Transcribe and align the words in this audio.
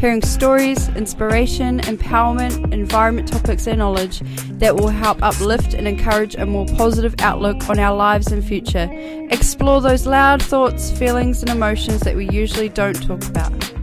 hearing 0.00 0.22
stories, 0.22 0.88
inspiration, 0.90 1.78
empowerment, 1.80 2.72
environment 2.72 3.28
topics 3.28 3.66
and 3.66 3.78
knowledge 3.78 4.20
that 4.52 4.74
will 4.74 4.88
help 4.88 5.22
uplift 5.22 5.74
and 5.74 5.86
encourage 5.86 6.34
a 6.36 6.46
more 6.46 6.64
positive 6.64 7.14
outlook 7.18 7.68
on 7.68 7.78
our 7.78 7.94
lives 7.94 8.32
and 8.32 8.42
future. 8.42 8.88
Explore 9.30 9.82
those 9.82 10.06
loud 10.06 10.42
thoughts, 10.42 10.90
feelings 10.90 11.42
and 11.42 11.50
emotions 11.50 12.00
that 12.00 12.16
we 12.16 12.26
usually 12.30 12.70
don't 12.70 13.00
talk 13.02 13.22
about. 13.26 13.79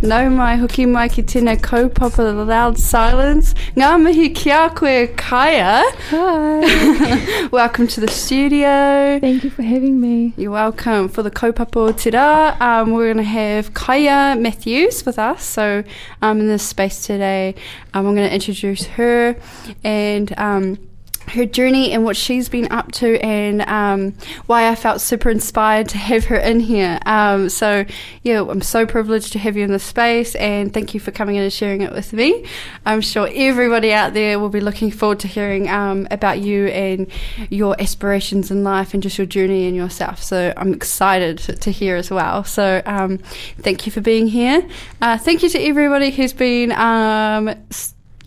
Nau 0.00 0.30
mai 0.30 0.56
hoki 0.56 0.86
mai 0.86 1.08
ki 1.08 1.24
tēnei 1.24 1.58
kaupapa 1.58 2.18
the 2.18 2.44
loud 2.44 2.78
silence. 2.78 3.52
Ngā 3.74 4.00
mihi 4.00 4.28
kia 4.32 4.68
koe 4.70 5.08
Kaya. 5.16 5.82
Hi. 6.10 7.48
Welcome 7.52 7.88
to 7.88 8.00
the 8.00 8.06
studio. 8.06 9.18
Thank 9.18 9.42
you 9.42 9.50
for 9.50 9.62
having 9.62 10.00
me. 10.00 10.34
You're 10.36 10.52
welcome. 10.52 11.08
For 11.08 11.24
the 11.24 11.32
kaupapa 11.32 11.96
te 11.96 12.16
um, 12.16 12.92
we're 12.92 13.12
going 13.12 13.16
to 13.16 13.24
have 13.24 13.74
Kaya 13.74 14.36
Matthews 14.38 15.04
with 15.04 15.18
us. 15.18 15.42
So 15.42 15.82
um, 16.22 16.38
in 16.38 16.46
this 16.46 16.62
space 16.62 17.04
today, 17.04 17.56
um, 17.92 18.06
I'm 18.06 18.14
going 18.14 18.28
to 18.28 18.34
introduce 18.34 18.86
her 18.86 19.34
and... 19.82 20.32
Um, 20.38 20.87
her 21.28 21.46
journey 21.46 21.92
and 21.92 22.04
what 22.04 22.16
she's 22.16 22.48
been 22.48 22.70
up 22.70 22.92
to, 22.92 23.18
and 23.24 23.62
um, 23.62 24.14
why 24.46 24.68
I 24.68 24.74
felt 24.74 25.00
super 25.00 25.30
inspired 25.30 25.88
to 25.90 25.98
have 25.98 26.24
her 26.26 26.36
in 26.36 26.60
here. 26.60 26.98
Um, 27.06 27.48
so, 27.48 27.84
yeah, 28.22 28.42
I'm 28.42 28.62
so 28.62 28.86
privileged 28.86 29.32
to 29.32 29.38
have 29.38 29.56
you 29.56 29.64
in 29.64 29.72
this 29.72 29.84
space, 29.84 30.34
and 30.34 30.72
thank 30.72 30.94
you 30.94 31.00
for 31.00 31.10
coming 31.10 31.36
in 31.36 31.42
and 31.42 31.52
sharing 31.52 31.82
it 31.82 31.92
with 31.92 32.12
me. 32.12 32.44
I'm 32.86 33.00
sure 33.00 33.28
everybody 33.32 33.92
out 33.92 34.14
there 34.14 34.38
will 34.38 34.48
be 34.48 34.60
looking 34.60 34.90
forward 34.90 35.20
to 35.20 35.28
hearing 35.28 35.68
um, 35.68 36.08
about 36.10 36.40
you 36.40 36.66
and 36.66 37.06
your 37.50 37.80
aspirations 37.80 38.50
in 38.50 38.64
life 38.64 38.94
and 38.94 39.02
just 39.02 39.18
your 39.18 39.26
journey 39.26 39.66
and 39.66 39.76
yourself. 39.76 40.22
So, 40.22 40.52
I'm 40.56 40.72
excited 40.72 41.38
to 41.38 41.70
hear 41.70 41.96
as 41.96 42.10
well. 42.10 42.44
So, 42.44 42.82
um, 42.86 43.18
thank 43.58 43.86
you 43.86 43.92
for 43.92 44.00
being 44.00 44.28
here. 44.28 44.66
Uh, 45.00 45.18
thank 45.18 45.42
you 45.42 45.48
to 45.48 45.58
everybody 45.60 46.10
who's 46.10 46.32
been 46.32 46.72
um, 46.72 47.54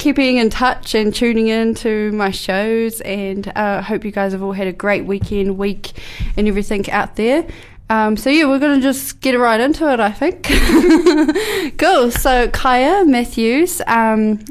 keeping 0.01 0.37
in 0.37 0.49
touch 0.49 0.95
and 0.95 1.13
tuning 1.13 1.47
in 1.47 1.75
to 1.75 2.11
my 2.13 2.31
shows 2.31 3.01
and 3.01 3.53
uh, 3.55 3.83
hope 3.83 4.03
you 4.03 4.09
guys 4.09 4.31
have 4.31 4.41
all 4.41 4.51
had 4.51 4.65
a 4.65 4.73
great 4.73 5.05
weekend 5.05 5.59
week 5.59 5.91
and 6.35 6.47
everything 6.47 6.89
out 6.89 7.17
there. 7.17 7.45
Um, 7.87 8.17
so 8.17 8.31
yeah 8.31 8.45
we're 8.45 8.57
going 8.57 8.79
to 8.79 8.81
just 8.81 9.21
get 9.21 9.37
right 9.37 9.59
into 9.59 9.87
it 9.91 9.99
i 9.99 10.11
think. 10.11 10.47
Cool. 11.77 12.09
So 12.09 12.49
kaya 12.49 13.05
matthews 13.05 13.79
um, 13.85 14.43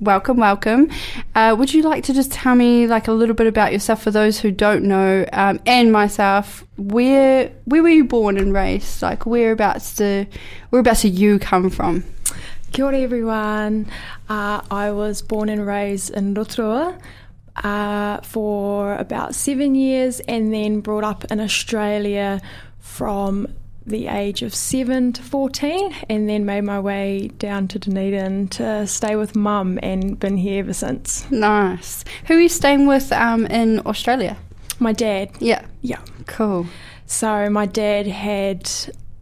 welcome 0.00 0.38
welcome. 0.38 0.90
Uh, 1.36 1.54
would 1.56 1.72
you 1.72 1.82
like 1.82 2.02
to 2.04 2.12
just 2.12 2.32
tell 2.32 2.56
me 2.56 2.88
like 2.88 3.06
a 3.06 3.12
little 3.12 3.36
bit 3.36 3.46
about 3.46 3.72
yourself 3.72 4.02
for 4.02 4.10
those 4.10 4.40
who 4.40 4.50
don't 4.50 4.82
know 4.82 5.24
um, 5.32 5.60
and 5.66 5.92
myself? 5.92 6.66
Where 6.78 7.52
where 7.66 7.80
were 7.80 7.90
you 7.90 8.04
born 8.04 8.38
and 8.38 8.52
raised? 8.52 9.02
Like 9.02 9.24
whereabouts 9.24 9.94
do 9.94 10.26
whereabouts 10.70 11.02
do 11.02 11.08
you 11.08 11.38
come 11.38 11.70
from 11.70 12.02
Kia 12.72 12.84
ora 12.84 12.98
everyone. 12.98 13.86
Uh, 14.28 14.60
I 14.70 14.90
was 14.90 15.22
born 15.22 15.48
and 15.48 15.66
raised 15.66 16.10
in 16.10 16.34
Rotorua 16.34 16.98
uh, 17.64 18.20
for 18.20 18.96
about 18.96 19.34
seven 19.34 19.74
years 19.74 20.20
and 20.20 20.52
then 20.52 20.80
brought 20.80 21.04
up 21.04 21.24
in 21.30 21.40
Australia 21.40 22.40
from 22.78 23.48
the 23.86 24.08
age 24.08 24.42
of 24.42 24.52
7 24.52 25.12
to 25.12 25.22
14 25.22 25.94
and 26.08 26.28
then 26.28 26.44
made 26.44 26.62
my 26.62 26.80
way 26.80 27.28
down 27.38 27.68
to 27.68 27.78
Dunedin 27.78 28.48
to 28.48 28.86
stay 28.86 29.14
with 29.14 29.36
mum 29.36 29.78
and 29.82 30.18
been 30.18 30.36
here 30.36 30.58
ever 30.58 30.72
since. 30.72 31.30
Nice. 31.30 32.04
Who 32.26 32.34
are 32.34 32.40
you 32.40 32.48
staying 32.48 32.86
with 32.88 33.12
um, 33.12 33.46
in 33.46 33.80
Australia? 33.86 34.36
My 34.80 34.92
dad. 34.92 35.30
Yeah. 35.38 35.64
Yeah. 35.82 36.00
Cool. 36.26 36.66
So 37.06 37.48
my 37.48 37.66
dad 37.66 38.08
had 38.08 38.68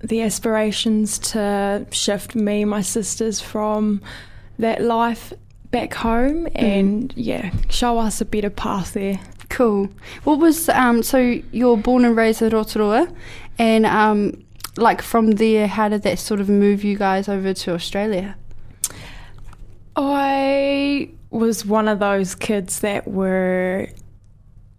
the 0.05 0.23
aspirations 0.23 1.19
to 1.19 1.87
shift 1.91 2.35
me, 2.35 2.65
my 2.65 2.83
sisters 2.83 3.41
from 3.41 4.03
that 4.59 4.83
life 4.83 5.33
back 5.71 5.95
home 5.95 6.47
and 6.55 7.13
yeah, 7.17 7.51
show 7.69 7.99
us 7.99 8.21
a 8.21 8.25
better 8.25 8.51
path 8.51 8.93
there. 8.93 9.19
Cool. 9.49 9.89
What 10.25 10.39
was 10.39 10.69
um 10.69 11.03
so 11.03 11.19
you're 11.53 11.77
born 11.77 12.05
and 12.05 12.17
raised 12.17 12.43
in 12.43 12.51
Rotorua 12.51 13.09
and 13.59 13.87
um 13.87 14.45
like 14.77 15.01
from 15.03 15.33
there 15.33 15.67
how 15.67 15.89
did 15.89 16.03
that 16.03 16.19
sort 16.19 16.41
of 16.41 16.49
move 16.49 16.85
you 16.85 16.97
guys 16.97 17.29
over 17.29 17.55
to 17.55 17.73
Australia? 17.73 18.37
I 19.97 21.11
was 21.31 21.65
one 21.65 21.89
of 21.89 21.99
those 21.99 22.35
kids 22.35 22.81
that 22.81 23.09
were 23.09 23.89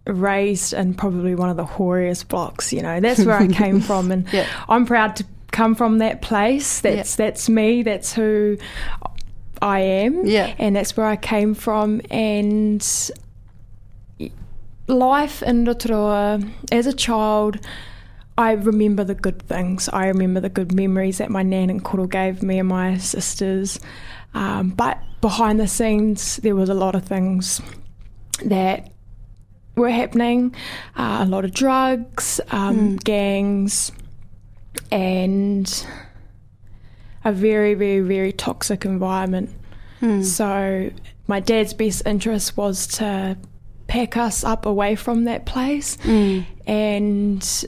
raised 0.07 0.73
in 0.73 0.93
probably 0.93 1.35
one 1.35 1.49
of 1.49 1.57
the 1.57 1.65
hoariest 1.65 2.27
blocks, 2.29 2.71
you 2.71 2.81
know. 2.81 2.99
That's 2.99 3.25
where 3.25 3.37
I 3.37 3.47
came 3.47 3.81
from 3.89 4.11
and 4.11 4.31
Yeah. 4.31 4.47
I'm 4.69 4.85
proud 4.85 5.15
to 5.17 5.25
come 5.51 5.75
from 5.75 5.99
that 5.99 6.21
place. 6.21 6.81
That's 6.81 7.15
that's 7.15 7.49
me, 7.49 7.83
that's 7.83 8.13
who 8.13 8.57
I 9.61 9.79
am. 9.79 10.25
Yeah. 10.25 10.53
And 10.57 10.75
that's 10.75 10.95
where 10.95 11.07
I 11.07 11.15
came 11.15 11.53
from 11.53 12.01
and 12.11 12.85
life 14.87 15.41
in 15.41 15.65
Rotorua 15.65 16.39
as 16.71 16.85
a 16.85 16.93
child 16.93 17.59
I 18.37 18.51
remember 18.51 19.03
the 19.03 19.15
good 19.15 19.41
things. 19.43 19.87
I 19.89 20.07
remember 20.07 20.41
the 20.41 20.49
good 20.49 20.73
memories 20.73 21.19
that 21.19 21.29
my 21.29 21.41
nan 21.41 21.69
and 21.69 21.83
koro 21.83 22.05
gave 22.05 22.43
me 22.43 22.59
and 22.59 22.67
my 22.67 22.97
sisters. 22.97 23.79
Um, 24.33 24.69
but 24.71 24.99
behind 25.21 25.59
the 25.59 25.67
scenes, 25.67 26.37
there 26.37 26.55
was 26.55 26.67
a 26.67 26.73
lot 26.73 26.95
of 26.95 27.05
things 27.05 27.61
that 28.43 28.91
were 29.75 29.89
happening. 29.89 30.55
Uh, 30.95 31.19
a 31.21 31.25
lot 31.25 31.45
of 31.45 31.53
drugs, 31.53 32.39
um, 32.51 32.95
gangs, 32.97 33.91
and 34.91 35.85
a 37.23 37.31
very, 37.31 37.73
very, 37.73 38.01
very 38.01 38.31
toxic 38.31 38.85
environment. 38.85 39.49
So 40.23 40.91
my 41.27 41.39
dad's 41.39 41.73
best 41.73 42.03
interest 42.05 42.55
was 42.57 42.85
to 42.97 43.37
pack 43.87 44.17
us 44.17 44.43
up 44.43 44.65
away 44.65 44.95
from 44.95 45.23
that 45.23 45.45
place 45.45 45.97
and 46.67 47.65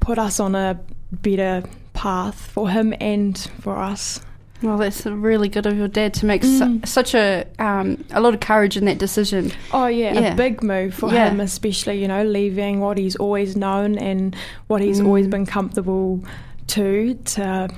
put 0.00 0.18
us 0.18 0.40
on 0.40 0.54
a 0.54 0.80
better 1.12 1.62
path 1.94 2.34
for 2.34 2.68
him 2.68 2.92
and 3.00 3.38
for 3.60 3.76
us. 3.78 4.20
Well, 4.62 4.78
that's 4.78 5.04
really 5.06 5.48
good 5.48 5.66
of 5.66 5.76
your 5.76 5.88
dad 5.88 6.14
to 6.14 6.26
make 6.26 6.44
su- 6.44 6.80
such 6.84 7.14
a 7.14 7.44
um, 7.58 8.04
a 8.12 8.20
lot 8.20 8.32
of 8.34 8.40
courage 8.40 8.76
in 8.76 8.84
that 8.84 8.98
decision. 8.98 9.50
Oh 9.72 9.86
yeah, 9.86 10.12
Yeah. 10.14 10.32
a 10.32 10.36
big 10.36 10.62
move 10.62 10.94
for 10.94 11.12
Yeah. 11.12 11.30
him, 11.30 11.40
especially 11.40 12.00
you 12.00 12.08
know 12.08 12.22
leaving 12.24 12.80
what 12.80 12.96
he's 12.98 13.16
always 13.16 13.56
known 13.56 13.98
and 13.98 14.36
what 14.68 14.80
he's 14.80 15.00
always 15.00 15.26
been 15.26 15.46
comfortable 15.46 16.22
to 16.68 17.14
to 17.14 17.68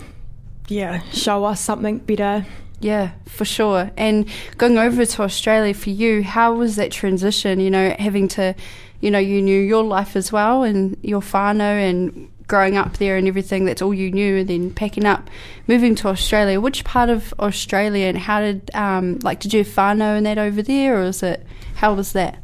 yeah 0.69 1.01
show 1.13 1.45
us 1.45 1.61
something 1.61 1.99
better. 1.99 2.45
Yeah, 2.81 3.13
for 3.27 3.47
sure. 3.47 3.91
And 3.97 4.29
going 4.59 4.77
over 4.77 5.07
to 5.07 5.23
Australia 5.23 5.73
for 5.73 5.89
you, 5.89 6.23
how 6.23 6.53
was 6.55 6.77
that 6.77 6.91
transition? 6.93 7.59
You 7.61 7.71
know, 7.71 7.97
having 7.99 8.29
to, 8.29 8.55
you 9.01 9.11
know, 9.11 9.19
you 9.19 9.41
knew 9.41 9.59
your 9.59 9.83
life 9.85 10.17
as 10.17 10.31
well 10.31 10.65
and 10.65 10.95
your 11.01 11.23
whānau 11.23 11.61
and 11.89 12.29
growing 12.47 12.77
up 12.77 12.99
there 12.99 13.17
and 13.17 13.27
everything, 13.27 13.65
that's 13.65 13.83
all 13.83 13.95
you 13.95 14.11
knew, 14.11 14.39
and 14.39 14.49
then 14.49 14.71
packing 14.71 15.07
up, 15.07 15.31
moving 15.67 15.95
to 15.97 16.09
Australia. 16.09 16.61
Which 16.61 16.85
part 16.85 17.09
of 17.09 17.33
Australia 17.39 18.07
and 18.07 18.19
how 18.19 18.41
did, 18.41 18.71
um, 18.75 19.19
like, 19.23 19.41
did 19.41 19.53
you 19.55 19.65
have 19.65 19.69
whānau 19.69 20.17
and 20.17 20.27
that 20.27 20.39
over 20.39 20.63
there, 20.63 21.01
or 21.01 21.05
was 21.05 21.23
it, 21.23 21.47
how 21.77 21.95
was 21.95 22.13
that? 22.13 22.39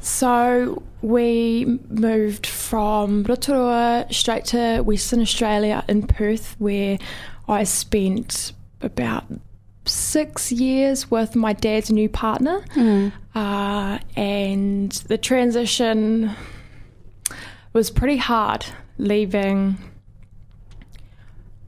So 0.00 0.82
we 1.02 1.78
moved 1.88 2.46
from 2.46 3.24
Rotorua 3.24 4.06
straight 4.10 4.44
to 4.46 4.80
Western 4.82 5.20
Australia 5.20 5.84
in 5.88 6.06
Perth, 6.06 6.56
where 6.58 6.98
I 7.48 7.64
spent 7.64 8.52
about 8.80 9.24
six 9.84 10.52
years 10.52 11.10
with 11.10 11.34
my 11.34 11.52
dad's 11.52 11.90
new 11.90 12.08
partner. 12.08 12.64
Uh, 13.34 13.98
and 14.16 14.92
the 14.92 15.18
transition 15.18 16.30
was 17.72 17.90
pretty 17.90 18.16
hard 18.16 18.66
leaving 19.02 19.76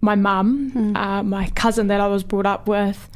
my 0.00 0.14
mum, 0.14 0.94
uh, 0.96 1.22
my 1.22 1.48
cousin 1.50 1.86
that 1.88 2.00
I 2.00 2.06
was 2.08 2.22
brought 2.24 2.46
up 2.46 2.68
with, 2.68 3.08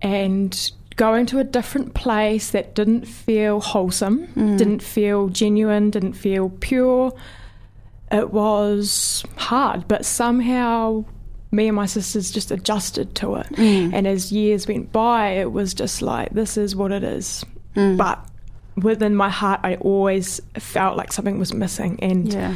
and 0.00 0.70
going 0.96 1.26
to 1.26 1.38
a 1.38 1.44
different 1.44 1.92
place 1.94 2.50
that 2.52 2.74
didn't 2.74 3.04
feel 3.06 3.60
wholesome, 3.60 4.26
Mm. 4.28 4.56
didn't 4.58 4.82
feel 4.82 5.28
genuine, 5.28 5.90
didn't 5.90 6.14
feel 6.14 6.50
pure. 6.60 7.12
It 8.10 8.32
was 8.32 9.24
hard, 9.36 9.86
but 9.88 10.04
somehow 10.04 11.04
me 11.50 11.66
and 11.68 11.76
my 11.76 11.86
sisters 11.86 12.30
just 12.30 12.50
adjusted 12.50 13.14
to 13.16 13.36
it. 13.36 13.46
Mm. 13.52 13.92
And 13.92 14.06
as 14.06 14.32
years 14.32 14.66
went 14.66 14.92
by, 14.92 15.30
it 15.30 15.52
was 15.52 15.74
just 15.74 16.00
like, 16.00 16.30
this 16.30 16.56
is 16.56 16.74
what 16.76 16.90
it 16.92 17.02
is. 17.04 17.44
Mm. 17.76 17.96
But 17.96 18.24
within 18.76 19.14
my 19.14 19.28
heart, 19.28 19.60
I 19.62 19.76
always 19.76 20.40
felt 20.58 20.96
like 20.96 21.12
something 21.12 21.38
was 21.38 21.52
missing. 21.52 21.98
And 22.02 22.32
yeah. 22.32 22.54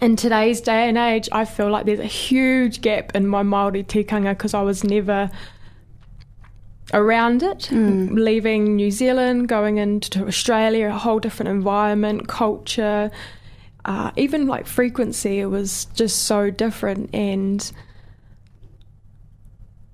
In 0.00 0.16
today's 0.16 0.60
day 0.60 0.88
and 0.88 0.96
age, 0.96 1.28
I 1.32 1.44
feel 1.44 1.70
like 1.70 1.86
there's 1.86 2.00
a 2.00 2.04
huge 2.04 2.80
gap 2.80 3.14
in 3.14 3.26
my 3.26 3.42
Māori 3.42 3.84
tikanga 3.84 4.30
because 4.30 4.54
I 4.54 4.62
was 4.62 4.82
never 4.82 5.30
around 6.92 7.42
it. 7.42 7.68
Mm. 7.70 8.14
Leaving 8.14 8.76
New 8.76 8.90
Zealand, 8.90 9.48
going 9.48 9.76
into 9.76 10.26
Australia, 10.26 10.88
a 10.88 10.98
whole 10.98 11.20
different 11.20 11.50
environment, 11.50 12.28
culture, 12.28 13.10
uh, 13.84 14.10
even 14.16 14.46
like 14.46 14.66
frequency, 14.66 15.40
it 15.40 15.46
was 15.46 15.86
just 15.94 16.22
so 16.22 16.50
different. 16.50 17.14
And 17.14 17.70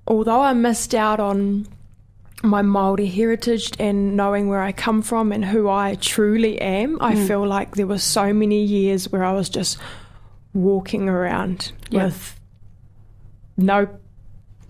although 0.07 0.41
I 0.41 0.53
missed 0.53 0.95
out 0.95 1.19
on 1.19 1.67
my 2.43 2.61
Maori 2.61 3.07
heritage 3.07 3.71
and 3.79 4.15
knowing 4.15 4.47
where 4.47 4.61
I 4.61 4.71
come 4.71 5.01
from 5.01 5.31
and 5.31 5.43
who 5.43 5.67
I 5.69 5.95
truly 5.99 6.59
am, 6.61 6.97
I 7.01 7.15
Mm. 7.15 7.27
feel 7.27 7.47
like 7.47 7.75
there 7.75 7.87
were 7.87 7.97
so 7.97 8.31
many 8.33 8.63
years 8.63 9.11
where 9.11 9.23
I 9.23 9.33
was 9.33 9.49
just 9.49 9.77
walking 10.53 11.09
around 11.09 11.71
Yeah. 11.89 12.05
with 12.05 12.39
no 13.57 13.87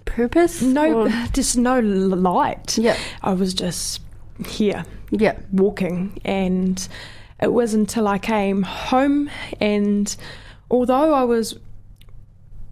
Purpose? 0.05 0.61
no 0.61 1.01
Or- 1.01 1.09
just 1.33 1.57
no 1.57 1.79
light. 1.79 2.77
yeah. 2.77 2.95
I 3.21 3.33
was 3.33 3.53
just 3.53 4.01
here 4.47 4.85
Yeah. 5.11 5.35
walking 5.51 6.19
and 6.23 6.87
it 7.41 7.51
was 7.53 7.73
until 7.73 8.07
I 8.07 8.17
came 8.17 8.63
home 8.63 9.29
and 9.59 10.15
although 10.71 11.13
I 11.13 11.23
was 11.25 11.59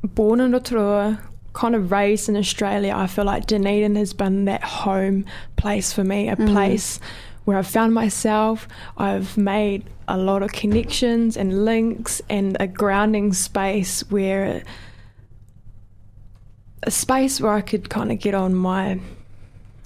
born 0.03 0.39
in 0.39 0.53
Rotorua, 0.53 1.19
kind 1.55 1.73
of 1.75 1.91
raised 1.91 2.29
in 2.29 2.35
Australia, 2.37 2.93
I 2.95 3.07
feel 3.07 3.25
like 3.25 3.47
Dunedin 3.47 3.95
has 3.95 4.13
been 4.13 4.45
that 4.45 4.63
home 4.63 5.25
place 5.55 5.91
for 5.93 6.03
me, 6.03 6.29
a 6.29 6.35
Mm. 6.35 6.51
place 6.51 6.99
where 7.45 7.57
I've 7.57 7.65
found 7.67 7.93
myself. 7.93 8.67
I've 8.97 9.37
made 9.37 9.83
a 10.07 10.17
lot 10.17 10.43
of 10.43 10.51
connections 10.51 11.35
and 11.37 11.65
links 11.65 12.21
and 12.29 12.55
a 12.59 12.67
grounding 12.67 13.33
space 13.33 14.03
where 14.11 14.61
a 16.83 16.91
space 16.91 17.41
where 17.41 17.53
I 17.53 17.61
could 17.61 17.89
kind 17.89 18.11
of 18.11 18.19
get 18.19 18.33
on 18.35 18.53
my 18.53 18.99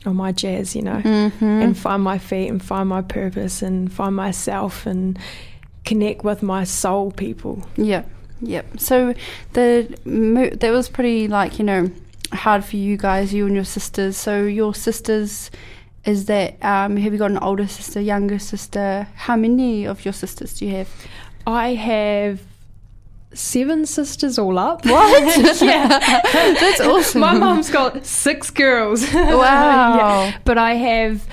on 0.06 0.16
my 0.16 0.31
jazz, 0.31 0.75
you 0.75 0.81
know 0.81 1.01
Mm-hmm. 1.04 1.45
and 1.45 1.77
find 1.77 2.01
my 2.04 2.18
feet 2.18 2.48
and 2.48 2.63
find 2.63 2.88
my 2.89 3.01
purpose 3.01 3.62
and 3.62 3.92
find 3.92 4.16
myself 4.16 4.86
and 4.86 5.19
connect 5.86 6.24
with 6.24 6.42
my 6.42 6.63
soul 6.63 7.12
people. 7.12 7.63
Yeah, 7.75 8.04
yep. 8.42 8.80
So 8.80 9.14
the 9.54 9.98
mo- 10.06 10.50
that 10.50 10.72
was 10.72 10.90
pretty 10.90 11.28
like 11.28 11.60
you 11.60 11.66
know 11.66 11.92
hard 12.32 12.64
for 12.64 12.78
you 12.78 12.98
guys, 12.98 13.34
you 13.34 13.46
and 13.46 13.56
your 13.56 13.64
sisters. 13.66 14.18
So 14.18 14.44
your 14.44 14.74
sisters 14.74 15.52
is 16.06 16.26
that 16.26 16.64
um, 16.64 16.98
have 16.98 17.14
you 17.14 17.20
got 17.20 17.32
an 17.32 17.40
older 17.40 17.68
sister, 17.68 18.00
younger 18.00 18.40
sister? 18.40 19.08
How 19.16 19.36
many 19.36 19.86
of 19.86 20.06
your 20.06 20.14
sisters 20.14 20.58
do 20.58 20.66
you 20.66 20.76
have? 20.76 20.90
I 21.46 21.74
have 21.74 22.42
seven 23.34 23.86
sisters 23.86 24.40
all 24.40 24.58
up. 24.58 24.86
What? 24.86 25.38
yeah. 25.62 25.88
That's 26.34 26.82
awesome. 26.82 27.22
My 27.22 27.34
mum's 27.34 27.70
got 27.70 28.06
six 28.06 28.50
girls. 28.50 29.06
Wow. 29.14 30.34
But 30.46 30.58
I 30.58 30.74
have 30.74 31.26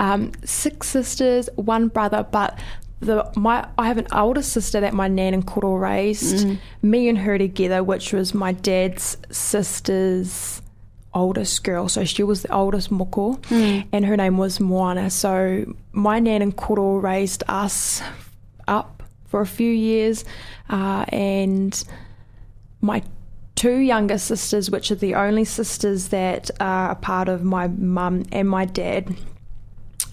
um, 0.00 0.32
six 0.44 0.88
sisters, 0.88 1.48
one 1.56 1.88
brother, 1.88 2.26
but 2.30 2.58
the 3.00 3.30
my 3.36 3.66
I 3.76 3.86
have 3.88 3.98
an 3.98 4.06
older 4.12 4.42
sister 4.42 4.80
that 4.80 4.94
my 4.94 5.08
nan 5.08 5.34
and 5.34 5.46
koro 5.46 5.74
raised. 5.74 6.46
Mm. 6.46 6.58
Me 6.82 7.08
and 7.08 7.18
her 7.18 7.36
together, 7.38 7.82
which 7.82 8.12
was 8.12 8.34
my 8.34 8.52
dad's 8.52 9.16
sister's 9.30 10.62
oldest 11.12 11.62
girl. 11.64 11.88
So 11.88 12.04
she 12.04 12.22
was 12.22 12.42
the 12.42 12.52
oldest 12.54 12.90
moko, 12.90 13.38
Mm. 13.48 13.86
and 13.92 14.04
her 14.06 14.16
name 14.16 14.36
was 14.38 14.58
Moana. 14.60 15.10
So 15.10 15.64
my 15.92 16.18
nan 16.18 16.42
and 16.42 16.56
koro 16.56 16.96
raised 16.96 17.42
us 17.48 18.02
up 18.66 19.02
for 19.26 19.40
a 19.40 19.46
few 19.46 19.70
years, 19.70 20.24
uh, 20.70 21.04
and 21.08 21.84
my 22.80 23.02
two 23.54 23.76
younger 23.78 24.18
sisters, 24.18 24.70
which 24.70 24.90
are 24.90 24.96
the 24.96 25.14
only 25.14 25.44
sisters 25.44 26.08
that 26.08 26.50
are 26.60 26.90
a 26.90 26.94
part 26.94 27.28
of 27.28 27.44
my 27.44 27.68
mum 27.68 28.24
and 28.32 28.48
my 28.48 28.64
dad. 28.64 29.14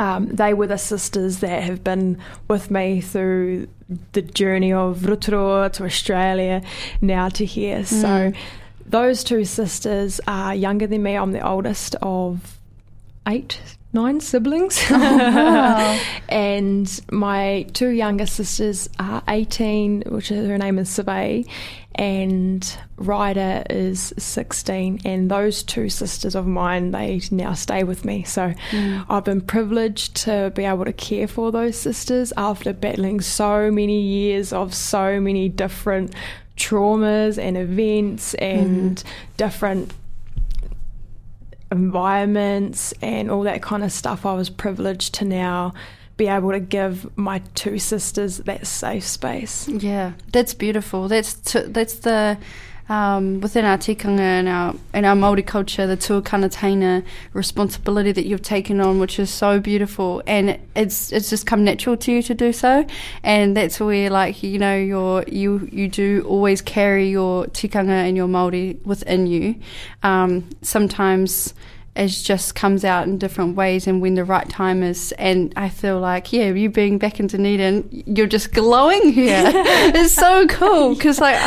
Um, 0.01 0.29
they 0.29 0.55
were 0.55 0.65
the 0.65 0.79
sisters 0.79 1.41
that 1.41 1.61
have 1.61 1.83
been 1.83 2.17
with 2.47 2.71
me 2.71 3.01
through 3.01 3.67
the 4.13 4.23
journey 4.23 4.73
of 4.73 5.05
Rotorua 5.05 5.69
to 5.73 5.85
Australia, 5.85 6.63
now 7.01 7.29
to 7.29 7.45
here. 7.45 7.85
So, 7.85 8.33
those 8.87 9.23
two 9.23 9.45
sisters 9.45 10.19
are 10.25 10.55
younger 10.55 10.87
than 10.87 11.03
me. 11.03 11.13
I'm 11.13 11.33
the 11.33 11.47
oldest 11.47 11.95
of 12.01 12.57
eight, 13.27 13.61
nine 13.93 14.21
siblings. 14.21 14.81
wow. 14.89 15.99
and 16.29 17.01
my 17.11 17.65
two 17.73 17.89
younger 17.89 18.25
sisters 18.25 18.89
are 18.99 19.21
18, 19.27 20.03
which 20.07 20.31
is, 20.31 20.47
her 20.47 20.57
name 20.57 20.79
is 20.79 20.89
Sabe, 20.89 21.45
and 21.95 22.77
Ryder 22.97 23.63
is 23.69 24.13
16. 24.17 25.01
And 25.03 25.29
those 25.29 25.61
two 25.63 25.89
sisters 25.89 26.35
of 26.35 26.47
mine, 26.47 26.91
they 26.91 27.21
now 27.31 27.53
stay 27.53 27.83
with 27.83 28.05
me. 28.05 28.23
So 28.23 28.53
Mm. 28.71 29.05
I've 29.09 29.25
been 29.25 29.41
privileged 29.41 30.15
to 30.23 30.51
be 30.55 30.63
able 30.63 30.85
to 30.85 30.93
care 30.93 31.27
for 31.27 31.51
those 31.51 31.77
sisters 31.77 32.31
after 32.37 32.71
battling 32.73 33.19
so 33.21 33.69
many 33.71 33.99
years 33.99 34.53
of 34.53 34.73
so 34.73 35.19
many 35.19 35.49
different 35.49 36.13
traumas 36.57 37.37
and 37.37 37.57
events 37.57 38.33
and 38.35 39.03
different 39.37 39.93
environments 41.71 42.93
and 43.01 43.31
all 43.31 43.43
that 43.43 43.61
kind 43.61 43.83
of 43.83 43.91
stuff. 43.91 44.25
I 44.25 44.33
was 44.33 44.49
privileged 44.49 45.13
to 45.15 45.25
now 45.25 45.73
be 46.17 46.27
able 46.27 46.51
to 46.51 46.59
give 46.59 47.17
my 47.17 47.39
two 47.55 47.79
sisters 47.79 48.37
that 48.39 48.67
safe 48.67 49.05
space. 49.05 49.67
Yeah, 49.67 50.13
that's 50.31 50.53
beautiful. 50.53 51.07
That's 51.07 51.33
t- 51.33 51.63
that's 51.67 51.95
the 51.95 52.37
um, 52.89 53.39
within 53.41 53.65
our 53.65 53.77
tikanga 53.77 54.19
and 54.19 54.47
our 54.47 54.75
and 54.93 55.05
our 55.05 55.15
Maori 55.15 55.43
culture, 55.43 55.87
the 55.87 55.97
tuakana 55.97 56.51
taina 56.51 57.03
responsibility 57.33 58.11
that 58.11 58.25
you've 58.25 58.41
taken 58.41 58.81
on, 58.81 58.99
which 58.99 59.19
is 59.19 59.29
so 59.29 59.59
beautiful, 59.59 60.21
and 60.27 60.59
it's 60.75 61.11
it's 61.11 61.29
just 61.29 61.45
come 61.45 61.63
natural 61.63 61.97
to 61.97 62.11
you 62.11 62.21
to 62.23 62.33
do 62.33 62.51
so, 62.51 62.85
and 63.23 63.55
that's 63.55 63.79
where 63.79 64.09
like 64.09 64.43
you 64.43 64.59
know 64.59 64.75
your 64.75 65.23
you 65.27 65.69
you 65.71 65.87
do 65.87 66.25
always 66.27 66.61
carry 66.61 67.09
your 67.09 67.45
tikanga 67.47 68.07
and 68.07 68.17
your 68.17 68.27
Maori 68.27 68.77
within 68.85 69.27
you. 69.27 69.55
Um, 70.03 70.49
sometimes 70.61 71.53
it 71.93 72.07
just 72.07 72.55
comes 72.55 72.85
out 72.85 73.05
in 73.05 73.17
different 73.17 73.57
ways 73.57 73.85
and 73.85 74.01
when 74.01 74.15
the 74.15 74.23
right 74.23 74.47
time 74.47 74.81
is. 74.81 75.11
And 75.13 75.51
I 75.57 75.67
feel 75.67 75.99
like 75.99 76.31
yeah 76.31 76.45
you 76.45 76.69
being 76.69 76.97
back 76.97 77.19
in 77.19 77.27
Dunedin 77.27 78.03
you're 78.05 78.27
just 78.27 78.53
glowing 78.53 79.11
here. 79.11 79.51
It's 79.93 80.13
so 80.13 80.47
cool. 80.47 80.95
Because 80.95 81.19
like 81.19 81.37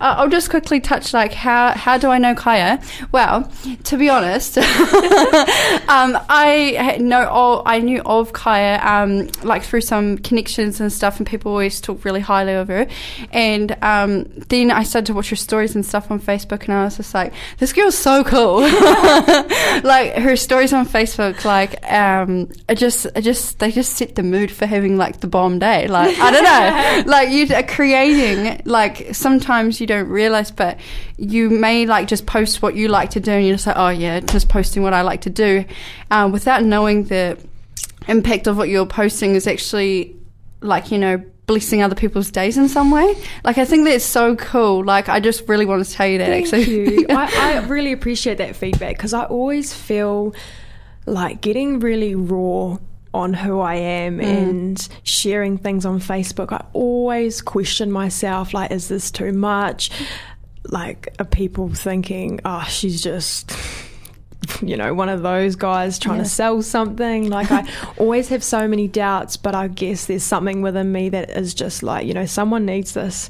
I'll 0.00 0.28
just 0.28 0.50
quickly 0.50 0.80
touch 0.80 1.14
like 1.14 1.32
how 1.32 1.72
how 1.72 1.98
do 1.98 2.08
I 2.08 2.18
know 2.18 2.34
Kaya? 2.34 2.82
Well 3.12 3.50
to 3.84 3.96
be 3.96 4.08
honest 4.08 4.58
um, 4.58 6.18
I 6.28 6.98
know 7.00 7.28
all 7.28 7.62
I 7.64 7.78
knew 7.78 8.02
of 8.04 8.32
Kaya 8.32 8.80
um, 8.82 9.28
like 9.44 9.62
through 9.62 9.82
some 9.82 10.18
connections 10.18 10.80
and 10.80 10.92
stuff 10.92 11.18
and 11.18 11.26
people 11.26 11.52
always 11.52 11.80
talk 11.80 12.04
really 12.04 12.20
highly 12.20 12.54
of 12.54 12.68
her. 12.68 12.88
And 13.30 13.76
um, 13.82 14.24
then 14.48 14.72
I 14.72 14.82
started 14.82 15.06
to 15.06 15.14
watch 15.14 15.30
her 15.30 15.36
stories 15.36 15.76
and 15.76 15.86
stuff 15.86 16.10
on 16.10 16.18
Facebook 16.18 16.64
and 16.64 16.72
I 16.72 16.84
was 16.84 16.96
just 16.96 17.14
like 17.14 17.32
this 17.58 17.72
girl's 17.72 17.96
so 17.96 18.24
cool. 18.24 18.62
like 18.62 19.84
her 19.92 20.36
stories 20.36 20.72
on 20.72 20.86
Facebook, 20.86 21.44
like 21.44 21.82
um, 21.90 22.50
it 22.68 22.76
just, 22.76 23.06
it 23.06 23.22
just, 23.22 23.58
they 23.58 23.70
just 23.70 23.94
set 23.94 24.14
the 24.14 24.22
mood 24.22 24.50
for 24.50 24.66
having 24.66 24.96
like 24.96 25.20
the 25.20 25.26
bomb 25.26 25.58
day. 25.58 25.88
Like 25.88 26.18
I 26.18 26.30
don't 26.30 26.44
know, 26.44 27.10
like 27.10 27.30
you 27.30 27.54
are 27.54 27.62
creating. 27.62 28.62
Like 28.64 29.14
sometimes 29.14 29.80
you 29.80 29.86
don't 29.86 30.08
realize, 30.08 30.50
but 30.50 30.78
you 31.16 31.50
may 31.50 31.86
like 31.86 32.08
just 32.08 32.26
post 32.26 32.62
what 32.62 32.74
you 32.74 32.88
like 32.88 33.10
to 33.10 33.20
do, 33.20 33.32
and 33.32 33.46
you're 33.46 33.54
just 33.54 33.66
like, 33.66 33.76
oh 33.78 33.90
yeah, 33.90 34.20
just 34.20 34.48
posting 34.48 34.82
what 34.82 34.94
I 34.94 35.02
like 35.02 35.22
to 35.22 35.30
do, 35.30 35.64
um, 36.10 36.32
without 36.32 36.64
knowing 36.64 37.04
the 37.04 37.38
impact 38.08 38.46
of 38.46 38.56
what 38.56 38.68
you're 38.68 38.86
posting 38.86 39.34
is 39.34 39.46
actually 39.46 40.16
like 40.60 40.90
you 40.90 40.98
know 40.98 41.22
blessing 41.46 41.82
other 41.82 41.94
people's 41.94 42.30
days 42.30 42.56
in 42.56 42.68
some 42.68 42.90
way. 42.90 43.14
Like 43.44 43.58
I 43.58 43.64
think 43.64 43.84
that's 43.84 44.04
so 44.04 44.36
cool. 44.36 44.84
Like 44.84 45.08
I 45.08 45.20
just 45.20 45.48
really 45.48 45.66
want 45.66 45.84
to 45.84 45.90
tell 45.92 46.06
you 46.06 46.18
that 46.18 46.28
Thank 46.28 46.46
actually. 46.46 46.94
you. 47.00 47.06
I, 47.10 47.30
I 47.36 47.66
really 47.66 47.92
appreciate 47.92 48.38
that 48.38 48.56
feedback 48.56 48.96
because 48.96 49.12
I 49.12 49.24
always 49.24 49.72
feel 49.72 50.34
like 51.06 51.40
getting 51.40 51.80
really 51.80 52.14
raw 52.14 52.78
on 53.14 53.34
who 53.34 53.60
I 53.60 53.74
am 53.74 54.18
mm. 54.18 54.24
and 54.24 54.88
sharing 55.02 55.58
things 55.58 55.84
on 55.84 56.00
Facebook. 56.00 56.52
I 56.52 56.64
always 56.72 57.42
question 57.42 57.92
myself 57.92 58.54
like, 58.54 58.70
is 58.70 58.88
this 58.88 59.10
too 59.10 59.32
much? 59.32 59.90
Like, 60.64 61.14
are 61.18 61.24
people 61.24 61.68
thinking, 61.74 62.40
oh, 62.44 62.64
she's 62.68 63.02
just 63.02 63.52
you 64.62 64.76
know, 64.76 64.94
one 64.94 65.08
of 65.08 65.22
those 65.22 65.56
guys 65.56 65.98
trying 65.98 66.18
Yeah. 66.18 66.24
to 66.24 66.28
sell 66.28 66.62
something. 66.62 67.28
Like 67.28 67.50
I 67.50 67.66
always 67.98 68.28
have 68.28 68.42
so 68.42 68.66
many 68.68 68.88
doubts, 68.88 69.36
but 69.36 69.54
I 69.54 69.68
guess 69.68 70.06
there's 70.06 70.22
something 70.22 70.62
within 70.62 70.92
me 70.92 71.08
that 71.10 71.30
is 71.30 71.54
just 71.54 71.82
like, 71.82 72.06
you 72.06 72.14
know, 72.14 72.26
someone 72.26 72.66
needs 72.66 72.92
this 72.94 73.28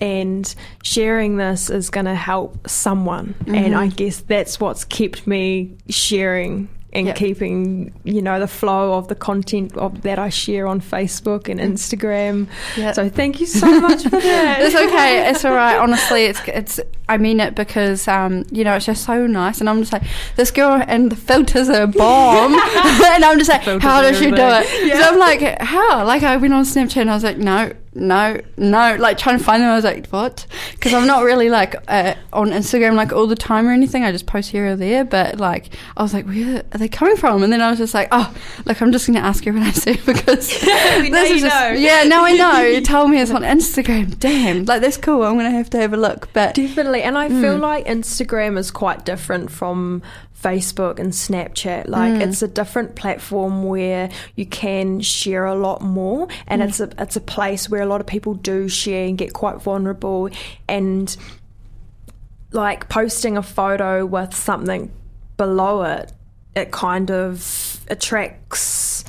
and 0.00 0.54
sharing 0.82 1.36
this 1.36 1.70
is 1.70 1.90
going 1.90 2.06
to 2.06 2.14
help 2.14 2.68
someone. 2.68 3.34
And 3.46 3.74
I 3.74 3.86
mm-hmm. 3.86 3.96
guess 3.96 4.20
that's 4.20 4.60
what's 4.60 4.84
kept 4.84 5.26
me 5.26 5.76
sharing 5.88 6.68
and 6.92 7.06
Yep. 7.08 7.16
keeping, 7.16 7.92
you 8.04 8.22
know, 8.22 8.40
the 8.40 8.46
flow 8.48 8.94
of 8.94 9.08
the 9.08 9.14
content 9.14 9.76
of 9.76 10.02
that 10.02 10.18
I 10.18 10.30
share 10.30 10.66
on 10.66 10.80
Facebook 10.80 11.48
and 11.48 11.60
Instagram. 11.60 12.46
Yep. 12.76 12.94
So 12.94 13.08
thank 13.10 13.40
you 13.40 13.46
so 13.46 13.80
much 13.80 14.04
for 14.04 14.08
that. 14.20 14.62
It's 14.62 14.74
okay. 14.74 15.28
It's 15.28 15.44
all 15.44 15.52
right. 15.54 15.76
Honestly, 15.76 16.24
it's 16.24 16.40
it's. 16.48 16.80
I 17.10 17.16
mean 17.16 17.40
it 17.40 17.54
because 17.54 18.06
um, 18.06 18.44
you 18.50 18.64
know, 18.64 18.74
it's 18.76 18.84
just 18.86 19.04
so 19.04 19.26
nice, 19.26 19.60
and 19.60 19.68
I'm 19.70 19.80
just 19.80 19.92
like 19.94 20.02
this 20.36 20.50
girl, 20.50 20.82
and 20.86 21.10
the 21.10 21.16
filters 21.16 21.68
are 21.70 21.86
bomb, 21.86 22.52
and 23.14 23.24
I'm 23.24 23.38
just 23.38 23.48
like, 23.50 23.62
how 23.80 24.02
does 24.02 24.18
she 24.18 24.26
do 24.30 24.36
it? 24.36 24.92
So 24.94 25.02
I'm 25.12 25.18
like, 25.18 25.60
how? 25.60 26.04
Like 26.04 26.22
I 26.22 26.36
went 26.36 26.52
on 26.52 26.64
Snapchat, 26.64 27.00
and 27.02 27.10
I 27.10 27.14
was 27.14 27.24
like, 27.24 27.38
no, 27.38 27.72
no, 27.98 28.40
no. 28.56 28.96
Like 28.98 29.18
trying 29.18 29.38
to 29.38 29.44
find 29.44 29.62
them, 29.62 29.70
I 29.70 29.74
was 29.74 29.84
like, 29.84 30.06
what? 30.08 30.46
Because 30.72 30.94
I'm 30.94 31.06
not 31.06 31.24
really 31.24 31.48
like 31.50 31.74
uh, 31.88 32.14
on 32.32 32.50
Instagram 32.50 32.94
like 32.94 33.12
all 33.12 33.26
the 33.26 33.36
time 33.36 33.66
or 33.66 33.72
anything. 33.72 34.04
I 34.04 34.12
just 34.12 34.26
post 34.26 34.50
here 34.50 34.66
or 34.68 34.76
there, 34.76 35.04
but 35.04 35.38
like 35.38 35.68
I 35.96 36.02
was 36.02 36.14
like, 36.14 36.26
where 36.26 36.62
are 36.72 36.78
they 36.78 36.88
coming 36.88 37.16
from? 37.16 37.42
And 37.42 37.52
then 37.52 37.60
I 37.60 37.70
was 37.70 37.78
just 37.78 37.94
like, 37.94 38.08
oh, 38.12 38.32
like 38.64 38.80
I'm 38.80 38.92
just 38.92 39.06
gonna 39.06 39.20
ask 39.20 39.44
her 39.44 39.52
when 39.52 39.62
I 39.62 39.72
see 39.72 39.94
her 39.94 40.12
because 40.14 40.50
We 41.00 41.10
know 41.10 41.20
this 41.20 41.30
you 41.30 41.36
is 41.36 41.42
just- 41.42 41.54
know. 41.60 41.70
yeah, 41.72 42.04
now 42.04 42.24
I 42.24 42.32
know. 42.32 42.62
You 42.78 42.80
told 42.82 43.10
me 43.10 43.20
it's 43.20 43.30
on 43.30 43.42
Instagram. 43.42 44.18
Damn, 44.18 44.64
like 44.64 44.80
that's 44.80 44.96
cool. 44.96 45.22
I'm 45.22 45.36
gonna 45.36 45.50
have 45.50 45.70
to 45.70 45.78
have 45.78 45.92
a 45.92 45.96
look. 45.96 46.32
But 46.32 46.54
Definitely. 46.54 47.02
And 47.02 47.16
I 47.18 47.28
feel 47.28 47.56
Mm. 47.58 47.60
like 47.60 47.86
Instagram 47.86 48.56
is 48.58 48.70
quite 48.70 49.04
different 49.04 49.50
from 49.50 50.02
Facebook 50.42 50.98
and 50.98 51.12
Snapchat. 51.12 51.88
Like 51.88 52.12
Mm. 52.14 52.20
it's 52.20 52.42
a 52.42 52.48
different 52.48 52.94
platform 52.94 53.64
where 53.64 54.08
you 54.36 54.46
can 54.46 55.00
share 55.00 55.44
a 55.46 55.54
lot 55.54 55.82
more 55.82 56.28
and 56.46 56.62
Mm. 56.62 56.68
it's 56.68 56.80
a 56.80 56.90
it's 56.98 57.16
a 57.16 57.20
place 57.20 57.68
where 57.68 57.82
a 57.82 57.86
lot 57.86 58.00
of 58.00 58.06
people 58.06 58.34
do 58.34 58.68
share 58.68 59.06
and 59.06 59.18
get 59.18 59.32
quite 59.32 59.56
vulnerable 59.60 60.28
and 60.68 61.16
like 62.52 62.88
posting 62.88 63.36
a 63.36 63.42
photo 63.42 64.06
with 64.06 64.34
something 64.34 64.90
below 65.36 65.82
it 65.82 66.12
it 66.54 66.70
kind 66.72 67.10
of 67.10 67.80
attracts 67.88 69.04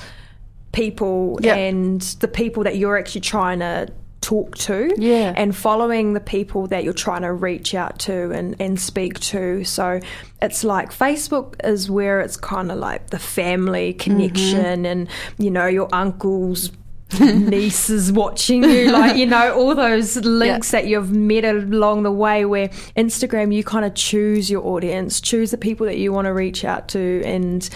people 0.72 1.40
Yeah. 1.42 1.56
and 1.56 2.02
the 2.20 2.28
people 2.28 2.64
that 2.64 2.78
you're 2.78 2.98
actually 2.98 3.22
trying 3.22 3.60
to 3.60 3.88
talk 4.30 4.56
to 4.56 4.94
Yeah. 4.96 5.34
and 5.36 5.56
following 5.56 6.14
the 6.14 6.20
people 6.20 6.68
that 6.68 6.84
you're 6.84 6.94
trying 6.94 7.24
to 7.24 7.34
reach 7.34 7.74
out 7.74 7.98
to 8.00 8.30
and, 8.30 8.56
and 8.60 8.80
speak 8.80 9.20
to 9.22 9.64
so 9.64 10.00
it's 10.40 10.64
like 10.64 10.92
facebook 10.92 11.56
is 11.64 11.90
where 11.90 12.22
it's 12.22 12.38
kind 12.38 12.72
of 12.72 12.78
like 12.78 13.10
the 13.10 13.18
family 13.18 13.94
connection 13.94 14.84
mm-hmm. 14.84 14.86
and 14.86 15.10
you 15.40 15.50
know 15.50 15.66
your 15.66 15.90
uncles 15.92 16.72
nieces 17.20 18.12
watching 18.12 18.64
you 18.64 18.92
like 18.92 19.18
you 19.18 19.26
know 19.26 19.52
all 19.56 19.74
those 19.74 20.16
links 20.18 20.70
that 20.70 20.86
you've 20.86 21.12
met 21.12 21.44
along 21.44 22.04
the 22.04 22.12
way 22.12 22.46
where 22.46 22.68
instagram 22.96 23.52
you 23.52 23.64
kind 23.64 23.84
of 23.84 23.96
choose 23.96 24.48
your 24.48 24.64
audience 24.64 25.20
choose 25.20 25.50
the 25.50 25.58
people 25.58 25.88
that 25.88 25.98
you 25.98 26.14
want 26.14 26.26
to 26.26 26.34
reach 26.34 26.64
out 26.64 26.88
to 26.88 27.24
and 27.26 27.72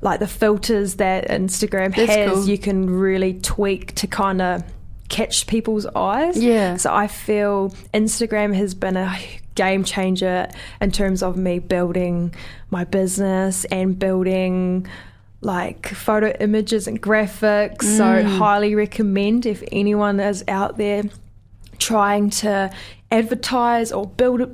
like 0.00 0.18
the 0.18 0.26
filters 0.26 0.96
that 0.96 1.28
instagram 1.28 1.94
That's 1.94 2.12
has 2.12 2.32
cool. 2.32 2.48
you 2.48 2.58
can 2.58 2.90
really 2.90 3.34
tweak 3.34 3.94
to 3.94 4.08
kind 4.08 4.42
of 4.42 4.64
catch 5.16 5.46
people's 5.46 5.86
eyes 6.10 6.36
Yeah. 6.42 6.76
so 6.76 6.88
i 7.04 7.06
feel 7.06 7.54
instagram 8.00 8.50
has 8.62 8.72
been 8.74 8.96
a 8.96 9.08
game 9.54 9.82
changer 9.84 10.48
in 10.80 10.90
terms 10.90 11.22
of 11.22 11.36
me 11.36 11.54
building 11.60 12.34
my 12.70 12.84
business 12.84 13.64
and 13.66 13.96
building 14.06 14.86
like 15.40 15.86
photo 16.06 16.28
images 16.40 16.88
and 16.88 16.96
graphics. 17.08 17.82
So, 17.98 18.04
Mm. 18.04 18.38
highly 18.38 18.74
recommend 18.74 19.44
if 19.46 19.62
anyone 19.70 20.18
is 20.30 20.42
out 20.48 20.72
there 20.78 21.02
trying 21.78 22.30
to 22.44 22.70
advertise 23.10 23.92
or 23.92 24.06
build 24.06 24.40
a 24.40 24.48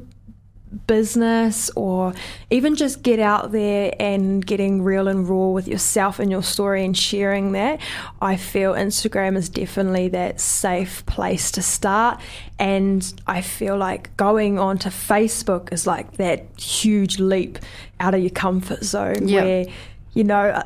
business 0.87 1.71
or 1.77 2.13
even 2.51 2.77
just 2.77 3.03
get 3.03 3.19
out 3.19 3.53
there 3.53 3.93
and 3.99 4.45
getting 4.47 4.83
real 4.83 5.09
and 5.09 5.29
raw 5.29 5.49
with 5.49 5.67
yourself 5.67 6.19
and 6.19 6.31
your 6.31 6.43
story 6.43 6.85
and 6.85 6.97
sharing 6.97 7.53
that 7.53 7.81
i 8.23 8.37
feel 8.37 8.73
instagram 8.75 9.37
is 9.37 9.49
definitely 9.49 10.09
that 10.09 10.41
safe 10.41 11.05
place 11.07 11.51
to 11.51 11.61
start 11.63 12.21
and 12.59 13.15
i 13.27 13.41
feel 13.41 13.77
like 13.77 14.17
going 14.17 14.59
onto 14.59 14.89
facebook 14.91 15.73
is 15.73 15.87
like 15.87 16.13
that 16.19 16.45
huge 16.57 17.19
leap 17.19 17.59
out 17.99 18.15
of 18.15 18.21
your 18.21 18.31
comfort 18.31 18.85
zone 18.85 19.27
Yep. 19.27 19.45
where 19.45 19.65
you 20.13 20.25
know 20.25 20.51
uh, 20.51 20.63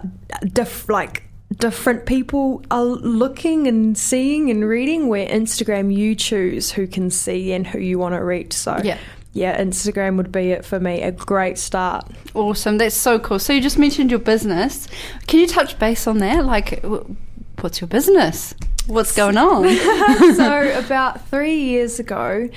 diff- 0.52 0.88
like 0.88 1.22
different 1.58 2.04
people 2.04 2.62
are 2.70 2.84
looking 2.84 3.66
and 3.68 3.96
seeing 3.96 4.50
and 4.50 4.66
reading 4.68 5.08
where 5.08 5.26
instagram 5.28 5.94
you 5.94 6.14
choose 6.14 6.72
who 6.72 6.86
can 6.86 7.10
see 7.10 7.52
and 7.52 7.66
who 7.66 7.78
you 7.78 7.98
want 7.98 8.14
to 8.14 8.22
reach 8.24 8.52
so 8.52 8.78
Yeah. 8.82 8.98
Yeah, 9.34 9.60
Instagram 9.60 10.16
would 10.16 10.30
be 10.30 10.52
it 10.52 10.64
for 10.64 10.78
me. 10.78 11.02
A 11.02 11.10
great 11.10 11.58
start. 11.58 12.08
awesome. 12.34 12.78
That's 12.78 12.94
so 12.94 13.18
cool. 13.18 13.40
So 13.40 13.52
you 13.52 13.60
just 13.60 13.78
mentioned 13.78 14.10
your 14.10 14.20
business. 14.20 14.86
Can 15.26 15.40
you 15.40 15.48
touch 15.48 15.76
base 15.78 16.06
on 16.06 16.18
that? 16.18 16.46
Like, 16.46 16.84
what's 17.60 17.80
your 17.80 17.88
business? 17.88 18.54
What's 18.86 19.14
going 19.14 19.36
on? 19.36 19.64
so, 20.36 20.78
about 20.78 21.26
three 21.28 21.56
years 21.56 21.98
ago, 21.98 22.48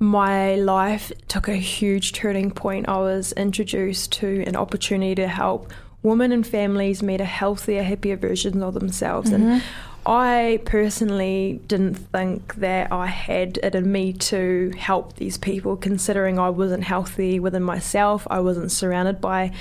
my 0.00 0.56
life 0.56 1.12
took 1.28 1.46
a 1.46 1.54
huge 1.54 2.12
turning 2.12 2.50
point. 2.50 2.88
I 2.88 2.98
was 2.98 3.32
introduced 3.32 4.10
to 4.14 4.42
an 4.48 4.56
opportunity 4.56 5.14
to 5.14 5.28
help 5.28 5.72
women 6.02 6.32
and 6.32 6.44
families 6.44 7.04
meet 7.04 7.20
a 7.20 7.24
healthier, 7.24 7.84
happier 7.84 8.16
version 8.16 8.64
of 8.64 8.74
themselves. 8.74 9.30
And 9.30 9.44
mm-hmm. 9.44 9.93
I 10.06 10.60
personally 10.64 11.60
didn't 11.66 11.94
think 11.94 12.56
that 12.56 12.92
I 12.92 13.06
had 13.06 13.58
it 13.62 13.74
in 13.74 13.90
me 13.90 14.12
to 14.12 14.72
help 14.76 15.16
these 15.16 15.38
people, 15.38 15.76
considering 15.76 16.38
I 16.38 16.50
wasn't 16.50 16.84
healthy 16.84 17.40
within 17.40 17.62
myself. 17.62 18.26
I 18.30 18.40
wasn't 18.40 18.70
surrounded 18.70 19.20
by 19.20 19.52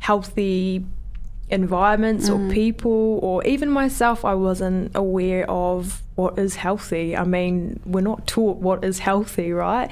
healthy 0.00 0.84
environments 1.48 2.28
or 2.28 2.38
mm. 2.38 2.50
people 2.50 3.20
or 3.22 3.44
even 3.44 3.68
myself 3.68 4.24
I 4.24 4.34
wasn't 4.34 4.90
aware 4.94 5.48
of 5.50 6.02
what 6.14 6.38
is 6.38 6.56
healthy. 6.56 7.16
I 7.16 7.24
mean, 7.24 7.78
we're 7.84 8.00
not 8.00 8.26
taught 8.26 8.56
what 8.56 8.82
is 8.82 9.00
healthy, 9.00 9.52
right? 9.52 9.90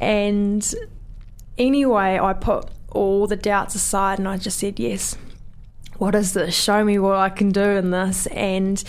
And 0.00 0.74
anyway, 1.58 2.18
I 2.18 2.32
put 2.32 2.68
all 2.90 3.26
the 3.26 3.36
doubts 3.36 3.74
aside 3.74 4.18
and 4.18 4.26
I 4.26 4.38
just 4.38 4.58
said, 4.58 4.80
Yes, 4.80 5.16
what 5.98 6.14
is 6.14 6.32
this? 6.32 6.54
Show 6.54 6.84
me 6.84 6.98
what 6.98 7.16
I 7.16 7.28
can 7.28 7.50
do 7.50 7.62
in 7.62 7.90
this. 7.90 8.26
And 8.28 8.82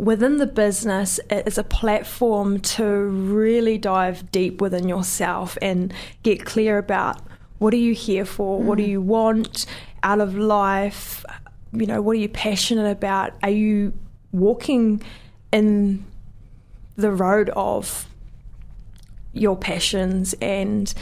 within 0.00 0.38
the 0.38 0.46
business, 0.46 1.20
it 1.28 1.46
is 1.46 1.58
a 1.58 1.64
platform 1.64 2.60
to 2.60 2.84
really 2.84 3.76
dive 3.76 4.30
deep 4.32 4.60
within 4.60 4.88
yourself 4.88 5.58
and 5.60 5.92
get 6.22 6.44
clear 6.44 6.78
about 6.78 7.20
what 7.58 7.74
are 7.74 7.78
you 7.78 7.94
here 7.94 8.24
for? 8.24 8.58
What 8.62 8.78
do 8.78 8.84
mm. 8.84 8.88
you 8.88 9.02
want 9.02 9.66
out 10.02 10.20
of 10.20 10.34
life? 10.34 11.24
You 11.72 11.84
know, 11.86 12.00
what 12.00 12.12
are 12.12 12.20
you 12.20 12.28
passionate 12.30 12.90
about? 12.90 13.34
Are 13.42 13.50
you 13.50 13.92
walking 14.32 15.02
in 15.52 16.06
the 16.96 17.10
road 17.10 17.50
of 17.50 18.06
your 19.34 19.56
passions 19.56 20.34
and 20.40 20.92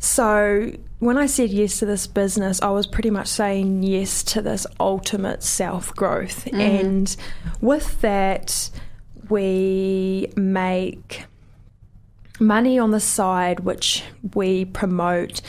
so 0.00 0.72
when 0.98 1.18
I 1.18 1.26
said 1.26 1.50
yes 1.50 1.78
to 1.80 1.86
this 1.86 2.06
business, 2.06 2.60
I 2.62 2.70
was 2.70 2.86
pretty 2.86 3.10
much 3.10 3.28
saying 3.28 3.82
yes 3.82 4.22
to 4.24 4.42
this 4.42 4.66
ultimate 4.80 5.42
self 5.42 5.94
growth. 5.94 6.46
Mm-hmm. 6.46 6.60
And 6.60 7.16
with 7.60 8.00
that, 8.00 8.70
we 9.28 10.32
make 10.36 11.24
money 12.40 12.78
on 12.78 12.90
the 12.90 13.00
side, 13.00 13.60
which 13.60 14.04
we 14.34 14.64
promote 14.64 15.42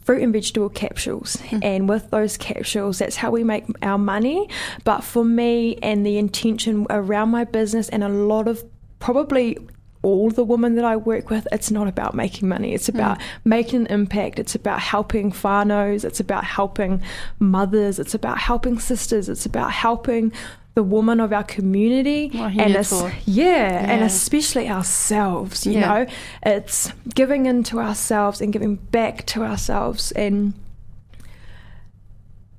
fruit 0.00 0.22
and 0.22 0.32
vegetable 0.32 0.70
capsules. 0.70 1.36
Mm-hmm. 1.36 1.58
And 1.62 1.88
with 1.88 2.10
those 2.10 2.38
capsules, 2.38 2.98
that's 2.98 3.16
how 3.16 3.30
we 3.30 3.44
make 3.44 3.66
our 3.82 3.98
money. 3.98 4.48
But 4.84 5.04
for 5.04 5.22
me 5.22 5.76
and 5.82 6.06
the 6.06 6.16
intention 6.16 6.86
around 6.88 7.28
my 7.28 7.44
business, 7.44 7.90
and 7.90 8.02
a 8.02 8.08
lot 8.08 8.48
of 8.48 8.64
probably 9.00 9.58
all 10.02 10.30
the 10.30 10.44
women 10.44 10.76
that 10.76 10.84
I 10.84 10.96
work 10.96 11.30
with, 11.30 11.48
it's 11.50 11.70
not 11.70 11.88
about 11.88 12.14
making 12.14 12.48
money. 12.48 12.72
It's 12.72 12.88
about 12.88 13.18
mm. 13.18 13.22
making 13.44 13.80
an 13.82 13.86
impact. 13.88 14.38
It's 14.38 14.54
about 14.54 14.80
helping 14.80 15.32
whānaus. 15.32 16.04
It's 16.04 16.20
about 16.20 16.44
helping 16.44 17.02
mothers. 17.38 17.98
It's 17.98 18.14
about 18.14 18.38
helping 18.38 18.78
sisters. 18.78 19.28
It's 19.28 19.44
about 19.44 19.72
helping 19.72 20.32
the 20.74 20.84
woman 20.84 21.18
of 21.18 21.32
our 21.32 21.42
community. 21.42 22.30
And 22.32 22.86
for. 22.86 23.12
yeah, 23.26 23.90
and 23.92 24.04
especially 24.04 24.68
ourselves, 24.68 25.66
you 25.66 25.72
Yeah. 25.72 25.80
know. 25.80 26.06
It's 26.44 26.92
giving 27.12 27.46
into 27.46 27.80
ourselves 27.80 28.40
and 28.40 28.52
giving 28.52 28.76
back 28.76 29.26
to 29.26 29.42
ourselves. 29.42 30.12
And 30.12 30.54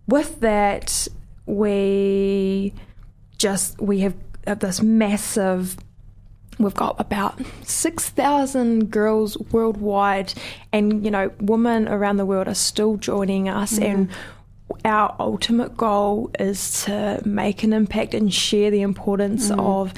with 0.08 0.41
that, 0.41 1.08
we 1.46 2.74
just, 3.38 3.79
we 3.79 4.00
have 4.00 4.15
this 4.60 4.81
massive 4.81 5.77
We've 6.59 6.73
got 6.73 6.99
about 6.99 7.39
6,000 7.63 8.91
girls 8.91 9.37
worldwide, 9.51 10.33
and 10.73 11.03
you 11.05 11.09
know, 11.09 11.31
women 11.39 11.87
around 11.87 12.17
the 12.17 12.25
world 12.25 12.47
are 12.49 12.53
still 12.53 12.97
joining 12.97 13.47
us. 13.47 13.79
Mm. 13.79 13.83
And 13.83 14.09
our 14.83 15.15
ultimate 15.19 15.77
goal 15.77 16.31
is 16.37 16.83
to 16.83 17.21
make 17.25 17.63
an 17.63 17.73
impact 17.73 18.13
and 18.13 18.33
share 18.33 18.69
the 18.71 18.81
importance 18.81 19.49
mm. 19.49 19.59
of 19.59 19.93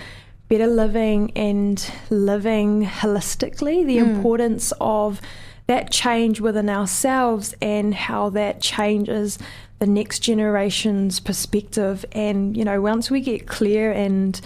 better 0.49 0.67
living 0.67 1.31
and 1.35 1.91
living 2.09 2.85
holistically, 2.85 3.85
the 3.85 3.97
mm. 3.97 4.15
importance 4.15 4.71
of 4.79 5.19
that 5.67 5.91
change 5.91 6.41
within 6.41 6.69
ourselves 6.69 7.55
and 7.61 7.95
how 7.95 8.29
that 8.29 8.61
changes 8.61 9.39
the 9.79 9.87
next 9.87 10.19
generation's 10.19 11.19
perspective. 11.19 12.05
And, 12.11 12.55
you 12.55 12.63
know, 12.65 12.81
once 12.81 13.09
we 13.09 13.21
get 13.21 13.47
clear 13.47 13.91
and 13.91 14.39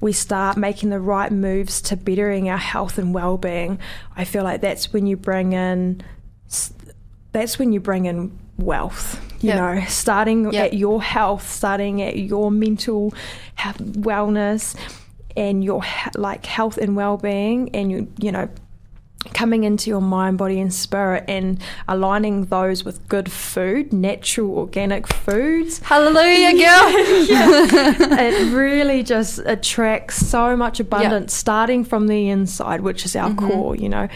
we 0.00 0.12
start 0.12 0.56
making 0.56 0.90
the 0.90 1.00
right 1.00 1.32
moves 1.32 1.80
to 1.82 1.96
bettering 1.96 2.48
our 2.50 2.58
health 2.58 2.98
and 2.98 3.14
well-being, 3.14 3.78
I 4.16 4.24
feel 4.24 4.44
like 4.44 4.60
that's 4.60 4.92
when 4.92 5.06
you 5.06 5.16
bring 5.16 5.52
in 5.52 6.02
that's 7.32 7.58
when 7.58 7.72
you 7.72 7.80
bring 7.80 8.06
in 8.06 8.36
wealth. 8.58 9.20
You 9.42 9.48
Yep. 9.50 9.56
know, 9.58 9.84
starting 9.88 10.50
Yep. 10.52 10.64
at 10.64 10.74
your 10.74 11.02
health, 11.02 11.50
starting 11.50 12.00
at 12.00 12.16
your 12.18 12.50
mental 12.50 13.12
health, 13.56 13.78
wellness, 13.78 14.74
and 15.36 15.62
your 15.62 15.82
like 16.14 16.46
health 16.46 16.78
and 16.78 16.96
well-being, 16.96 17.68
and 17.74 17.90
you 17.90 18.08
you 18.18 18.32
know 18.32 18.48
coming 19.34 19.64
into 19.64 19.90
your 19.90 20.00
mind, 20.00 20.38
body, 20.38 20.60
and 20.60 20.72
spirit, 20.72 21.24
and 21.28 21.60
aligning 21.88 22.46
those 22.46 22.84
with 22.84 23.06
good 23.08 23.30
food, 23.30 23.92
natural, 23.92 24.56
organic 24.56 25.06
foods. 25.06 25.80
Hallelujah, 25.80 26.52
girl. 26.52 26.58
it 28.18 28.52
really 28.54 29.02
just 29.02 29.38
attracts 29.40 30.26
so 30.26 30.56
much 30.56 30.80
abundance 30.80 31.34
starting 31.34 31.84
from 31.84 32.06
the 32.06 32.28
inside, 32.28 32.80
which 32.80 33.04
is 33.04 33.16
our 33.16 33.30
mm-hmm. 33.30 33.48
core, 33.48 33.76
you 33.76 33.88
know, 33.88 34.08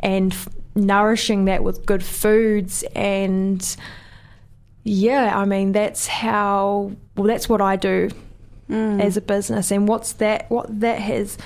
and 0.00 0.32
f- 0.32 0.48
nourishing 0.74 1.46
that 1.46 1.64
with 1.64 1.86
good 1.86 2.02
foods. 2.02 2.84
And 2.94 3.76
yeah, 4.84 5.38
I 5.38 5.44
mean, 5.44 5.72
that's 5.72 6.06
how, 6.06 6.92
well, 7.16 7.26
that's 7.26 7.48
what 7.48 7.60
I 7.60 7.76
do 7.76 8.10
mm. 8.68 9.02
as 9.02 9.16
a 9.16 9.20
business. 9.20 9.70
And 9.70 9.88
what's 9.88 10.12
that, 10.14 10.50
what 10.50 10.80
that 10.80 11.00
has 11.00 11.38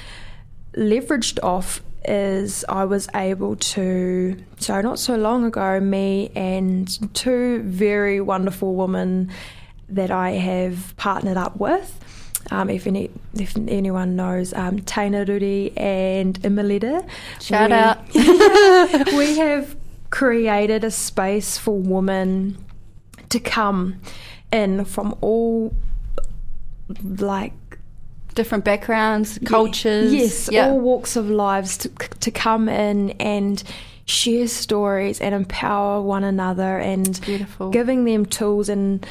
leveraged 0.77 1.39
off 1.43 1.83
is 2.05 2.65
I 2.69 2.85
was 2.85 3.09
able 3.15 3.57
to, 3.57 4.37
so 4.59 4.81
not 4.81 4.99
so 4.99 5.17
long 5.17 5.45
ago, 5.45 5.81
me 5.81 6.31
and 6.35 7.15
two 7.15 7.63
very 7.63 8.21
wonderful 8.21 8.75
women 8.75 9.31
that 9.89 10.11
I 10.11 10.31
have 10.33 10.95
partnered 10.97 11.37
up 11.37 11.57
with. 11.59 11.99
Um, 12.51 12.71
if 12.71 12.87
any, 12.87 13.11
if 13.35 13.57
anyone 13.57 14.17
knows, 14.17 14.53
um, 14.55 14.81
Taina 14.81 15.25
Ruri 15.27 15.73
and 15.79 16.41
Imelida. 16.43 17.07
Shout 17.41 17.71
we- 17.71 17.77
out. 17.77 19.07
we 19.15 19.37
have 19.39 19.77
created 20.11 20.85
a 20.85 20.91
space 20.91 21.57
for 21.57 21.79
women 21.79 22.59
to 23.29 23.39
come 23.41 24.01
in 24.53 24.85
from 24.85 25.17
all 25.21 25.73
like 27.15 27.53
Different 28.35 28.65
backgrounds, 28.65 29.39
cultures. 29.45 30.13
Yes, 30.13 30.49
Yeah. 30.51 30.69
all 30.69 30.81
walks 30.81 31.17
of 31.17 31.29
lives 31.29 31.77
to, 31.79 31.89
to 32.21 32.31
come 32.31 32.69
in 32.69 33.11
and 33.13 33.63
share 34.07 34.49
stories 34.49 35.21
and 35.21 35.35
empower 35.35 36.01
one 36.03 36.25
another 36.25 36.79
and 36.79 37.21
Beautiful. 37.25 37.71
giving 37.71 38.05
them 38.05 38.27
tools 38.27 38.69
and 38.69 39.07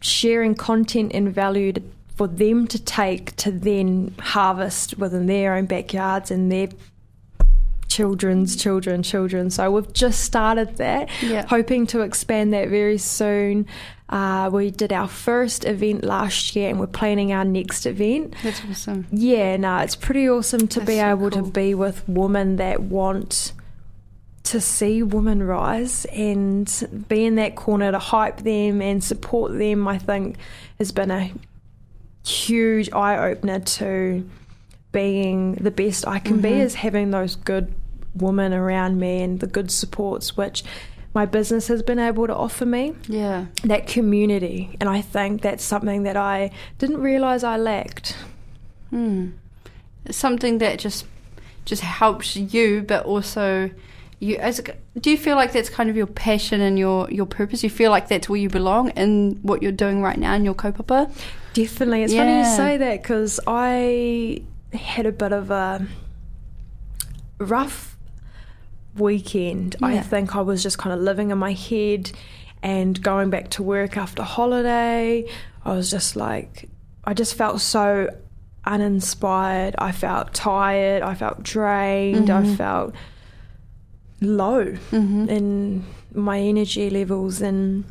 sharing 0.00 0.54
content 0.54 1.12
and 1.14 1.34
value 1.34 1.72
to, 1.72 1.82
for 2.14 2.26
them 2.26 2.66
to 2.68 2.78
take 2.82 3.36
to 3.36 3.50
then 3.50 4.14
harvest 4.20 4.96
within 4.98 5.26
their 5.26 5.54
own 5.54 5.66
backyards 5.66 6.30
and 6.30 6.50
their 6.50 6.68
children's 7.88 8.54
children 8.54 9.02
children 9.02 9.50
so 9.50 9.68
we've 9.72 9.92
just 9.92 10.20
started 10.20 10.76
that 10.76 11.08
Yeah. 11.22 11.44
hoping 11.48 11.86
to 11.88 12.02
expand 12.02 12.52
that 12.52 12.68
very 12.68 12.98
soon 12.98 13.66
uh, 14.10 14.50
we 14.52 14.70
did 14.70 14.92
our 14.92 15.08
first 15.08 15.64
event 15.64 16.04
last 16.04 16.54
year 16.56 16.68
and 16.68 16.78
we're 16.80 16.86
planning 16.88 17.32
our 17.32 17.44
next 17.44 17.86
event 17.86 18.34
That's 18.42 18.60
awesome. 18.68 19.06
yeah, 19.12 19.56
no, 19.56 19.78
it's 19.78 19.96
pretty 19.96 20.28
awesome 20.28 20.66
to 20.68 20.80
That's 20.80 20.90
be 20.90 20.96
so 20.96 21.10
able 21.10 21.30
cool. 21.30 21.44
to 21.44 21.50
be 21.50 21.74
with 21.74 22.06
women 22.08 22.56
that 22.56 22.82
want 22.82 23.52
to 24.44 24.60
see 24.60 25.02
women 25.02 25.42
rise 25.44 26.06
and 26.06 27.04
be 27.08 27.24
in 27.24 27.36
that 27.36 27.54
corner 27.54 27.92
to 27.92 27.98
hype 28.00 28.38
them 28.38 28.82
and 28.82 29.02
support 29.04 29.56
them. 29.56 29.86
I 29.86 29.98
think 29.98 30.36
has 30.78 30.90
been 30.92 31.10
a 31.12 31.30
huge 32.26 32.90
eye 32.92 33.30
opener 33.30 33.60
to 33.60 34.28
being 34.92 35.54
the 35.54 35.70
best 35.70 36.06
I 36.06 36.18
can 36.18 36.34
Mm-hmm. 36.38 36.42
be 36.42 36.52
is 36.60 36.74
having 36.74 37.10
those 37.12 37.36
good 37.36 37.72
women 38.16 38.52
around 38.52 38.98
me 38.98 39.22
and 39.22 39.38
the 39.38 39.46
good 39.46 39.70
supports 39.70 40.36
which 40.36 40.64
my 41.14 41.26
business 41.26 41.68
has 41.68 41.82
been 41.82 41.98
able 41.98 42.26
to 42.26 42.34
offer 42.34 42.64
me 42.64 42.94
Yeah. 43.08 43.46
that 43.64 43.86
community 43.86 44.76
and 44.80 44.88
I 44.88 45.00
think 45.02 45.42
that's 45.42 45.64
something 45.64 46.04
that 46.04 46.16
I 46.16 46.50
didn't 46.78 46.98
realize 47.00 47.42
I 47.44 47.56
lacked. 47.56 48.16
Hmm. 48.90 49.30
Something 50.10 50.58
that 50.58 50.78
just 50.78 51.04
just 51.66 51.82
helps 51.82 52.36
you, 52.36 52.82
but 52.82 53.04
also 53.04 53.70
you. 54.18 54.36
As 54.36 54.60
do 54.98 55.10
you 55.10 55.16
feel 55.18 55.36
like 55.36 55.52
that's 55.52 55.68
kind 55.68 55.90
of 55.90 55.96
your 55.96 56.06
passion 56.06 56.60
and 56.60 56.78
your 56.78 57.08
your 57.10 57.26
purpose? 57.26 57.62
You 57.62 57.70
feel 57.70 57.90
like 57.90 58.08
that's 58.08 58.28
where 58.28 58.40
you 58.40 58.48
belong 58.48 58.90
in 58.90 59.38
what 59.42 59.62
you're 59.62 59.72
doing 59.84 60.02
right 60.02 60.18
now 60.18 60.34
in 60.34 60.44
your 60.44 60.54
kaupapa? 60.54 61.12
Definitely. 61.52 62.02
It's 62.04 62.14
funny 62.14 62.38
you 62.38 62.44
say 62.44 62.76
that 62.78 63.02
because 63.02 63.38
I 63.46 64.42
had 64.72 65.06
a 65.06 65.12
bit 65.12 65.32
of 65.32 65.50
a 65.50 65.86
rough 67.38 67.96
weekend. 68.96 69.76
I 69.82 70.00
think 70.00 70.36
I 70.36 70.40
was 70.40 70.62
just 70.62 70.78
kind 70.78 70.92
of 70.92 71.00
living 71.00 71.30
in 71.30 71.38
my 71.38 71.52
head 71.52 72.12
and 72.62 73.00
going 73.02 73.30
back 73.30 73.50
to 73.50 73.62
work 73.62 73.96
after 73.96 74.22
holiday. 74.22 75.28
I 75.64 75.72
was 75.72 75.90
just 75.90 76.16
like, 76.16 76.68
I 77.04 77.14
just 77.14 77.34
felt 77.34 77.60
so 77.60 78.08
uninspired. 78.64 79.74
I 79.78 79.92
felt 79.92 80.34
tired. 80.34 81.02
I 81.02 81.14
felt 81.14 81.42
drained. 81.42 82.30
I 82.30 82.42
mm-hmm. 82.42 82.54
felt 82.54 82.94
low 84.20 84.66
mm-hmm. 84.66 85.28
in 85.28 85.84
my 86.12 86.38
energy 86.38 86.90
levels 86.90 87.40
and 87.40 87.84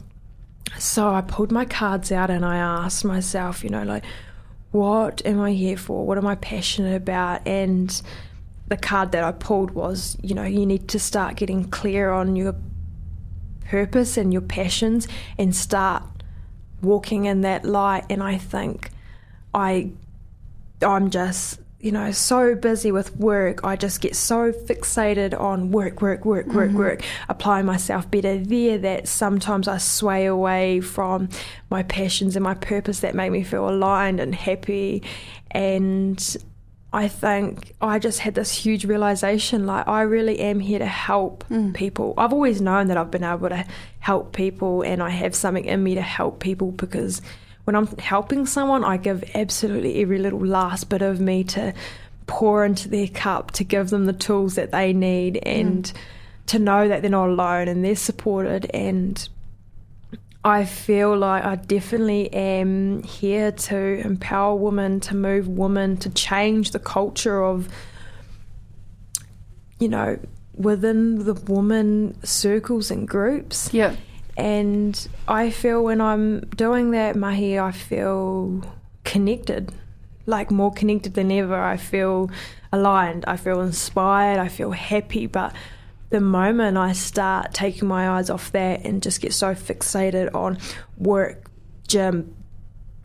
so 0.77 1.09
I 1.09 1.21
pulled 1.21 1.51
my 1.51 1.65
cards 1.65 2.11
out 2.11 2.29
and 2.29 2.45
I 2.45 2.57
asked 2.57 3.03
myself, 3.03 3.63
you 3.63 3.69
know, 3.69 3.83
like, 3.83 4.03
what 4.71 5.25
am 5.25 5.41
I 5.41 5.53
here 5.53 5.77
for? 5.77 6.05
What 6.05 6.17
am 6.17 6.27
I 6.27 6.35
passionate 6.35 6.95
about? 6.95 7.47
And 7.47 8.01
the 8.69 8.77
card 8.77 9.11
that 9.11 9.23
I 9.23 9.31
pulled 9.31 9.71
was, 9.71 10.15
you 10.21 10.35
know, 10.35 10.43
you 10.43 10.65
need 10.65 10.87
to 10.89 10.99
start 10.99 11.35
getting 11.35 11.65
clear 11.65 12.11
on 12.11 12.35
your 12.35 12.55
purpose 13.65 14.17
and 14.17 14.31
your 14.31 14.41
passions 14.41 15.07
and 15.37 15.55
start 15.55 16.03
walking 16.81 17.25
in 17.25 17.41
that 17.41 17.65
light. 17.65 18.05
And 18.09 18.23
I 18.23 18.37
think 18.37 18.91
I, 19.53 19.91
I'm 20.81 21.09
just, 21.09 21.59
you 21.79 21.91
know, 21.91 22.11
so 22.11 22.55
busy 22.55 22.91
with 22.91 23.15
work. 23.15 23.63
I 23.63 23.75
just 23.75 24.01
get 24.01 24.15
so 24.15 24.51
fixated 24.51 25.39
on 25.39 25.71
work, 25.71 26.01
work, 26.01 26.25
work, 26.25 26.47
work, 26.47 26.69
mm-hmm. 26.69 26.77
work, 26.77 27.01
applying 27.27 27.65
myself 27.65 28.09
better 28.11 28.37
there 28.37 28.77
that 28.77 29.07
sometimes 29.07 29.67
I 29.67 29.77
sway 29.77 30.25
away 30.25 30.81
from 30.81 31.29
my 31.71 31.83
passions 31.83 32.35
and 32.35 32.43
my 32.43 32.53
purpose 32.53 32.99
that 32.99 33.15
make 33.15 33.31
me 33.31 33.43
feel 33.43 33.67
aligned 33.67 34.19
and 34.19 34.35
happy. 34.35 35.03
And 35.51 36.37
I 36.91 37.07
think 37.07 37.75
I 37.81 37.99
just 37.99 38.19
had 38.19 38.33
this 38.33 38.51
huge 38.51 38.83
realization 38.85 39.67
like, 39.67 39.87
I 39.87 40.01
really 40.01 40.39
am 40.39 40.59
here 40.59 40.79
to 40.79 40.87
help 40.87 41.43
mm. 41.49 41.73
people. 41.73 42.15
I've 42.17 42.33
always 42.33 42.61
known 42.61 42.87
that 42.87 42.97
I've 42.97 43.11
been 43.11 43.23
able 43.23 43.49
to 43.49 43.65
help 43.99 44.33
people 44.33 44.81
and 44.81 45.03
I 45.03 45.09
have 45.09 45.35
something 45.35 45.65
in 45.65 45.83
me 45.83 45.95
to 45.95 46.01
help 46.01 46.39
people 46.39 46.71
because 46.71 47.21
when 47.65 47.75
I'm 47.75 47.85
helping 47.97 48.47
someone, 48.47 48.83
I 48.83 48.97
give 48.97 49.23
absolutely 49.35 50.01
every 50.01 50.17
little 50.17 50.43
last 50.43 50.89
bit 50.89 51.03
of 51.03 51.19
me 51.19 51.43
to 51.45 51.75
pour 52.25 52.65
into 52.65 52.89
their 52.89 53.07
cup 53.07 53.51
to 53.51 53.63
give 53.63 53.91
them 53.91 54.05
the 54.05 54.13
tools 54.13 54.55
that 54.55 54.71
they 54.71 54.91
need 54.91 55.35
mm. 55.35 55.41
and 55.45 55.93
to 56.47 56.57
know 56.57 56.87
that 56.87 57.01
they're 57.01 57.11
not 57.11 57.29
alone 57.29 57.67
and 57.67 57.85
they're 57.85 57.95
supported 57.95 58.69
and 58.73 59.29
I 60.43 60.63
feel 60.63 61.17
like 61.17 61.43
I 61.43 61.55
definitely 61.55 62.33
am 62.33 63.03
here 63.03 63.51
to 63.51 63.77
empower 63.77 64.55
women, 64.55 65.01
to 65.01 65.15
move 65.15 65.47
women, 65.49 65.97
to 65.97 66.09
change 66.09 66.71
the 66.71 66.79
culture 66.79 67.43
of, 67.43 67.67
you 69.79 69.89
know, 69.89 70.17
within 70.55 71.25
the 71.25 71.33
woman 71.33 72.17
circles 72.23 72.89
and 72.89 73.07
groups. 73.07 73.73
Yeah. 73.73 73.95
And 74.37 75.07
I 75.27 75.49
feel 75.49 75.83
when 75.83 75.99
I'm 75.99 76.41
doing 76.55 76.91
that, 76.91 77.17
Mahi, 77.17 77.59
I 77.59 77.73
feel 77.73 78.63
connected, 79.03 79.73
like 80.25 80.51
more 80.51 80.71
connected 80.71 81.15
than 81.15 81.31
ever. 81.31 81.59
I 81.61 81.75
feel 81.75 82.31
aligned, 82.71 83.25
I 83.27 83.35
feel 83.35 83.59
inspired, 83.59 84.39
I 84.39 84.47
feel 84.47 84.71
happy. 84.71 85.27
But 85.27 85.53
the 86.09 86.21
moment 86.21 86.77
I 86.77 86.93
start 86.93 87.53
taking 87.53 87.87
my 87.87 88.09
eyes 88.09 88.29
off 88.29 88.51
that 88.51 88.85
and 88.85 89.01
just 89.01 89.21
get 89.21 89.33
so 89.33 89.53
fixated 89.53 90.33
on 90.33 90.57
work, 90.97 91.49
gym, 91.87 92.35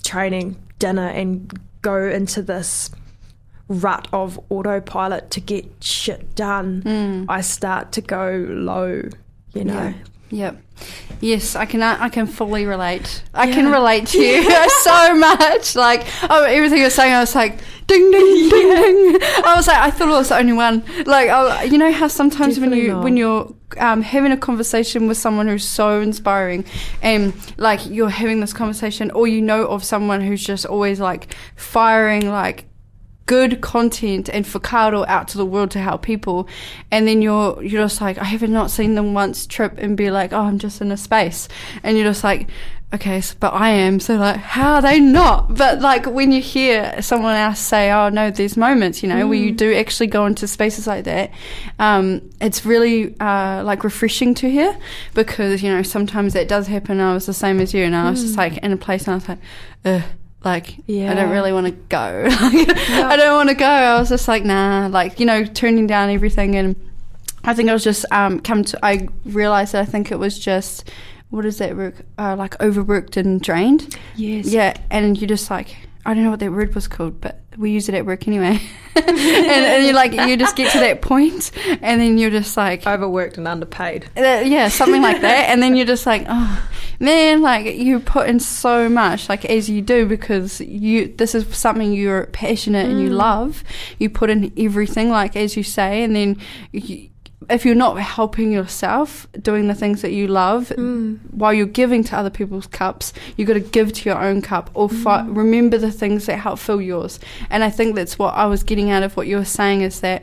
training, 0.02 0.56
dinner, 0.78 1.08
and 1.08 1.52
go 1.82 1.96
into 2.08 2.42
this 2.42 2.90
rut 3.68 4.08
of 4.12 4.38
autopilot 4.50 5.30
to 5.32 5.40
get 5.40 5.66
shit 5.82 6.34
done, 6.34 6.82
mm. 6.82 7.26
I 7.28 7.40
start 7.40 7.92
to 7.92 8.00
go 8.00 8.46
low, 8.48 9.02
you 9.54 9.64
know. 9.64 9.74
Yeah. 9.74 9.94
Yep. 10.34 10.60
Yes, 11.20 11.54
I 11.54 11.64
can. 11.64 11.80
I 11.80 12.08
can 12.08 12.26
fully 12.26 12.66
relate. 12.66 13.22
I 13.32 13.50
can 13.50 13.70
relate 13.70 14.08
to 14.08 14.18
you 14.18 14.42
so 14.82 15.14
much. 15.14 15.76
Like, 15.76 16.04
oh, 16.28 16.42
everything 16.42 16.80
you're 16.80 16.90
saying, 16.90 17.12
I 17.12 17.20
was 17.20 17.36
like, 17.36 17.58
ding, 17.86 18.10
ding, 18.10 18.48
ding, 18.50 18.50
ding. 18.50 19.22
I 19.44 19.54
was 19.56 19.68
like, 19.68 19.78
I 19.78 19.92
thought 19.92 20.08
I 20.08 20.18
was 20.18 20.30
the 20.30 20.38
only 20.38 20.52
one. 20.52 20.82
Like, 21.06 21.28
I, 21.28 21.62
you 21.62 21.78
know 21.78 21.92
how 21.92 22.08
sometimes 22.08 22.58
when 22.58 22.72
you 22.72 22.88
not. 22.88 23.04
when 23.04 23.16
you're 23.16 23.54
um, 23.78 24.02
having 24.02 24.32
a 24.32 24.36
conversation 24.36 25.06
with 25.06 25.16
someone 25.16 25.46
who's 25.46 25.64
so 25.64 26.00
inspiring, 26.00 26.64
and 27.00 27.32
like 27.58 27.86
you're 27.86 28.10
having 28.10 28.40
this 28.40 28.52
conversation, 28.52 29.12
or 29.12 29.28
you 29.28 29.40
know 29.40 29.66
of 29.68 29.84
someone 29.84 30.20
who's 30.20 30.44
just 30.44 30.66
always 30.66 30.98
like 30.98 31.32
firing 31.54 32.28
like 32.28 32.66
good 33.26 33.60
content 33.62 34.28
and 34.28 34.44
whakaaro 34.44 35.06
out 35.08 35.28
to 35.28 35.38
the 35.38 35.46
world 35.46 35.70
to 35.70 35.78
help 35.78 36.02
people. 36.02 36.46
And 36.90 37.08
then 37.08 37.22
you're 37.22 37.62
you're 37.62 37.82
just 37.84 38.00
like 38.00 38.18
I 38.18 38.24
have 38.24 38.42
not 38.48 38.70
seen 38.70 38.94
them 38.94 39.14
once 39.14 39.46
trip 39.46 39.74
and 39.78 39.96
be 39.96 40.10
like 40.10 40.32
oh 40.32 40.40
I'm 40.42 40.58
just 40.58 40.80
in 40.80 40.92
a 40.92 40.96
space. 40.96 41.48
And 41.82 41.96
you're 41.96 42.06
just 42.06 42.22
like 42.24 42.48
okay 42.92 43.16
s- 43.16 43.34
but 43.34 43.52
I 43.54 43.70
am. 43.70 43.98
So 43.98 44.16
like 44.16 44.36
how 44.36 44.74
are 44.74 44.82
they 44.82 45.00
not? 45.00 45.56
But 45.56 45.80
like 45.80 46.04
when 46.06 46.32
you 46.32 46.42
hear 46.42 47.00
someone 47.00 47.34
else 47.34 47.58
say 47.60 47.90
oh 47.90 48.10
no 48.10 48.30
there's 48.30 48.56
moments 48.58 49.02
you 49.02 49.08
know 49.08 49.26
where 49.26 49.38
you 49.38 49.52
do 49.52 49.72
actually 49.74 50.06
go 50.08 50.26
into 50.26 50.46
spaces 50.46 50.86
like 50.86 51.04
that 51.04 51.30
um, 51.78 52.20
it's 52.40 52.64
really 52.66 53.18
uh, 53.20 53.62
like 53.64 53.84
refreshing 53.84 54.34
to 54.34 54.50
hear 54.50 54.76
because 55.14 55.62
you 55.62 55.70
know 55.70 55.82
sometimes 55.82 56.34
that 56.34 56.46
does 56.46 56.66
happen. 56.66 57.00
I 57.00 57.14
was 57.14 57.24
the 57.26 57.32
same 57.32 57.58
as 57.60 57.72
you 57.72 57.84
and 57.84 57.96
I 57.96 58.10
was 58.10 58.22
just 58.22 58.36
like 58.36 58.58
in 58.58 58.70
a 58.72 58.76
place 58.76 59.06
and 59.08 59.12
I 59.12 59.14
was 59.16 59.28
like 59.28 59.38
Ugh. 59.86 60.02
Like, 60.44 60.76
yeah. 60.86 61.10
I 61.10 61.14
don't 61.14 61.30
really 61.30 61.52
want 61.52 61.66
to 61.66 61.72
go. 61.72 62.26
I 62.28 63.16
don't 63.16 63.36
want 63.36 63.48
to 63.48 63.54
go. 63.54 63.66
I 63.66 63.98
was 63.98 64.08
just 64.08 64.28
like, 64.28 64.44
nah, 64.44 64.88
like, 64.88 65.18
you 65.20 65.26
know, 65.26 65.44
turning 65.44 65.86
down 65.86 66.10
everything. 66.10 66.54
And 66.56 66.76
I 67.44 67.54
think 67.54 67.70
I 67.70 67.72
was 67.72 67.84
just, 67.84 68.04
um, 68.10 68.40
come 68.40 68.64
to, 68.64 68.84
I 68.84 69.08
realized 69.24 69.72
that 69.72 69.82
I 69.82 69.84
think 69.84 70.12
it 70.12 70.18
was 70.18 70.38
just, 70.38 70.90
what 71.30 71.44
is 71.44 71.58
that 71.58 71.76
word? 71.76 71.96
Uh, 72.18 72.36
like 72.36 72.60
overworked 72.62 73.16
and 73.16 73.40
drained. 73.40 73.96
Yes. 74.16 74.46
Yeah. 74.46 74.76
And 74.90 75.20
you 75.20 75.26
just 75.26 75.50
like, 75.50 75.76
I 76.06 76.12
don't 76.14 76.24
know 76.24 76.30
what 76.30 76.40
that 76.40 76.52
word 76.52 76.74
was 76.74 76.86
called, 76.86 77.20
but 77.20 77.40
we 77.56 77.70
use 77.70 77.88
it 77.88 77.94
at 77.94 78.04
work 78.04 78.28
anyway. 78.28 78.60
and, 78.96 79.08
and 79.08 79.84
you 79.86 79.92
like, 79.92 80.12
you 80.12 80.36
just 80.36 80.54
get 80.56 80.70
to 80.72 80.78
that 80.80 81.00
point 81.00 81.50
and 81.66 82.00
then 82.00 82.18
you're 82.18 82.30
just 82.30 82.56
like, 82.56 82.86
Overworked 82.86 83.38
and 83.38 83.48
underpaid. 83.48 84.04
uh, 84.16 84.42
yeah, 84.44 84.68
something 84.68 85.00
like 85.00 85.22
that. 85.22 85.48
And 85.48 85.62
then 85.62 85.74
you're 85.74 85.86
just 85.86 86.06
like, 86.06 86.26
oh 86.28 86.68
man, 87.00 87.42
like 87.42 87.76
you 87.76 88.00
put 88.00 88.28
in 88.28 88.40
so 88.40 88.88
much, 88.88 89.28
like 89.28 89.44
as 89.44 89.68
you 89.68 89.82
do, 89.82 90.06
because 90.06 90.60
you 90.60 91.14
this 91.16 91.34
is 91.34 91.56
something 91.56 91.92
you're 91.92 92.26
passionate 92.26 92.86
and 92.86 93.00
you 93.00 93.10
mm. 93.10 93.16
love. 93.16 93.64
You 93.98 94.10
put 94.10 94.30
in 94.30 94.52
everything, 94.56 95.10
like 95.10 95.36
as 95.36 95.56
you 95.56 95.62
say, 95.62 96.02
and 96.02 96.14
then. 96.14 96.36
You, 96.72 97.10
if 97.50 97.64
you're 97.64 97.74
not 97.74 97.98
helping 97.98 98.52
yourself 98.52 99.26
doing 99.40 99.68
the 99.68 99.74
things 99.74 100.02
that 100.02 100.12
you 100.12 100.26
love 100.26 100.68
mm. 100.76 101.18
while 101.30 101.52
you're 101.52 101.66
giving 101.66 102.02
to 102.04 102.16
other 102.16 102.30
people's 102.30 102.66
cups, 102.66 103.12
you've 103.36 103.48
got 103.48 103.54
to 103.54 103.60
give 103.60 103.92
to 103.92 104.08
your 104.08 104.18
own 104.18 104.40
cup 104.40 104.70
or 104.74 104.88
fi- 104.88 105.22
mm. 105.22 105.36
remember 105.36 105.76
the 105.76 105.92
things 105.92 106.26
that 106.26 106.36
help 106.36 106.58
fill 106.58 106.80
yours. 106.80 107.20
And 107.50 107.62
I 107.62 107.70
think 107.70 107.96
that's 107.96 108.18
what 108.18 108.34
I 108.34 108.46
was 108.46 108.62
getting 108.62 108.90
out 108.90 109.02
of 109.02 109.16
what 109.16 109.26
you 109.26 109.36
were 109.36 109.44
saying 109.44 109.82
is 109.82 110.00
that 110.00 110.22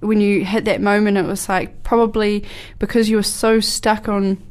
when 0.00 0.20
you 0.20 0.44
hit 0.44 0.64
that 0.64 0.80
moment, 0.80 1.16
it 1.16 1.24
was 1.24 1.48
like 1.48 1.82
probably 1.82 2.44
because 2.78 3.08
you 3.08 3.16
were 3.16 3.22
so 3.22 3.60
stuck 3.60 4.08
on 4.08 4.42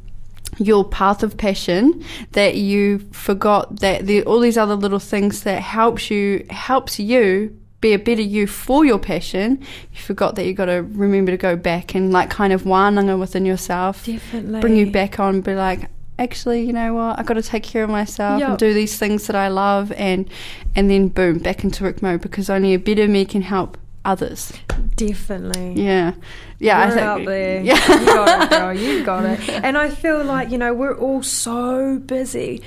your 0.60 0.84
path 0.84 1.22
of 1.22 1.36
passion 1.36 2.04
that 2.32 2.54
you 2.56 2.98
forgot 3.12 3.80
that 3.80 4.06
there 4.06 4.22
all 4.22 4.40
these 4.40 4.58
other 4.58 4.74
little 4.74 4.98
things 4.98 5.42
that 5.42 5.62
helps 5.62 6.10
you 6.10 6.44
helps 6.50 6.98
you 6.98 7.56
be 7.80 7.94
a 7.94 7.98
better 7.98 8.20
you 8.20 8.46
for 8.46 8.84
your 8.84 8.98
passion 8.98 9.58
you 9.92 10.00
forgot 10.00 10.34
that 10.34 10.44
you 10.44 10.52
got 10.52 10.66
to 10.66 10.82
remember 10.82 11.30
to 11.30 11.38
go 11.38 11.56
back 11.56 11.94
and 11.94 12.12
like 12.12 12.28
kind 12.28 12.52
of 12.52 12.64
wānanga 12.64 13.18
within 13.18 13.46
yourself. 13.46 14.04
Definitely. 14.04 14.60
bring 14.60 14.76
you 14.76 14.90
back 14.90 15.18
on 15.18 15.40
be 15.40 15.54
like 15.54 15.88
actually 16.18 16.62
you 16.62 16.74
know 16.74 16.92
what? 16.92 17.18
I 17.18 17.22
got 17.22 17.34
to 17.34 17.42
take 17.42 17.62
care 17.62 17.82
of 17.82 17.88
myself 17.88 18.42
and 18.42 18.58
do 18.58 18.74
these 18.74 18.98
things 18.98 19.26
that 19.26 19.36
i 19.36 19.48
love 19.48 19.90
and 19.92 20.28
and 20.76 20.90
then 20.90 21.08
boom 21.08 21.38
back 21.38 21.64
into 21.64 21.84
work 21.84 22.02
mode 22.02 22.20
because 22.20 22.50
only 22.50 22.74
a 22.74 22.78
better 22.78 23.08
me 23.08 23.24
can 23.24 23.40
help 23.40 23.78
others 24.04 24.52
Definitely. 24.96 25.82
yeah 25.82 26.14
yeah 26.58 26.78
We're 26.78 26.84
i 26.84 26.94
think 26.94 27.06
out 27.06 27.24
there. 27.24 27.62
yeah 27.62 28.00
You 28.00 28.06
got 28.06 28.42
it, 28.42 28.50
girl. 28.50 28.74
You 28.74 29.04
got 29.04 29.24
it. 29.24 29.48
And 29.64 29.76
I 29.76 29.90
feel 29.90 30.24
like, 30.24 30.50
you 30.50 30.58
know, 30.58 30.72
we're 30.74 30.96
all 30.96 31.22
so 31.22 31.98
busy 31.98 32.62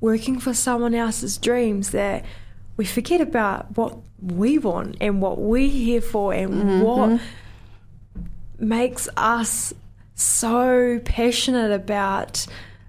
working 0.00 0.38
for 0.38 0.54
someone 0.54 0.94
else's 0.94 1.38
dreams 1.38 1.90
that 1.90 2.24
we 2.76 2.84
forget 2.84 3.20
about 3.20 3.76
what 3.76 3.98
we 4.20 4.58
want 4.58 4.96
and 5.00 5.20
what 5.20 5.38
we're 5.38 5.68
here 5.68 6.00
for 6.00 6.32
and 6.32 6.54
mm-hmm. 6.54 6.80
what 6.80 7.20
makes 8.58 9.08
us 9.16 9.74
so 10.14 11.00
passionate 11.04 11.72
about 11.72 12.46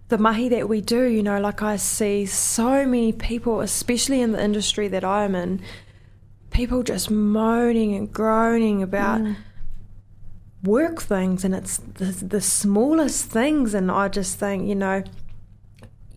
the 0.10 0.18
mahi 0.18 0.50
that 0.50 0.68
we 0.68 0.82
do. 0.82 1.04
You 1.04 1.24
know, 1.24 1.40
like 1.40 1.62
I 1.62 1.78
see 1.78 2.26
so 2.26 2.86
many 2.86 3.12
people, 3.14 3.62
especially 3.62 4.22
in 4.22 4.32
the 4.32 4.44
industry 4.44 4.88
that 4.90 5.04
I'm 5.04 5.36
in, 5.36 5.62
people 6.60 6.84
just 6.84 7.10
moaning 7.10 7.96
and 7.96 8.12
groaning 8.12 8.84
about 8.84 9.22
mm. 9.22 9.34
work 10.62 11.02
things 11.02 11.46
and 11.46 11.56
it's 11.56 11.78
the, 11.78 12.04
the 12.04 12.42
smallest 12.42 13.28
things 13.28 13.74
and 13.74 13.90
i 13.90 14.10
just 14.10 14.38
think 14.38 14.68
you 14.68 14.76
know 14.76 15.02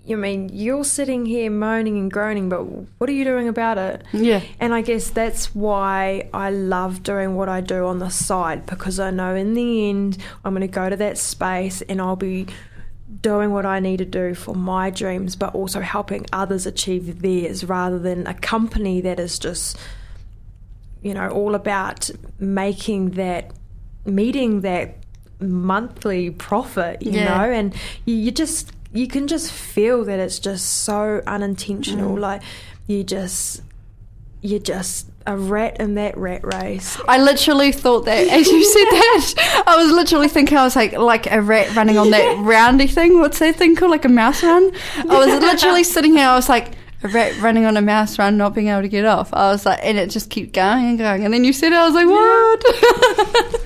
you 0.05 0.17
mean 0.17 0.51
you're 0.53 0.83
sitting 0.83 1.27
here 1.27 1.49
moaning 1.49 1.97
and 1.97 2.11
groaning 2.11 2.49
but 2.49 2.65
what 2.65 3.09
are 3.09 3.13
you 3.13 3.23
doing 3.23 3.47
about 3.47 3.79
it? 3.79 4.03
Yeah. 4.13 4.43
And 4.59 4.75
i 4.75 4.83
guess 4.83 5.11
that's 5.11 5.55
why 5.55 6.29
i 6.35 6.51
love 6.51 7.05
doing 7.05 7.37
what 7.37 7.49
i 7.49 7.61
do 7.61 7.87
on 7.87 8.01
the 8.01 8.09
side 8.09 8.67
because 8.67 8.99
i 8.99 9.13
know 9.13 9.37
in 9.37 9.55
the 9.55 9.91
end 9.91 10.19
i'm 10.45 10.55
going 10.55 10.63
to 10.63 10.67
go 10.67 10.91
to 10.91 10.97
that 10.97 11.19
space 11.19 11.83
and 11.83 12.01
i'll 12.01 12.17
be 12.17 12.49
doing 13.21 13.53
what 13.53 13.65
i 13.65 13.79
need 13.79 13.99
to 13.99 14.05
do 14.05 14.35
for 14.35 14.57
my 14.57 14.91
dreams 14.91 15.37
but 15.37 15.55
also 15.55 15.81
helping 15.81 16.27
others 16.33 16.67
achieve 16.67 17.23
theirs 17.23 17.63
rather 17.63 18.01
than 18.01 18.27
a 18.27 18.35
company 18.35 19.01
that 19.01 19.21
is 19.21 19.39
just 19.39 19.79
you 21.03 21.15
know, 21.15 21.29
all 21.29 21.55
about 21.55 22.11
making 22.39 23.11
that, 23.13 23.51
meeting 24.05 24.61
that 24.63 24.97
monthly 25.41 26.31
profit, 26.31 27.03
you 27.03 27.13
Yeah. 27.13 27.25
know, 27.39 27.53
and 27.53 27.75
you, 28.05 28.15
you 28.15 28.31
just, 28.31 28.73
you 28.93 29.09
can 29.09 29.27
just 29.27 29.51
feel 29.51 30.05
that 30.05 30.19
it's 30.21 30.39
just 30.39 30.85
so 30.85 31.23
unintentional. 31.27 32.17
Mm. 32.17 32.21
Like 32.21 32.43
you 32.87 33.03
just, 33.05 33.63
you're 34.43 34.59
just 34.61 35.07
a 35.27 35.37
rat 35.37 35.77
in 35.81 35.95
that 35.95 36.17
rat 36.17 36.43
race. 36.45 36.99
I 37.07 37.19
literally 37.19 37.71
thought 37.73 38.05
that 38.07 38.27
as 38.29 38.49
you 38.49 38.65
said 38.65 38.85
that, 38.91 39.65
I 39.67 39.77
was 39.77 39.93
literally 39.93 40.29
thinking 40.29 40.59
I 40.59 40.65
was 40.65 40.75
like 40.75 40.93
like 40.95 41.31
a 41.31 41.41
rat 41.41 41.75
running 41.77 41.97
on 41.97 42.11
that 42.11 42.37
roundy 42.45 42.89
thing. 42.89 43.21
What's 43.21 43.39
that 43.39 43.55
thing 43.57 43.77
called? 43.77 43.93
Like 43.93 44.05
a 44.05 44.09
mouse 44.09 44.43
run. 44.43 44.73
I 44.99 45.05
was 45.05 45.29
literally 45.43 45.85
sitting 45.85 46.17
here. 46.17 46.27
I 46.27 46.35
was 46.35 46.49
like 46.49 46.73
a 47.03 47.09
rat 47.09 47.39
running 47.41 47.65
on 47.65 47.77
a 47.77 47.83
mouse 47.83 48.19
run, 48.19 48.37
not 48.37 48.55
being 48.55 48.69
able 48.69 48.83
to 48.83 48.89
get 48.89 49.05
off. 49.05 49.33
I 49.33 49.51
was 49.51 49.67
like, 49.67 49.81
and 49.83 49.99
it 49.99 50.11
just 50.11 50.31
kept 50.31 50.53
going 50.53 50.91
and 50.91 50.99
going. 50.99 51.25
And 51.25 51.35
then 51.35 51.45
you 51.45 51.53
said 51.53 51.73
it. 51.73 51.77
I 51.77 51.85
was 51.85 51.95
like, 51.95 52.07
what? 52.07 52.65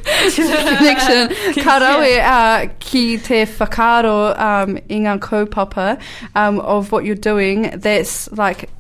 Connection. 0.78 1.28
Karawe 1.62 2.18
uh, 2.20 2.72
ki 2.78 3.18
te 3.18 3.44
whakaaro 3.44 4.38
um, 4.38 4.76
i 4.76 5.00
ngā 5.00 5.18
kaupapa 5.18 6.00
um, 6.34 6.60
of 6.60 6.92
what 6.92 7.04
you're 7.04 7.14
doing. 7.14 7.70
That's 7.74 8.30
like 8.32 8.70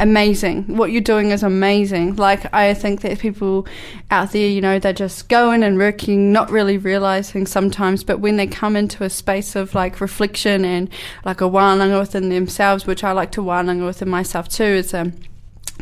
amazing. 0.00 0.76
What 0.76 0.90
you're 0.90 1.00
doing 1.00 1.30
is 1.30 1.42
amazing. 1.42 2.16
Like 2.16 2.52
I 2.54 2.74
think 2.74 3.02
that 3.02 3.18
people 3.18 3.66
out 4.10 4.32
there, 4.32 4.48
you 4.48 4.60
know, 4.60 4.78
they're 4.78 4.92
just 4.92 5.28
going 5.28 5.62
and 5.62 5.78
working, 5.78 6.32
not 6.32 6.50
really 6.50 6.78
realizing 6.78 7.46
sometimes, 7.46 8.04
but 8.04 8.20
when 8.20 8.36
they 8.36 8.46
come 8.46 8.76
into 8.76 9.04
a 9.04 9.10
space 9.10 9.54
of 9.54 9.74
like 9.74 10.00
reflection 10.00 10.64
and 10.64 10.88
like 11.24 11.40
a 11.40 11.44
wānanga 11.44 12.00
within 12.00 12.28
themselves, 12.28 12.86
which 12.86 13.04
I 13.04 13.12
like 13.12 13.32
to 13.32 13.40
wānanga 13.40 13.86
within 13.86 14.08
myself 14.08 14.48
too, 14.48 14.64
is 14.64 14.94
um 14.94 15.12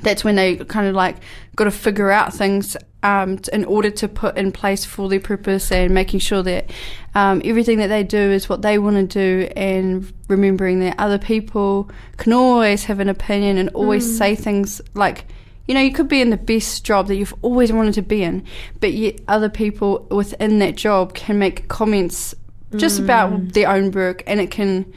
that's 0.02 0.24
when 0.24 0.36
they 0.36 0.56
kind 0.56 0.86
of 0.86 0.94
like 0.94 1.16
got 1.56 1.64
to 1.64 1.70
figure 1.70 2.10
out 2.10 2.32
things 2.32 2.76
um, 3.02 3.38
t- 3.38 3.50
in 3.52 3.64
order 3.64 3.90
to 3.90 4.08
put 4.08 4.36
in 4.36 4.52
place 4.52 4.84
for 4.84 5.08
their 5.08 5.20
purpose 5.20 5.70
and 5.72 5.92
making 5.92 6.20
sure 6.20 6.42
that 6.42 6.70
um, 7.14 7.40
everything 7.44 7.78
that 7.78 7.88
they 7.88 8.04
do 8.04 8.18
is 8.18 8.48
what 8.48 8.62
they 8.62 8.78
want 8.78 8.96
to 8.96 9.06
do 9.06 9.50
and 9.56 10.12
remembering 10.28 10.80
that 10.80 10.96
other 10.98 11.18
people 11.18 11.90
can 12.16 12.32
always 12.32 12.84
have 12.84 13.00
an 13.00 13.08
opinion 13.08 13.58
and 13.58 13.68
always 13.70 14.18
say 14.18 14.34
things 14.34 14.80
like 14.94 15.24
you 15.66 15.74
know 15.74 15.80
you 15.80 15.92
could 15.92 16.08
be 16.08 16.20
in 16.20 16.30
the 16.30 16.36
best 16.36 16.84
job 16.84 17.06
that 17.08 17.16
you've 17.16 17.34
always 17.42 17.72
wanted 17.72 17.94
to 17.94 18.02
be 18.02 18.22
in 18.22 18.44
but 18.80 18.92
yet 18.92 19.18
other 19.28 19.48
people 19.48 20.06
within 20.10 20.58
that 20.58 20.76
job 20.76 21.14
can 21.14 21.38
make 21.38 21.68
comments 21.68 22.34
just 22.76 23.00
about 23.00 23.52
their 23.52 23.68
own 23.68 23.90
work 23.90 24.22
and 24.26 24.40
it 24.40 24.50
can 24.50 24.92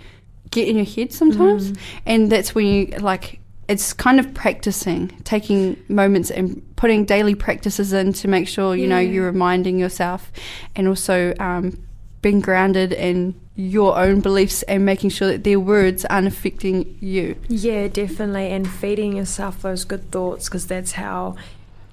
get 0.54 0.68
in 0.68 0.78
your 0.78 0.86
head 0.86 1.12
sometimes. 1.12 1.74
And 2.06 2.32
that's 2.32 2.56
when 2.56 2.66
you 2.66 2.86
like 3.00 3.40
it's 3.74 3.92
kind 3.92 4.20
of 4.20 4.34
practicing 4.36 5.10
taking 5.24 5.84
moments 5.88 6.30
and 6.30 6.62
putting 6.76 7.06
daily 7.06 7.34
practices 7.34 7.92
in 7.92 8.14
to 8.14 8.28
make 8.28 8.48
sure 8.48 8.76
you 8.76 8.88
know 8.88 9.00
you're 9.00 9.26
reminding 9.26 9.80
yourself 9.80 10.32
and 10.76 10.88
also 10.88 11.34
um, 11.40 11.84
being 12.22 12.40
grounded 12.40 12.94
in 12.94 13.34
your 13.56 13.98
own 13.98 14.20
beliefs 14.22 14.64
and 14.64 14.86
making 14.86 15.10
sure 15.10 15.28
that 15.28 15.44
their 15.44 15.60
words 15.60 16.06
aren't 16.06 16.28
affecting 16.28 16.98
you 17.00 17.36
Yeah, 17.50 17.88
definitely. 17.88 18.48
And 18.48 18.68
feeding 18.70 19.18
yourself 19.18 19.62
those 19.62 19.86
good 19.86 20.12
thoughts 20.12 20.50
because 20.50 20.68
that's 20.68 20.94
how 20.94 21.36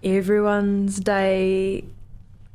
everyone's 0.03 1.01
day 1.01 1.85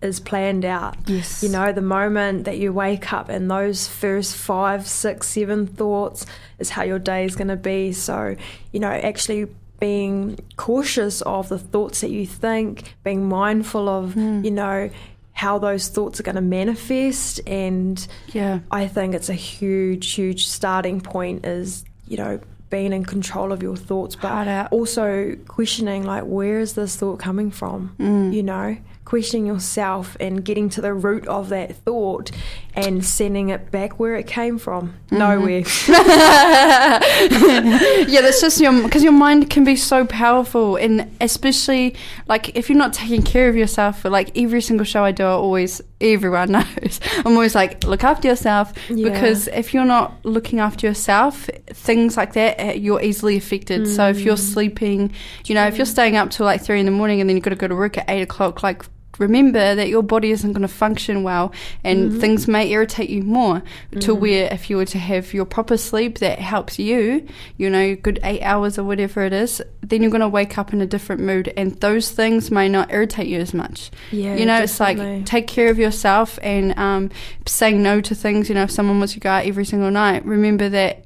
is 0.05 0.19
planned 0.19 0.63
out. 0.63 0.95
Yes. 1.07 1.43
You 1.43 1.49
know, 1.49 1.71
the 1.73 1.81
moment 1.81 2.45
that 2.45 2.57
you 2.57 2.71
wake 2.71 3.11
up 3.11 3.27
and 3.27 3.51
those 3.51 3.87
first 3.87 4.35
five, 4.35 4.87
six, 4.87 5.27
seven 5.27 5.67
thoughts 5.67 6.25
is 6.59 6.69
how 6.69 6.83
your 6.83 6.99
day 6.99 7.25
is 7.25 7.35
going 7.35 7.49
to 7.49 7.55
be. 7.57 7.91
So, 7.91 8.35
you 8.71 8.79
know, 8.79 8.91
actually 8.91 9.47
being 9.79 10.39
cautious 10.55 11.21
of 11.23 11.49
the 11.49 11.59
thoughts 11.59 12.01
that 12.01 12.09
you 12.09 12.25
think, 12.25 12.95
being 13.03 13.27
mindful 13.27 13.89
of, 13.89 14.15
you 14.15 14.51
know, 14.51 14.89
how 15.33 15.57
those 15.59 15.89
thoughts 15.89 16.17
are 16.19 16.23
going 16.23 16.35
to 16.35 16.41
manifest. 16.41 17.41
And 17.45 18.05
Yeah. 18.31 18.59
I 18.71 18.87
think 18.87 19.13
it's 19.13 19.27
a 19.27 19.33
huge, 19.33 20.13
huge 20.13 20.47
starting 20.47 21.01
point 21.01 21.45
is, 21.45 21.83
you 22.07 22.15
know, 22.15 22.39
being 22.69 22.93
in 22.93 23.03
control 23.05 23.51
of 23.51 23.61
your 23.61 23.75
thoughts, 23.75 24.15
but 24.15 24.71
also 24.71 25.35
questioning, 25.47 26.03
like, 26.03 26.23
where 26.23 26.59
is 26.59 26.73
this 26.73 26.95
thought 26.95 27.19
coming 27.19 27.51
from? 27.51 27.95
Mm. 27.99 28.33
You 28.33 28.43
know, 28.43 28.77
questioning 29.05 29.45
yourself 29.45 30.17
and 30.19 30.43
getting 30.43 30.67
to 30.69 30.81
the 30.81 30.93
root 30.93 31.27
of 31.27 31.49
that 31.49 31.75
thought 31.75 32.31
and 32.75 33.05
sending 33.05 33.49
it 33.49 33.71
back 33.71 33.99
where 33.99 34.15
it 34.15 34.27
came 34.27 34.57
from. 34.57 34.93
Mm-hmm. 35.11 35.17
Nowhere. 35.17 35.63
yeah, 38.07 38.21
that's 38.21 38.41
just 38.41 38.59
your 38.59 38.83
because 38.83 39.03
your 39.03 39.11
mind 39.13 39.49
can 39.49 39.63
be 39.63 39.75
so 39.75 40.05
powerful, 40.05 40.75
and 40.75 41.15
especially 41.21 41.95
like 42.27 42.55
if 42.55 42.69
you're 42.69 42.77
not 42.77 42.93
taking 42.93 43.21
care 43.23 43.49
of 43.49 43.55
yourself. 43.55 44.03
Like 44.05 44.38
every 44.38 44.61
single 44.61 44.85
show 44.85 45.03
I 45.03 45.11
do, 45.11 45.23
I 45.23 45.27
always 45.29 45.81
everyone 46.01 46.51
knows 46.51 46.99
I'm 47.25 47.33
always 47.33 47.55
like 47.55 47.83
look 47.85 48.03
after 48.03 48.27
yourself 48.27 48.73
Yeah. 48.89 49.09
because 49.09 49.47
if 49.47 49.73
you're 49.73 49.85
not 49.85 50.23
looking 50.25 50.59
after 50.59 50.85
yourself, 50.88 51.49
things 51.67 52.17
like 52.17 52.33
that 52.33 52.59
uh, 52.59 52.71
you're 52.73 53.01
easily 53.01 53.38
affected. 53.38 53.88
So 53.88 54.09
if 54.09 54.17
Mm. 54.17 54.25
you're 54.25 54.38
sleeping, 54.38 55.13
you 55.45 55.55
know, 55.55 55.65
if 55.67 55.77
you're 55.77 55.85
staying 55.85 56.15
up 56.17 56.31
till 56.31 56.45
like 56.45 56.61
three 56.61 56.79
in 56.79 56.85
the 56.85 56.91
morning 56.91 57.21
and 57.21 57.29
then 57.29 57.38
you've 57.38 57.43
got 57.43 57.51
to 57.51 57.55
go 57.55 57.67
to 57.67 57.75
work 57.75 57.97
at 57.97 58.09
eight 58.09 58.21
o'clock, 58.21 58.63
like. 58.63 58.83
Remember 59.19 59.75
that 59.75 59.88
your 59.89 60.04
body 60.04 60.32
isn't 60.32 60.54
going 60.54 60.62
to 60.62 60.67
function 60.67 61.23
well, 61.23 61.51
and 61.84 62.10
Mm-hmm. 62.12 62.19
things 62.19 62.47
may 62.47 62.69
irritate 62.71 63.10
you 63.10 63.23
more. 63.23 63.63
To 64.01 64.13
where, 64.13 64.51
if 64.54 64.69
you 64.69 64.78
were 64.78 64.86
to 64.86 64.97
have 64.99 65.34
your 65.34 65.45
proper 65.45 65.78
sleep 65.78 66.19
that 66.19 66.39
helps 66.39 66.78
you, 66.80 67.25
you 67.58 67.69
know, 67.69 67.95
good 67.95 68.19
eight 68.23 68.41
hours 68.41 68.78
or 68.78 68.84
whatever 68.84 69.23
it 69.23 69.34
is, 69.34 69.62
then 69.82 70.01
you're 70.01 70.12
going 70.12 70.21
to 70.21 70.28
wake 70.30 70.58
up 70.58 70.73
in 70.73 70.82
a 70.82 70.86
different 70.86 71.21
mood, 71.21 71.54
and 71.56 71.80
those 71.82 72.12
things 72.12 72.51
may 72.51 72.67
not 72.67 72.91
irritate 72.91 73.28
you 73.28 73.39
as 73.39 73.54
much. 73.54 73.91
Yeah, 74.12 74.36
you 74.36 74.45
know, 74.45 74.62
it's 74.62 74.80
like 74.80 75.25
take 75.25 75.47
care 75.47 75.69
of 75.69 75.80
yourself 75.80 76.38
and 76.41 76.78
um, 76.78 77.10
saying 77.45 77.82
no 77.82 78.01
to 78.01 78.13
things. 78.15 78.49
You 78.49 78.56
know, 78.56 78.63
if 78.63 78.71
someone 78.71 78.99
wants 78.99 79.13
to 79.13 79.19
go 79.19 79.30
out 79.30 79.45
every 79.45 79.65
single 79.65 79.91
night, 79.91 80.25
remember 80.25 80.69
that. 80.69 81.01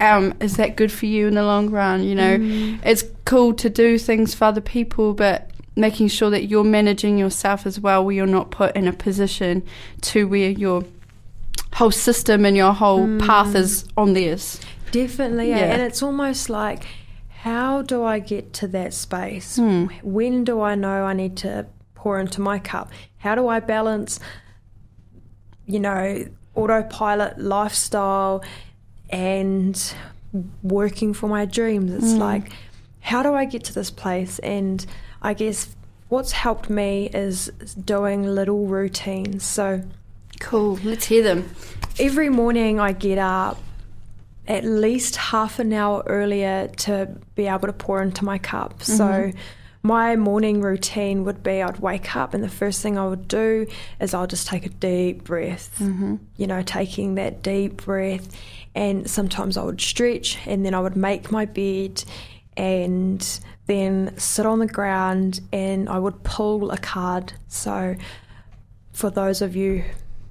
Um, 0.00 0.34
is 0.40 0.56
that 0.56 0.74
good 0.74 0.90
for 0.90 1.06
you 1.06 1.28
in 1.28 1.34
the 1.34 1.44
long 1.44 1.70
run? 1.70 2.02
You 2.02 2.16
know, 2.16 2.36
Mm. 2.36 2.80
it's 2.84 3.04
cool 3.24 3.54
to 3.54 3.70
do 3.70 3.98
things 3.98 4.34
for 4.34 4.46
other 4.46 4.60
people, 4.60 5.14
but 5.14 5.48
making 5.76 6.08
sure 6.08 6.30
that 6.30 6.44
you're 6.44 6.64
managing 6.64 7.18
yourself 7.18 7.66
as 7.66 7.80
well, 7.80 8.04
where 8.04 8.14
you're 8.14 8.26
not 8.26 8.50
put 8.50 8.76
in 8.76 8.86
a 8.86 8.92
position 8.92 9.62
to 10.02 10.28
where 10.28 10.50
your 10.50 10.84
whole 11.74 11.90
system 11.90 12.44
and 12.44 12.56
your 12.56 12.72
whole 12.72 13.18
path 13.18 13.54
is 13.54 13.86
on 13.96 14.12
theirs. 14.12 14.60
Definitely, 14.90 15.50
yeah. 15.50 15.72
And 15.72 15.80
it's 15.80 16.02
almost 16.02 16.50
like, 16.50 16.84
how 17.30 17.82
do 17.82 18.04
I 18.04 18.18
get 18.18 18.52
to 18.54 18.68
that 18.68 18.92
space? 18.92 19.56
Hmm. 19.56 19.86
When 20.02 20.44
do 20.44 20.60
I 20.60 20.74
know 20.74 21.04
I 21.04 21.14
need 21.14 21.36
to 21.38 21.66
pour 21.94 22.20
into 22.20 22.40
my 22.40 22.58
cup? 22.58 22.90
How 23.16 23.34
do 23.34 23.48
I 23.48 23.60
balance, 23.60 24.20
you 25.66 25.80
know, 25.80 26.26
autopilot 26.54 27.38
lifestyle 27.38 28.44
and 29.08 29.94
working 30.62 31.14
for 31.14 31.28
my 31.28 31.46
dreams? 31.46 31.90
It's 31.92 32.14
like, 32.14 32.52
how 33.00 33.22
do 33.22 33.34
I 33.34 33.46
get 33.46 33.64
to 33.64 33.74
this 33.74 33.90
place? 33.90 34.38
And 34.40 34.84
I 35.22 35.34
guess 35.34 35.74
what's 36.08 36.32
helped 36.32 36.68
me 36.68 37.08
is 37.14 37.46
doing 37.84 38.24
little 38.24 38.66
routines. 38.66 39.44
So, 39.44 39.82
Cool. 40.40 40.78
Let's 40.82 41.06
hear 41.06 41.22
them. 41.22 41.54
every 42.00 42.28
morning 42.28 42.80
I 42.80 42.92
get 42.92 43.18
up 43.18 43.58
at 44.48 44.64
least 44.64 45.16
half 45.16 45.58
an 45.58 45.72
hour 45.72 46.02
earlier 46.06 46.66
to 46.66 47.08
be 47.36 47.46
able 47.46 47.68
to 47.68 47.72
pour 47.72 48.02
into 48.02 48.24
my 48.24 48.38
cup. 48.38 48.82
So 48.82 49.04
mm-hmm. 49.04 49.38
my 49.82 50.16
morning 50.16 50.60
routine 50.60 51.24
would 51.24 51.42
be 51.42 51.62
I'd 51.62 51.78
wake 51.78 52.16
up 52.16 52.34
and 52.34 52.42
the 52.42 52.48
first 52.48 52.82
thing 52.82 52.98
I 52.98 53.06
would 53.06 53.28
do 53.28 53.66
is 54.00 54.14
I'll 54.14 54.26
just 54.26 54.48
take 54.48 54.66
a 54.66 54.70
deep 54.70 55.24
breath. 55.24 55.76
Mm-hmm. 55.78 56.16
You 56.36 56.46
know, 56.48 56.62
taking 56.62 57.14
that 57.14 57.42
deep 57.42 57.84
breath 57.84 58.36
and 58.74 59.08
sometimes 59.08 59.56
I 59.56 59.62
would 59.62 59.80
stretch 59.80 60.38
and 60.46 60.66
then 60.66 60.74
I 60.74 60.80
would 60.80 60.96
make 60.96 61.30
my 61.30 61.44
bed 61.44 62.02
and 62.56 63.40
then 63.66 64.16
sit 64.18 64.46
on 64.46 64.58
the 64.58 64.66
ground 64.66 65.40
and 65.52 65.88
I 65.88 65.98
would 65.98 66.22
pull 66.24 66.70
a 66.70 66.78
card. 66.78 67.32
So 67.48 67.96
for 68.92 69.10
those 69.10 69.42
of 69.42 69.56
you 69.56 69.84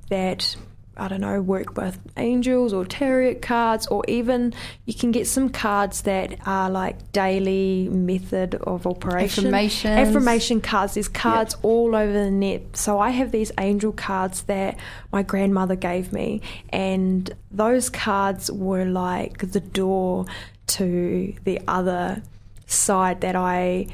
that 0.09 0.55
I 0.97 1.07
don't 1.07 1.21
know 1.21 1.41
work 1.41 1.77
with 1.77 1.97
angels 2.17 2.73
or 2.73 2.85
tarot 2.85 3.35
cards, 3.35 3.87
or 3.87 4.03
even 4.07 4.53
you 4.85 4.93
can 4.93 5.11
get 5.11 5.25
some 5.25 5.49
cards 5.49 6.01
that 6.01 6.35
are 6.45 6.69
like 6.69 7.11
daily 7.13 7.87
method 7.89 8.55
of 8.55 8.85
operation 8.85 9.45
Affirmations. 9.45 10.09
affirmation 10.09 10.61
cards. 10.61 10.95
There's 10.95 11.07
cards 11.07 11.55
all 11.63 11.95
over 11.95 12.11
the 12.11 12.29
net. 12.29 12.75
So 12.75 12.99
I 12.99 13.11
have 13.11 13.31
these 13.31 13.51
angel 13.57 13.93
cards 13.93 14.43
that 14.43 14.77
my 15.11 15.23
grandmother 15.23 15.75
gave 15.75 16.11
me, 16.11 16.41
and 16.69 17.33
those 17.49 17.89
cards 17.89 18.51
were 18.51 18.85
like 18.85 19.51
the 19.51 19.61
door 19.61 20.25
to 20.67 21.33
the 21.45 21.61
other 21.67 22.21
side 22.71 23.21
that 23.21 23.35
I 23.35 23.87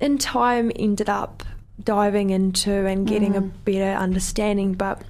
in 0.00 0.18
time 0.18 0.70
ended 0.76 1.08
up 1.08 1.42
diving 1.82 2.30
into 2.30 2.72
and 2.86 3.06
getting 3.06 3.36
a 3.36 3.42
mm. 3.42 3.52
better 3.64 3.98
understanding. 3.98 4.74
But 4.74 5.02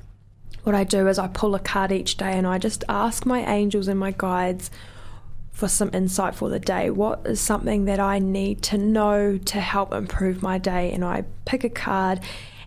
what 0.65 0.75
I 0.75 0.85
do 0.85 1.07
is 1.09 1.19
I 1.19 1.29
pull 1.29 1.55
a 1.55 1.61
card 1.61 1.93
each 1.93 2.17
day 2.17 2.33
and 2.33 2.47
I 2.47 2.59
just 2.59 2.85
ask 2.89 3.25
my 3.25 3.45
angels 3.45 3.89
and 3.89 3.99
my 3.99 4.13
guides 4.17 4.71
for 5.53 5.69
some 5.69 5.91
insight 5.95 6.35
for 6.35 6.51
the 6.51 6.59
day. 6.59 6.91
What 6.91 7.23
is 7.25 7.41
something 7.41 7.87
that 7.87 8.01
I 8.01 8.19
need 8.19 8.63
to 8.65 8.79
know 8.79 9.39
to 9.39 9.61
help 9.61 9.95
improve 9.95 10.43
my 10.43 10.59
day? 10.59 10.93
And 10.93 11.05
I 11.05 11.25
pick 11.45 11.65
a 11.65 11.71
card 11.71 12.21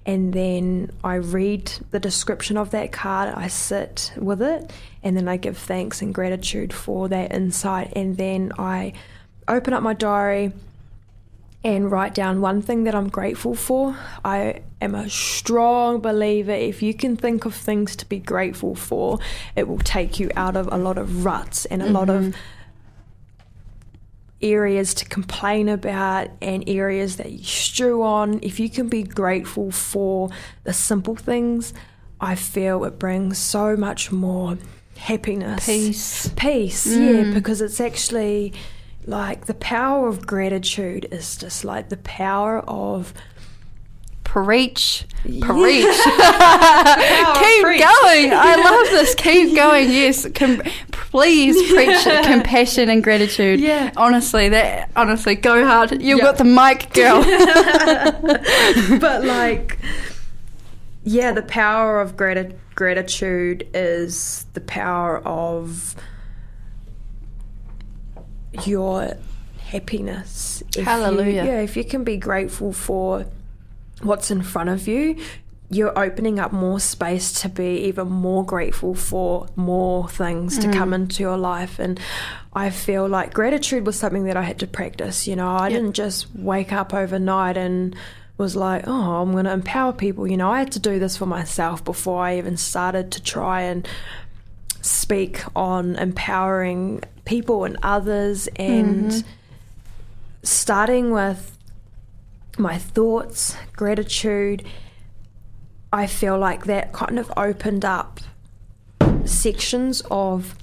and 0.05 0.33
then 0.33 0.91
I 1.03 1.15
read 1.15 1.71
the 1.91 1.99
description 1.99 2.57
of 2.57 2.71
that 2.71 2.91
card. 2.91 3.33
I 3.35 3.47
sit 3.47 4.11
with 4.17 4.41
it 4.41 4.71
and 5.03 5.15
then 5.15 5.27
I 5.27 5.37
give 5.37 5.57
thanks 5.57 6.01
and 6.01 6.15
gratitude 6.15 6.73
for 6.73 7.07
that 7.09 7.31
insight. 7.31 7.93
And 7.95 8.17
then 8.17 8.51
I 8.57 8.93
open 9.49 9.73
up 9.73 9.83
my 9.83 9.93
diary 9.93 10.53
and 11.63 11.91
write 11.91 12.13
down 12.13 12.39
one 12.39 12.62
thing 12.62 12.85
that 12.85 12.95
I'm 12.95 13.09
grateful 13.09 13.53
for. 13.53 13.97
I 14.23 14.62
am 14.81 14.95
a 14.95 15.09
strong 15.09 15.99
believer 15.99 16.51
if 16.51 16.81
you 16.81 16.93
can 16.93 17.17
think 17.17 17.45
of 17.45 17.53
things 17.53 17.95
to 17.97 18.05
be 18.05 18.19
grateful 18.19 18.75
for, 18.75 19.19
it 19.55 19.67
will 19.67 19.79
take 19.79 20.19
you 20.19 20.31
out 20.35 20.55
of 20.55 20.69
a 20.71 20.77
lot 20.77 20.97
of 20.97 21.25
ruts 21.25 21.65
and 21.65 21.81
a 21.81 21.89
lot 21.89 22.09
of 22.09 22.23
mm-hmm. 22.23 22.39
areas 24.41 24.93
to 24.93 25.05
complain 25.05 25.67
about 25.67 26.29
and 26.41 26.63
areas 26.67 27.17
that 27.17 27.31
you 27.31 27.43
stew 27.43 28.01
on. 28.03 28.39
If 28.41 28.59
you 28.59 28.69
can 28.69 28.88
be 28.88 29.03
grateful 29.03 29.69
for 29.69 30.29
the 30.63 30.71
simple 30.71 31.17
things, 31.17 31.73
I 32.21 32.35
feel 32.35 32.85
it 32.85 32.99
brings 32.99 33.38
so 33.38 33.75
much 33.75 34.13
more 34.13 34.57
happiness. 34.95 35.65
Peace. 35.65 36.31
Peace, 36.38 36.88
yeah, 36.88 37.23
mm. 37.23 37.33
because 37.33 37.62
it's 37.62 37.81
actually 37.81 38.53
like 39.05 39.45
the 39.45 39.53
power 39.55 40.07
of 40.07 40.25
gratitude 40.27 41.07
is 41.12 41.35
just 41.38 41.63
like 41.65 41.89
the 41.89 41.97
power 41.97 42.59
of 42.59 43.13
Preach. 44.23 45.05
Preach. 45.23 45.41
Power 45.41 47.33
Keep 47.33 47.63
preach. 47.63 47.81
going. 47.81 48.31
I 48.31 48.62
love 48.63 48.88
this. 48.91 49.15
Keep 49.17 49.55
going. 49.55 49.89
Yes. 49.89 50.27
Com- 50.35 50.62
please 50.91 51.71
preach 51.73 52.03
compassion 52.25 52.89
and 52.89 53.03
gratitude. 53.03 53.59
Yeah. 53.59 53.91
Honestly, 53.97 54.49
that 54.49 54.91
honestly, 54.95 55.33
go 55.33 55.65
hard. 55.65 55.99
You've 56.03 56.19
Yeah. 56.19 56.25
got 56.25 56.38
the 56.38 56.43
mic, 56.43 56.93
girl. 56.93 57.23
but 58.99 59.23
like 59.25 59.79
yeah 61.03 61.31
the 61.31 61.41
power 61.41 61.99
of 61.99 62.15
grati- 62.15 62.55
gratitude 62.75 63.67
is 63.73 64.45
the 64.53 64.62
power 64.62 65.25
of 65.25 65.95
your 68.65 69.15
happiness. 69.59 70.63
If 70.69 70.77
you- 70.77 70.83
Hallelujah. 70.83 71.45
yeah 71.45 71.62
if 71.62 71.77
you 71.77 71.83
can 71.83 72.03
be 72.03 72.17
grateful 72.17 72.73
for 72.73 73.25
what's 74.01 74.31
in 74.31 74.41
front 74.41 74.69
of 74.69 74.88
you 74.88 75.15
you're 75.71 75.97
opening 75.99 76.39
up 76.39 76.51
more 76.51 76.79
space 76.79 77.41
to 77.41 77.49
be 77.49 77.77
even 77.81 78.07
more 78.09 78.43
grateful 78.43 78.95
for 78.95 79.47
more 79.55 80.09
things 80.09 80.57
to 80.57 80.71
come 80.71 80.89
mm. 80.89 80.95
into 80.95 81.21
your 81.21 81.38
life. 81.38 81.77
And 81.77 81.99
i 82.53 82.71
feel 82.71 83.07
like 83.07 83.33
gratitude 83.35 83.85
was 83.85 83.95
something 83.95 84.23
that 84.23 84.35
i 84.35 84.41
had 84.41 84.57
to 84.59 84.67
practice 84.67 85.27
you 85.27 85.35
know. 85.35 85.47
I 85.47 85.67
Yep. 85.67 85.71
didn't 85.79 85.93
just 85.93 86.27
wake 86.35 86.71
up 86.73 86.93
overnight 86.93 87.55
and 87.57 87.95
was 88.39 88.55
like 88.55 88.85
oh 88.88 89.21
i'm 89.21 89.31
going 89.31 89.45
to 89.45 89.51
empower 89.53 89.93
people. 89.93 90.25
You 90.27 90.38
know 90.38 90.49
i 90.49 90.57
had 90.59 90.71
to 90.71 90.79
do 90.79 90.97
this 90.97 91.17
for 91.17 91.27
myself 91.27 91.83
before 91.83 92.23
i 92.23 92.38
even 92.39 92.57
started 92.57 93.12
to 93.12 93.21
try 93.21 93.62
and 93.62 93.88
speak 94.81 95.43
on 95.55 95.95
empowering 95.97 97.03
people 97.29 97.63
and 97.63 97.77
others 97.83 98.49
and 98.55 99.23
starting 100.41 101.11
with 101.11 101.55
my 102.57 102.75
thoughts, 102.75 103.55
gratitude, 103.73 104.65
I 105.93 106.07
feel 106.07 106.39
like 106.39 106.65
that 106.65 106.91
kind 106.91 107.19
of 107.19 107.31
opened 107.37 107.85
up 107.85 108.19
sections 109.25 110.01
of 110.09 110.55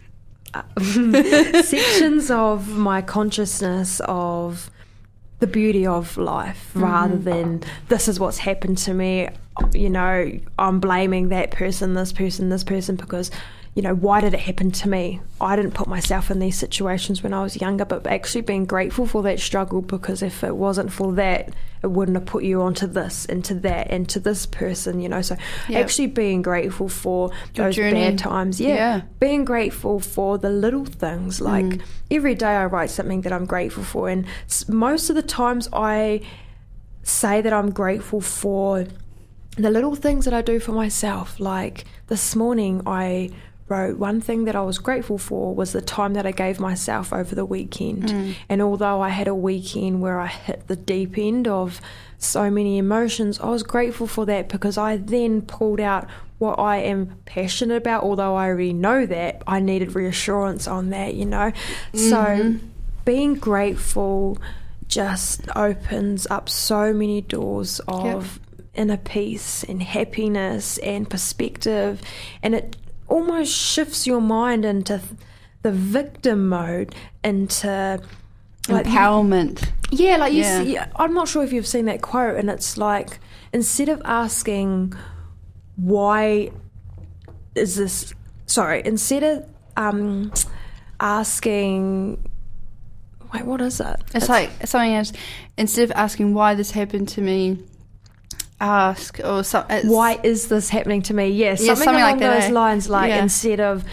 uh, 0.55 0.62
sections 1.62 2.33
of 2.33 2.76
my 2.76 3.00
consciousness 3.00 4.00
of 4.05 4.68
the 5.38 5.46
beauty 5.46 5.87
of 5.87 6.16
life 6.16 6.72
rather 6.74 7.16
than 7.16 7.62
this 7.88 8.09
is 8.09 8.18
what's 8.18 8.38
happened 8.38 8.79
to 8.79 8.92
me. 8.92 9.29
You 9.72 9.88
know 9.88 10.38
i'm 10.59 10.81
blaming 10.81 11.31
that 11.31 11.50
person 11.50 11.94
this 11.94 12.12
person 12.12 12.50
this 12.50 12.62
person 12.62 12.94
because 12.94 13.31
you 13.77 13.83
know 13.83 13.95
why 13.95 14.21
did 14.23 14.33
it 14.35 14.41
happen 14.41 14.71
to 14.73 14.89
me 14.89 15.21
i 15.41 15.55
didn't 15.55 15.75
put 15.75 15.87
myself 15.87 16.31
in 16.31 16.39
these 16.39 16.57
situations 16.59 17.23
when 17.23 17.33
i 17.35 17.43
was 17.43 17.61
younger 17.61 17.85
but 17.85 18.05
actually 18.07 18.41
being 18.41 18.65
grateful 18.65 19.07
for 19.07 19.23
that 19.23 19.39
struggle 19.39 19.83
because 19.83 20.23
if 20.23 20.43
it 20.43 20.57
wasn't 20.57 20.91
for 20.91 21.12
that 21.12 21.51
it 21.83 21.89
wouldn't 21.91 22.17
have 22.17 22.25
put 22.25 22.43
you 22.43 22.62
onto 22.62 22.87
this 22.87 23.27
into 23.27 23.53
that 23.55 23.87
and 23.91 24.09
to 24.09 24.19
this 24.19 24.47
person 24.47 24.99
you 24.99 25.09
know 25.11 25.21
so 25.21 25.37
Yep. 25.69 25.85
actually 25.85 26.07
being 26.07 26.41
grateful 26.41 26.89
for 26.89 27.31
Your 27.55 27.67
those 27.67 27.77
journey. 27.77 27.93
bad 27.93 28.19
times 28.19 28.59
yeah, 28.61 28.75
Yeah. 28.75 29.01
being 29.21 29.45
grateful 29.45 30.01
for 30.01 30.39
the 30.39 30.51
little 30.51 30.87
things 30.87 31.41
like 31.43 31.65
Mm. 31.67 31.83
every 32.11 32.35
day 32.35 32.55
i 32.57 32.65
write 32.65 32.89
something 32.91 33.21
that 33.23 33.33
i'm 33.33 33.45
grateful 33.45 33.85
for 33.85 34.09
and 34.09 34.25
most 34.69 35.11
of 35.11 35.17
the 35.17 35.23
times 35.23 35.69
i 35.75 36.23
say 37.03 37.43
that 37.43 37.53
i'm 37.53 37.71
grateful 37.71 38.21
for 38.23 38.87
the 39.59 39.71
little 39.71 39.95
things 39.95 40.25
that 40.25 40.35
i 40.35 40.41
do 40.43 40.59
for 40.59 40.73
myself 40.73 41.39
like 41.39 41.85
this 42.09 42.35
morning 42.35 42.81
i 42.87 43.31
wrote 43.68 43.98
one 43.98 44.20
thing 44.20 44.44
that 44.44 44.55
i 44.55 44.62
was 44.62 44.79
grateful 44.79 45.18
for 45.18 45.55
was 45.55 45.72
the 45.72 45.83
time 45.83 46.14
that 46.14 46.26
i 46.26 46.31
gave 46.31 46.61
myself 46.61 47.12
over 47.12 47.35
the 47.35 47.44
weekend. 47.44 48.05
Mm. 48.05 48.35
And 48.48 48.62
although 48.62 49.00
i 49.00 49.09
had 49.09 49.29
a 49.29 49.35
weekend 49.35 50.00
where 50.00 50.20
i 50.20 50.26
hit 50.26 50.68
the 50.68 50.76
deep 50.76 51.18
end 51.18 51.48
of 51.48 51.81
so 52.18 52.50
many 52.50 52.79
emotions 52.79 53.40
i 53.40 53.48
was 53.48 53.62
grateful 53.62 54.07
for 54.07 54.24
that 54.26 54.48
because 54.48 54.79
i 54.79 54.96
then 54.96 55.42
pulled 55.42 55.81
out 55.81 56.09
what 56.38 56.59
I 56.59 56.79
am 56.79 57.18
passionate 57.24 57.76
about, 57.76 58.02
although 58.02 58.35
I 58.37 58.46
already 58.48 58.72
know 58.72 59.07
that, 59.07 59.42
I 59.46 59.61
needed 59.61 59.94
reassurance 59.94 60.68
on 60.68 60.90
that, 60.90 61.14
you 61.14 61.24
know. 61.24 61.52
So 61.94 62.16
mm-hmm. 62.16 62.66
being 63.05 63.35
grateful 63.35 64.38
just 64.88 65.48
opens 65.57 66.26
up 66.29 66.48
so 66.48 66.92
many 66.92 67.22
doors 67.22 67.81
of 67.88 68.38
inner 68.74 68.98
peace 68.98 69.64
and 69.64 69.83
happiness 69.83 70.79
and 70.79 71.09
perspective, 71.09 72.02
and 72.42 72.55
it 72.55 72.76
almost 73.09 73.53
shifts 73.55 74.07
your 74.07 74.21
mind 74.21 74.64
into 74.64 75.01
the 75.62 75.71
victim 75.73 76.49
mode 76.49 76.95
into 77.25 78.01
like 78.69 78.87
Empowerment. 78.87 79.69
yeah, 79.90 80.16
like 80.16 80.33
you 80.33 80.40
Yeah. 80.40 80.62
see, 80.62 80.79
I'm 80.97 81.14
not 81.14 81.29
sure 81.29 81.42
if 81.45 81.53
you've 81.53 81.66
seen 81.66 81.85
that 81.87 82.03
quote, 82.03 82.37
and 82.37 82.51
it's 82.51 82.77
like 82.77 83.19
instead 83.53 83.88
of 83.88 84.03
asking 84.05 84.95
why 85.77 86.51
is 87.55 87.77
this 87.77 88.12
sorry, 88.47 88.83
instead 88.85 89.23
of 89.23 89.45
um, 89.77 90.33
asking 91.01 92.23
wait, 93.33 93.45
what 93.45 93.61
is 93.61 93.81
it? 93.81 93.97
It's 94.14 94.29
like 94.29 94.51
something 94.66 94.95
else. 94.95 95.12
Instead 95.59 95.85
of 95.85 95.92
asking 95.92 96.35
why 96.35 96.55
this 96.55 96.71
happened 96.71 97.09
to 97.11 97.21
me, 97.21 97.59
ask 98.61 99.21
or 99.23 99.45
something. 99.45 99.88
why 99.88 100.19
is 100.23 100.49
this 100.49 100.69
happening 100.69 101.03
to 101.03 101.14
me? 101.14 101.29
Yeah, 101.29 101.55
something, 101.55 101.77
something 101.77 101.95
along 101.95 102.11
like 102.12 102.21
that, 102.21 102.35
those 102.40 102.51
eh? 102.51 102.53
lines. 102.53 102.88
Like 102.88 103.11
Yeah. 103.11 103.23
instead 103.23 103.61
of 103.61 103.85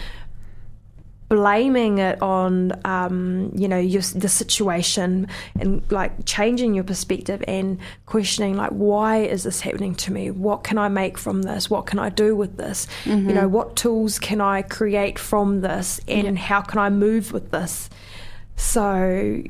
blaming 1.28 1.98
it 1.98 2.20
on, 2.22 2.72
um, 2.84 3.50
you 3.54 3.66
know, 3.66 3.78
your, 3.78 4.02
the 4.02 4.28
situation 4.28 5.26
and 5.58 5.82
like 5.90 6.12
changing 6.26 6.74
your 6.74 6.84
perspective 6.84 7.42
and 7.48 7.78
questioning, 8.06 8.56
like, 8.56 8.70
why 8.70 9.18
is 9.18 9.42
this 9.42 9.60
happening 9.60 9.94
to 9.96 10.12
me? 10.12 10.30
What 10.30 10.64
can 10.64 10.78
I 10.78 10.88
make 10.88 11.18
from 11.18 11.42
this? 11.42 11.68
What 11.68 11.86
can 11.86 11.98
I 11.98 12.10
do 12.10 12.36
with 12.36 12.56
this? 12.56 12.86
You 13.04 13.16
know, 13.16 13.48
what 13.48 13.74
tools 13.74 14.18
can 14.18 14.40
I 14.40 14.62
create 14.62 15.18
from 15.18 15.62
this? 15.62 16.00
And 16.06 16.38
how 16.38 16.60
can 16.60 16.78
I 16.78 16.90
move 16.90 17.32
with 17.32 17.50
this? 17.50 17.90
So 18.56 19.42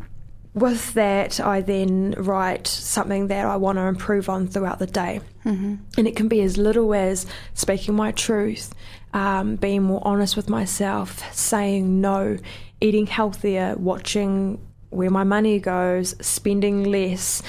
with 0.54 0.94
that, 0.94 1.40
I 1.40 1.60
then 1.60 2.14
write 2.16 2.66
something 2.66 3.26
that 3.26 3.44
I 3.44 3.56
want 3.56 3.76
to 3.78 3.82
improve 3.82 4.28
on 4.28 4.46
throughout 4.46 4.78
the 4.78 4.86
day. 4.86 5.20
Mm-hmm. 5.44 5.74
And 5.98 6.08
it 6.08 6.14
can 6.14 6.28
be 6.28 6.40
as 6.42 6.56
little 6.56 6.94
as 6.94 7.26
speaking 7.54 7.94
my 7.94 8.12
truth, 8.12 8.72
um, 9.12 9.56
being 9.56 9.82
more 9.82 10.00
honest 10.04 10.36
with 10.36 10.48
myself, 10.48 11.22
saying 11.34 12.00
no, 12.00 12.38
eating 12.80 13.06
healthier, 13.06 13.74
watching 13.76 14.60
where 14.90 15.10
my 15.10 15.24
money 15.24 15.58
goes, 15.58 16.14
spending 16.24 16.84
less, 16.84 17.42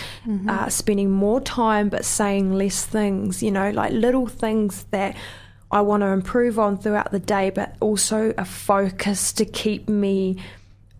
uh, 0.49 0.67
spending 0.67 1.11
more 1.11 1.39
time 1.39 1.89
but 1.89 2.03
saying 2.03 2.53
less 2.53 2.83
things, 2.85 3.43
you 3.43 3.51
know, 3.51 3.69
like 3.69 3.91
little 3.91 4.25
things 4.25 4.85
that 4.85 5.15
I 5.71 5.81
want 5.81 6.01
to 6.01 6.07
improve 6.07 6.57
on 6.57 6.77
throughout 6.79 7.11
the 7.11 7.19
day, 7.19 7.51
but 7.51 7.75
also 7.79 8.33
a 8.35 8.45
focus 8.45 9.31
to 9.33 9.45
keep 9.45 9.87
me 9.87 10.37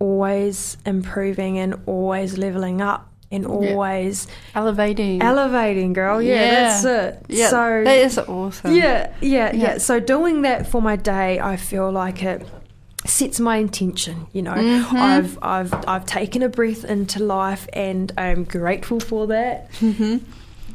always 0.10 0.78
improving 0.86 1.58
and 1.58 1.72
always 1.86 2.38
leveling 2.38 2.82
up 2.82 3.02
and 3.32 3.46
always 3.46 4.28
elevating. 4.54 5.22
elevating, 5.22 5.94
girl. 5.94 6.22
Yeah, 6.22 6.52
that's 6.52 6.84
it. 6.86 7.26
Yeah, 7.28 7.50
so 7.50 7.84
that 7.84 7.98
is 8.08 8.18
awesome. 8.18 8.76
yeah, 8.76 9.12
yeah, 9.22 9.52
yeah, 9.52 9.62
Yeah. 9.64 9.78
So 9.80 10.00
doing 10.00 10.44
that 10.44 10.68
for 10.68 10.82
my 10.82 10.96
day, 10.96 11.40
I 11.40 11.56
feel 11.58 11.92
like 11.92 12.24
it 12.24 12.48
sets 13.06 13.40
my 13.40 13.58
intention. 13.58 14.28
You 14.32 14.44
know, 14.44 14.54
Mm-hmm. 14.54 14.98
I've 14.98 15.38
I've 15.42 15.74
I've 15.88 16.06
taken 16.06 16.44
a 16.44 16.50
breath 16.50 16.86
into 16.86 17.20
life, 17.24 17.68
and 17.74 18.12
I'm 18.18 18.44
grateful 18.44 19.00
for 19.00 19.28
that. 19.28 19.72
Mm-hmm. 19.82 20.18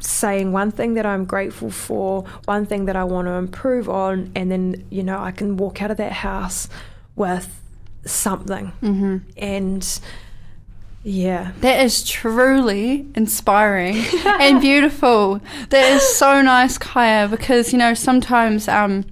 Saying 0.01 0.51
one 0.51 0.71
thing 0.71 0.95
that 0.95 1.05
I'm 1.05 1.25
grateful 1.25 1.69
for, 1.69 2.25
one 2.45 2.65
thing 2.65 2.85
that 2.85 2.95
I 2.95 3.03
want 3.03 3.27
to 3.27 3.33
improve 3.33 3.87
on, 3.87 4.31
and 4.35 4.51
then 4.51 4.83
you 4.89 5.03
know 5.03 5.17
I 5.19 5.31
can 5.31 5.57
walk 5.57 5.81
out 5.81 5.91
of 5.91 5.97
that 5.97 6.11
house 6.11 6.67
with 7.15 7.60
something, 8.05 8.71
Mm-hmm. 8.81 9.17
and 9.37 9.99
yeah, 11.03 11.53
That 11.61 11.83
is 11.83 12.03
truly 12.07 13.07
inspiring 13.15 13.95
and 14.25 14.61
beautiful. 14.61 15.41
That 15.69 15.91
is 15.93 16.03
so 16.15 16.41
nice, 16.43 16.77
Kaya, 16.77 17.27
because 17.27 17.71
you 17.73 17.79
know 17.79 17.95
sometimes 17.95 18.67
um, 18.67 19.05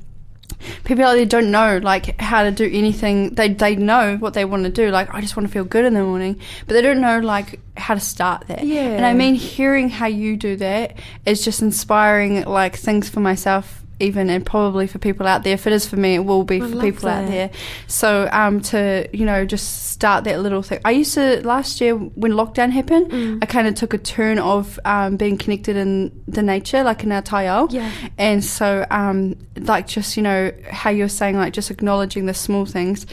people 0.83 1.03
out 1.03 1.15
there 1.15 1.25
don't 1.25 1.49
know 1.49 1.79
like 1.81 2.19
how 2.21 2.43
to 2.43 2.51
do 2.51 2.69
anything. 2.71 3.33
They 3.33 3.49
they 3.53 3.75
know 3.75 4.17
what 4.17 4.35
they 4.35 4.45
want 4.45 4.65
to 4.65 4.69
do. 4.69 4.91
Like 4.91 5.11
I 5.11 5.19
just 5.21 5.35
want 5.35 5.47
to 5.47 5.51
feel 5.53 5.63
good 5.63 5.83
in 5.83 5.95
the 5.95 6.03
morning, 6.03 6.39
but 6.67 6.75
they 6.75 6.81
don't 6.83 7.01
know 7.01 7.19
like 7.21 7.59
how 7.75 7.95
to 7.95 7.99
start 7.99 8.47
that. 8.49 8.63
Yeah. 8.63 8.81
And 8.81 9.03
I 9.05 9.13
mean, 9.15 9.33
hearing 9.33 9.89
how 9.89 10.05
you 10.05 10.37
do 10.37 10.57
that 10.57 10.93
is 11.25 11.43
just 11.43 11.61
inspiring. 11.63 12.43
Like 12.43 12.75
things 12.75 13.09
for 13.09 13.19
myself. 13.19 13.78
Even 13.99 14.29
and 14.29 14.45
probably 14.45 14.87
for 14.87 14.97
people 14.99 15.27
out 15.27 15.43
there, 15.43 15.53
if 15.55 15.67
it 15.67 15.73
is 15.73 15.87
for 15.87 15.97
me, 15.97 16.15
it 16.15 16.25
will 16.25 16.43
be 16.43 16.61
I 16.61 16.69
for 16.69 16.79
people 16.79 17.09
out 17.09 17.27
there. 17.27 17.49
So 17.87 18.29
um, 18.31 18.61
to 18.61 19.07
you 19.11 19.25
know 19.25 19.45
just 19.45 19.91
start 19.91 20.23
that 20.23 20.39
little 20.39 20.61
thing. 20.61 20.79
I 20.85 20.91
used 20.91 21.13
to 21.15 21.45
last 21.45 21.81
year 21.81 21.95
when 21.95 22.31
lockdown 22.31 22.71
happened. 22.71 23.11
Mm. 23.11 23.39
I 23.41 23.45
kind 23.45 23.67
of 23.67 23.75
took 23.75 23.93
a 23.93 23.97
turn 23.97 24.39
of 24.39 24.79
um, 24.85 25.17
being 25.17 25.37
connected 25.37 25.75
in 25.75 26.11
the 26.27 26.41
nature, 26.41 26.83
like 26.83 27.03
in 27.03 27.11
our 27.11 27.21
taiao. 27.21 27.71
Yeah. 27.71 27.91
And 28.17 28.43
so 28.43 28.85
um, 28.89 29.35
like 29.57 29.87
just 29.87 30.15
you 30.15 30.23
know 30.23 30.51
how 30.71 30.89
you're 30.89 31.09
saying 31.09 31.35
like 31.35 31.53
just 31.53 31.69
acknowledging 31.71 32.25
the 32.25 32.33
small 32.33 32.65
things. 32.65 33.05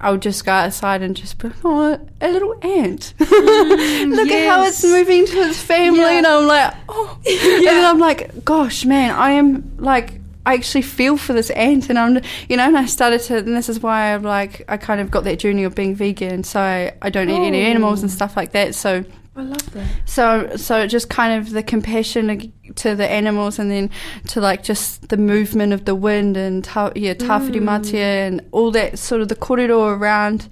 I 0.00 0.10
would 0.10 0.22
just 0.22 0.44
go 0.44 0.50
outside 0.52 1.02
and 1.02 1.16
just 1.16 1.38
be 1.38 1.48
like, 1.48 1.56
oh, 1.64 1.98
a 2.20 2.28
little 2.32 2.54
ant. 2.62 3.14
Look 3.20 3.30
at 3.30 4.48
how 4.48 4.64
it's 4.64 4.82
moving 4.84 5.24
to 5.24 5.36
its 5.48 5.62
family, 5.62 6.00
Yeah. 6.00 6.18
and 6.18 6.26
I'm 6.26 6.46
like, 6.46 6.74
oh, 6.88 7.18
and 7.26 7.64
then 7.66 7.84
I'm 7.84 7.98
like, 8.00 8.44
gosh, 8.44 8.84
man, 8.84 9.10
I 9.12 9.30
am 9.32 9.76
like. 9.78 10.20
I 10.46 10.54
actually 10.54 10.82
feel 10.82 11.16
for 11.16 11.32
this 11.32 11.50
ant, 11.50 11.88
and 11.88 11.98
I'm, 11.98 12.20
you 12.48 12.56
know, 12.56 12.64
and 12.64 12.76
I 12.76 12.84
started 12.86 13.20
to, 13.22 13.38
and 13.38 13.56
this 13.56 13.68
is 13.68 13.80
why 13.80 14.14
I'm 14.14 14.22
like, 14.22 14.62
I 14.68 14.76
kind 14.76 15.00
of 15.00 15.10
got 15.10 15.24
that 15.24 15.38
journey 15.38 15.64
of 15.64 15.74
being 15.74 15.94
vegan, 15.94 16.44
so 16.44 16.60
I, 16.60 16.92
I 17.00 17.10
don't 17.10 17.30
eat 17.30 17.46
any 17.46 17.62
Oh. 17.62 17.66
animals 17.66 18.02
and 18.02 18.10
stuff 18.10 18.36
like 18.36 18.52
that. 18.52 18.74
So, 18.74 19.04
I 19.36 19.42
love 19.42 19.72
that. 19.72 19.86
so, 20.04 20.54
so 20.56 20.86
just 20.86 21.08
kind 21.08 21.40
of 21.40 21.50
the 21.52 21.62
compassion 21.62 22.52
to 22.76 22.94
the 22.94 23.10
animals, 23.10 23.58
and 23.58 23.70
then 23.70 23.90
to 24.28 24.40
like 24.40 24.62
just 24.62 25.08
the 25.08 25.16
movement 25.16 25.72
of 25.72 25.86
the 25.86 25.94
wind 25.94 26.36
and 26.36 26.62
ta- 26.62 26.92
yeah, 26.94 27.14
Tāwhirimātea 27.14 27.92
mm. 27.92 28.26
and 28.26 28.42
all 28.52 28.70
that 28.72 28.98
sort 28.98 29.22
of 29.22 29.28
the 29.28 29.34
corridor 29.36 29.74
around 29.74 30.48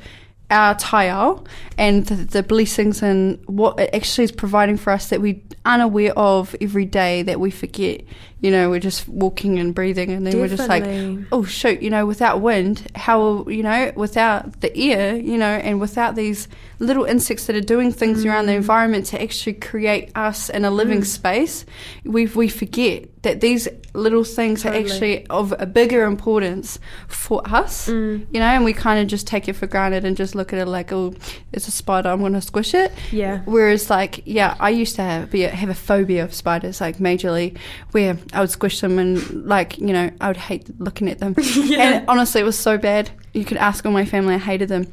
our 0.52 0.74
taiao 0.76 1.44
and 1.78 2.06
the, 2.06 2.14
the 2.14 2.42
blessings 2.42 3.02
and 3.02 3.42
what 3.46 3.80
it 3.80 3.90
actually 3.94 4.24
is 4.24 4.32
providing 4.32 4.76
for 4.76 4.90
us 4.92 5.08
that 5.08 5.20
we 5.20 5.42
unaware 5.64 6.12
of 6.18 6.54
every 6.60 6.84
day 6.84 7.22
that 7.22 7.40
we 7.40 7.50
forget. 7.50 8.02
You 8.40 8.50
know, 8.50 8.70
we're 8.70 8.80
just 8.80 9.08
walking 9.08 9.58
and 9.60 9.72
breathing, 9.74 10.10
and 10.10 10.26
then 10.26 10.38
we're 10.40 10.48
just 10.48 10.68
like, 10.68 10.82
oh 11.30 11.44
shoot, 11.44 11.80
you 11.80 11.90
know, 11.90 12.06
without 12.06 12.40
wind, 12.40 12.90
how 12.96 13.46
you 13.48 13.62
know, 13.62 13.92
without 13.94 14.60
the 14.60 14.76
air, 14.76 15.16
you 15.16 15.38
know, 15.38 15.46
and 15.46 15.80
without 15.80 16.16
these 16.16 16.48
little 16.82 17.04
insects 17.04 17.46
that 17.46 17.54
are 17.56 17.60
doing 17.74 17.92
things 17.92 18.24
around 18.24 18.44
Mm. 18.44 18.46
the 18.48 18.54
environment 18.54 19.06
to 19.06 19.22
actually 19.22 19.54
create 19.54 20.10
us 20.14 20.50
in 20.50 20.64
a 20.64 20.70
living 20.70 21.04
space, 21.04 21.64
we 22.04 22.26
we 22.26 22.48
forget 22.48 23.04
that 23.22 23.40
these 23.40 23.68
little 23.94 24.24
things 24.24 24.62
Totally. 24.62 24.82
are 24.82 24.86
actually 24.86 25.26
of 25.28 25.54
a 25.58 25.66
bigger 25.66 26.02
importance 26.04 26.78
for 27.08 27.40
us, 27.46 27.88
Mm. 27.88 28.26
you 28.32 28.40
know, 28.40 28.46
and 28.46 28.64
we 28.64 28.72
kind 28.72 28.98
of 29.00 29.06
just 29.06 29.26
take 29.28 29.48
it 29.48 29.52
for 29.54 29.66
granted 29.68 30.04
and 30.04 30.16
just 30.16 30.34
look 30.34 30.52
at 30.52 30.58
it 30.58 30.66
like, 30.66 30.92
oh, 30.92 31.14
it's 31.52 31.68
a 31.68 31.70
spider, 31.70 32.08
I'm 32.08 32.18
going 32.20 32.32
to 32.32 32.40
squish 32.40 32.74
it. 32.74 32.90
Yeah. 33.12 33.42
Whereas, 33.44 33.88
like, 33.90 34.22
yeah, 34.24 34.56
I 34.58 34.70
used 34.70 34.96
to 34.96 35.02
have, 35.02 35.30
be, 35.30 35.42
have 35.42 35.68
a 35.68 35.74
phobia 35.74 36.24
of 36.24 36.34
spiders, 36.34 36.80
like, 36.80 36.96
majorly, 36.98 37.56
where 37.92 38.16
I 38.32 38.40
would 38.40 38.50
squish 38.50 38.80
them 38.80 38.98
and, 38.98 39.46
like, 39.46 39.78
you 39.78 39.92
know, 39.92 40.10
I 40.20 40.26
would 40.28 40.36
hate 40.48 40.64
looking 40.80 41.08
at 41.08 41.18
them. 41.20 41.34
yeah. 41.54 41.80
And 41.98 42.08
honestly, 42.08 42.40
it 42.40 42.44
was 42.44 42.58
so 42.58 42.76
bad. 42.76 43.10
You 43.34 43.44
could 43.44 43.58
ask 43.58 43.86
all 43.86 43.92
my 43.92 44.04
family, 44.06 44.34
I 44.34 44.38
hated 44.38 44.68
them. 44.68 44.86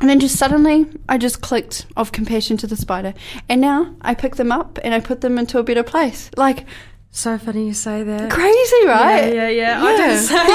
And 0.00 0.08
then 0.10 0.18
just 0.20 0.36
suddenly, 0.36 0.86
I 1.08 1.18
just 1.18 1.40
clicked 1.40 1.86
of 1.96 2.10
compassion 2.12 2.56
to 2.58 2.66
the 2.66 2.76
spider. 2.76 3.14
And 3.48 3.60
now 3.60 3.94
I 4.00 4.14
pick 4.14 4.36
them 4.36 4.50
up 4.52 4.78
and 4.82 4.92
I 4.92 5.00
put 5.00 5.20
them 5.20 5.38
into 5.38 5.58
a 5.58 5.62
better 5.62 5.82
place. 5.84 6.30
Like, 6.36 6.66
So 7.12 7.38
funny 7.38 7.66
you 7.68 7.74
say 7.74 8.02
that. 8.02 8.28
crazy, 8.30 8.86
right? 8.86 9.32
Yeah, 9.32 9.48
yeah, 9.48 9.78
yeah. 9.78 9.82
I 9.82 9.90
Yeah. 9.96 10.08
did 10.08 10.18
say 10.24 10.46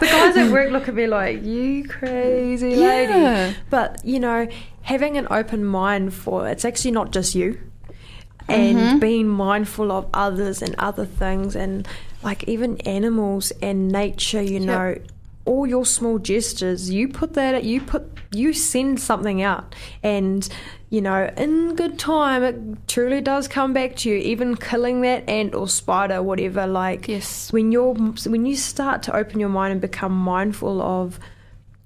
the 0.00 0.06
guys 0.06 0.36
at 0.36 0.50
work 0.50 0.70
look 0.72 0.88
at 0.88 0.94
me 0.96 1.06
like 1.06 1.44
you 1.44 1.84
crazy 1.88 2.74
lady. 2.74 3.12
Yeah. 3.12 3.52
But 3.70 4.04
you 4.04 4.18
know, 4.18 4.48
having 4.82 5.16
an 5.16 5.28
open 5.30 5.64
mind 5.64 6.12
for 6.12 6.48
it's 6.48 6.64
actually 6.64 6.90
not 6.90 7.12
just 7.12 7.34
you, 7.36 7.58
and 8.48 8.76
Mm-hmm. 8.76 8.98
being 8.98 9.28
mindful 9.28 9.92
of 9.92 10.08
others 10.12 10.60
and 10.60 10.74
other 10.78 11.04
things, 11.06 11.54
and 11.54 11.86
like 12.24 12.42
even 12.48 12.78
animals 12.80 13.52
and 13.62 13.88
nature. 13.88 14.42
You 14.42 14.58
know, 14.58 14.96
all 15.44 15.66
your 15.66 15.84
small 15.84 16.18
gestures. 16.18 16.90
You 16.90 17.08
put 17.08 17.34
that. 17.34 17.64
You 17.64 17.80
put. 17.80 18.08
You 18.34 18.52
send 18.52 18.98
something 19.00 19.42
out, 19.42 19.74
and 20.02 20.48
you 20.88 21.00
know, 21.00 21.30
in 21.36 21.74
good 21.74 21.98
time, 21.98 22.42
it 22.42 22.88
truly 22.88 23.20
does 23.20 23.48
come 23.48 23.72
back 23.72 23.96
to 23.96 24.10
you. 24.10 24.16
Even 24.16 24.56
killing 24.56 25.02
that 25.02 25.28
ant 25.28 25.54
or 25.54 25.68
spider, 25.68 26.22
whatever. 26.22 26.66
Like 26.66 27.08
Yes. 27.08 27.52
when 27.52 27.72
you're 27.72 27.94
when 27.94 28.46
you 28.46 28.56
start 28.56 29.02
to 29.04 29.16
open 29.16 29.40
your 29.40 29.48
mind 29.50 29.72
and 29.72 29.80
become 29.80 30.12
mindful 30.12 30.80
of 30.80 31.18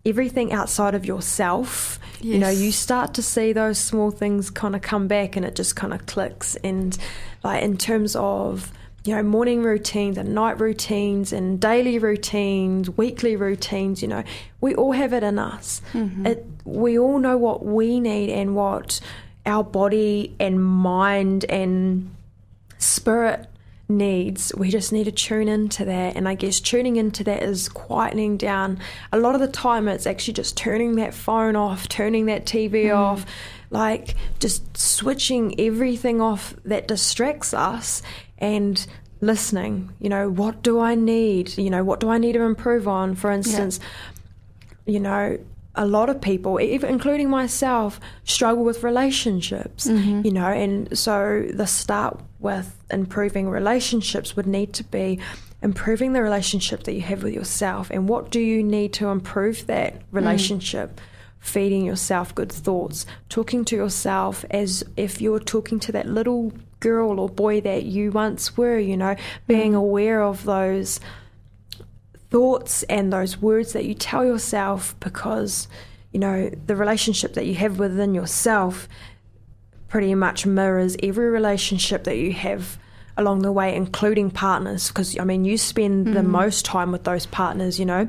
everything 0.05 0.53
outside 0.53 0.95
of 0.95 1.05
yourself 1.05 1.99
you 2.21 2.39
know 2.39 2.49
you 2.49 2.71
start 2.71 3.13
to 3.15 3.21
see 3.21 3.53
those 3.53 3.77
small 3.77 4.13
things 4.13 4.51
kind 4.51 4.77
of 4.77 4.81
come 4.81 5.09
back 5.09 5.35
and 5.35 5.45
it 5.45 5.57
just 5.57 5.75
kind 5.75 5.93
of 5.93 6.07
clicks 6.07 6.55
and 6.63 6.97
like 7.43 7.61
in 7.61 7.77
terms 7.77 8.15
of 8.15 8.71
you 9.07 9.15
know 9.15 9.23
morning 9.23 9.63
routines 9.63 10.19
and 10.19 10.35
night 10.35 10.59
routines 10.61 11.33
and 11.33 11.61
daily 11.61 11.99
routines 11.99 12.91
weekly 12.91 13.37
routines 13.37 14.03
you 14.03 14.09
know 14.09 14.25
we 14.61 14.75
all 14.75 14.93
have 14.93 15.13
it 15.13 15.23
in 15.23 15.39
us 15.39 15.81
mm-hmm. 15.93 16.27
it, 16.27 16.47
we 16.65 16.99
all 16.99 17.19
know 17.19 17.37
what 17.37 17.65
we 17.65 18.01
need 18.01 18.31
and 18.31 18.55
what 18.55 19.01
our 19.45 19.63
body 19.63 20.35
and 20.41 20.63
mind 20.63 21.45
and 21.49 22.15
spirit 22.79 23.49
needs. 23.89 24.53
We 24.57 24.71
just 24.71 24.93
need 24.93 25.05
to 25.05 25.13
tune 25.13 25.49
into 25.49 25.85
that. 25.85 26.17
And 26.17 26.29
I 26.29 26.35
guess 26.35 26.61
tuning 26.61 26.97
into 26.97 27.25
that 27.25 27.43
is 27.43 27.69
quietening 27.69 28.39
down. 28.39 28.79
A 29.13 29.19
lot 29.19 29.35
of 29.35 29.41
the 29.41 29.49
time, 29.49 29.89
it's 29.89 30.07
actually 30.07 30.35
just 30.35 30.57
turning 30.57 30.97
that 30.97 31.15
phone 31.15 31.57
off, 31.57 31.89
turning 31.89 32.27
that 32.27 32.47
TV 32.47 32.87
mm. 32.87 32.97
off, 32.97 33.27
like 33.71 34.17
just 34.39 34.77
switching 34.77 35.59
everything 35.61 36.21
off 36.21 36.55
that 36.65 36.89
distracts 36.89 37.55
us 37.55 38.03
and 38.39 38.87
listening. 39.21 39.93
You 40.01 40.09
know, 40.09 40.31
what 40.31 40.63
do 40.63 40.81
I 40.81 40.95
need? 40.95 41.57
You 41.59 41.71
know, 41.71 41.85
what 41.85 42.01
do 42.01 42.11
I 42.11 42.19
need 42.19 42.33
to 42.33 42.43
improve 42.43 42.87
on? 42.87 43.15
For 43.15 43.31
instance, 43.31 43.81
you 44.85 45.01
know, 45.01 45.39
a 45.75 45.87
lot 45.87 46.09
of 46.09 46.21
people, 46.21 46.61
even 46.61 46.89
including 46.89 47.29
myself, 47.29 48.01
struggle 48.25 48.65
with 48.65 48.83
relationships. 48.83 49.87
Mm-hmm. 49.87 50.23
You 50.25 50.33
know, 50.33 50.47
and 50.47 50.99
so 50.99 51.47
the 51.53 51.67
start 51.67 52.21
with 52.39 52.75
improving 52.91 53.49
relationships 53.49 54.37
would 54.37 54.47
need 54.47 54.73
to 54.75 54.85
be 54.85 55.19
improving 55.63 56.13
the 56.13 56.23
relationship 56.23 56.85
that 56.85 56.93
you 56.93 57.01
have 57.03 57.23
with 57.23 57.35
yourself. 57.35 57.91
And 57.91 58.09
what 58.09 58.31
do 58.31 58.41
you 58.41 58.63
need 58.63 58.93
to 58.95 59.09
improve 59.09 59.67
that 59.67 59.95
mm. 59.95 60.03
relationship? 60.13 61.01
Feeding 61.39 61.85
yourself 61.85 62.35
good 62.35 62.51
thoughts, 62.51 63.07
talking 63.29 63.65
to 63.67 63.77
yourself 63.77 64.45
as 64.51 64.83
if 64.97 65.21
you're 65.21 65.39
talking 65.39 65.79
to 65.81 65.93
that 65.93 66.07
little 66.07 66.53
girl 66.87 67.19
or 67.19 67.29
boy 67.29 67.61
that 67.63 67.85
you 67.85 68.13
once 68.13 68.57
were, 68.57 68.79
you 68.79 68.97
know, 68.97 69.17
being 69.49 69.73
mm. 69.73 69.79
aware 69.79 70.23
of 70.23 70.45
those 70.45 71.01
thoughts 72.31 72.85
and 72.85 73.13
those 73.13 73.43
words 73.43 73.73
that 73.73 73.85
you 73.85 73.95
tell 73.95 74.25
yourself 74.25 74.95
because 75.01 75.67
you 76.13 76.21
know 76.21 76.49
the 76.67 76.77
relationship 76.77 77.35
that 77.35 77.47
you 77.47 77.55
have 77.55 77.79
within 77.79 78.15
yourself 78.15 78.89
pretty 79.89 80.15
much 80.15 80.45
mirrors 80.45 80.97
every 81.03 81.29
relationship 81.29 82.05
that 82.05 82.17
you 82.17 82.33
have 82.33 82.79
along 83.17 83.43
the 83.43 83.53
way 83.53 83.75
including 83.75 84.29
partners 84.29 84.89
because 84.89 85.17
i 85.19 85.25
mean 85.25 85.45
you 85.45 85.57
spend 85.57 86.09
the 86.09 86.21
mm. 86.21 86.27
most 86.27 86.65
time 86.65 86.91
with 86.91 87.05
those 87.05 87.27
partners 87.27 87.79
you 87.79 87.87
know 87.87 88.09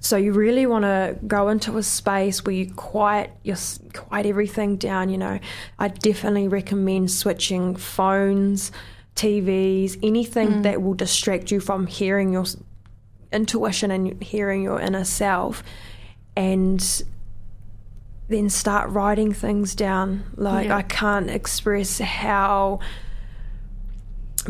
so 0.00 0.16
you 0.16 0.32
really 0.32 0.66
want 0.66 0.84
to 0.84 1.16
go 1.26 1.48
into 1.48 1.76
a 1.78 1.82
space 1.82 2.44
where 2.44 2.54
you 2.54 2.72
quiet 2.72 3.30
your 3.42 3.56
quiet 3.92 4.26
everything 4.26 4.76
down. 4.76 5.08
You 5.08 5.18
know, 5.18 5.38
I 5.78 5.88
definitely 5.88 6.48
recommend 6.48 7.10
switching 7.10 7.76
phones, 7.76 8.72
TVs, 9.14 9.98
anything 10.02 10.48
mm. 10.48 10.62
that 10.62 10.82
will 10.82 10.94
distract 10.94 11.50
you 11.50 11.60
from 11.60 11.86
hearing 11.86 12.32
your 12.32 12.44
intuition 13.32 13.90
and 13.90 14.22
hearing 14.22 14.62
your 14.62 14.80
inner 14.80 15.04
self, 15.04 15.62
and 16.36 17.02
then 18.28 18.50
start 18.50 18.90
writing 18.90 19.32
things 19.32 19.74
down. 19.74 20.24
Like 20.36 20.68
Yeah. 20.68 20.76
I 20.76 20.82
can't 20.82 21.30
express 21.30 21.98
how 21.98 22.80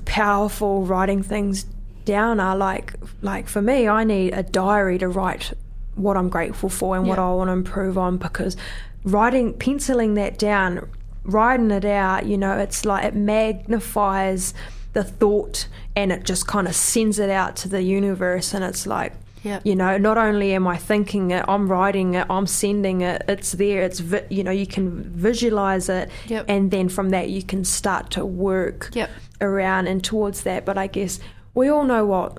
powerful 0.04 0.84
writing 0.84 1.22
things 1.22 1.64
down 2.06 2.40
are 2.40 2.56
like 2.56 2.94
like 3.20 3.48
for 3.48 3.60
me 3.60 3.86
I 3.86 4.04
need 4.04 4.32
a 4.32 4.42
diary 4.42 4.96
to 4.98 5.08
write 5.08 5.52
what 5.96 6.16
I'm 6.16 6.28
grateful 6.30 6.68
for 6.70 6.96
and 6.96 7.06
what 7.06 7.18
I 7.18 7.30
want 7.32 7.48
to 7.48 7.52
improve 7.52 7.98
on 7.98 8.16
because 8.16 8.56
writing 9.04 9.52
penciling 9.54 10.14
that 10.14 10.38
down 10.38 10.88
writing 11.24 11.70
it 11.70 11.84
out 11.84 12.24
you 12.26 12.38
know 12.38 12.56
it's 12.58 12.84
like 12.86 13.04
it 13.04 13.14
magnifies 13.14 14.54
the 14.92 15.04
thought 15.04 15.68
and 15.94 16.12
it 16.12 16.24
just 16.24 16.46
kind 16.46 16.66
of 16.68 16.74
sends 16.74 17.18
it 17.18 17.28
out 17.30 17.56
to 17.56 17.68
the 17.68 17.82
universe 17.82 18.54
and 18.54 18.64
it's 18.64 18.86
like 18.86 19.12
Yep. 19.42 19.62
you 19.64 19.76
know 19.76 19.96
not 19.96 20.18
only 20.18 20.54
am 20.54 20.66
I 20.66 20.76
thinking 20.76 21.30
it 21.30 21.44
I'm 21.46 21.68
writing 21.68 22.14
it 22.14 22.26
I'm 22.28 22.48
sending 22.48 23.02
it 23.02 23.22
it's 23.28 23.52
there 23.52 23.82
it's 23.82 24.00
vi- 24.00 24.26
you 24.28 24.42
know 24.42 24.50
you 24.50 24.66
can 24.66 25.04
visualize 25.04 25.88
it 25.88 26.10
Yep. 26.26 26.46
and 26.48 26.70
then 26.72 26.88
from 26.88 27.10
that 27.10 27.28
you 27.30 27.42
can 27.44 27.64
start 27.64 28.10
to 28.12 28.24
work 28.26 28.90
Yep. 28.94 29.08
around 29.40 29.86
and 29.86 30.02
towards 30.02 30.42
that. 30.42 30.64
But 30.64 30.78
I 30.78 30.86
guess 30.88 31.20
we 31.56 31.68
all 31.68 31.84
know 31.84 32.04
what 32.06 32.38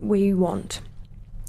we 0.00 0.34
want. 0.34 0.80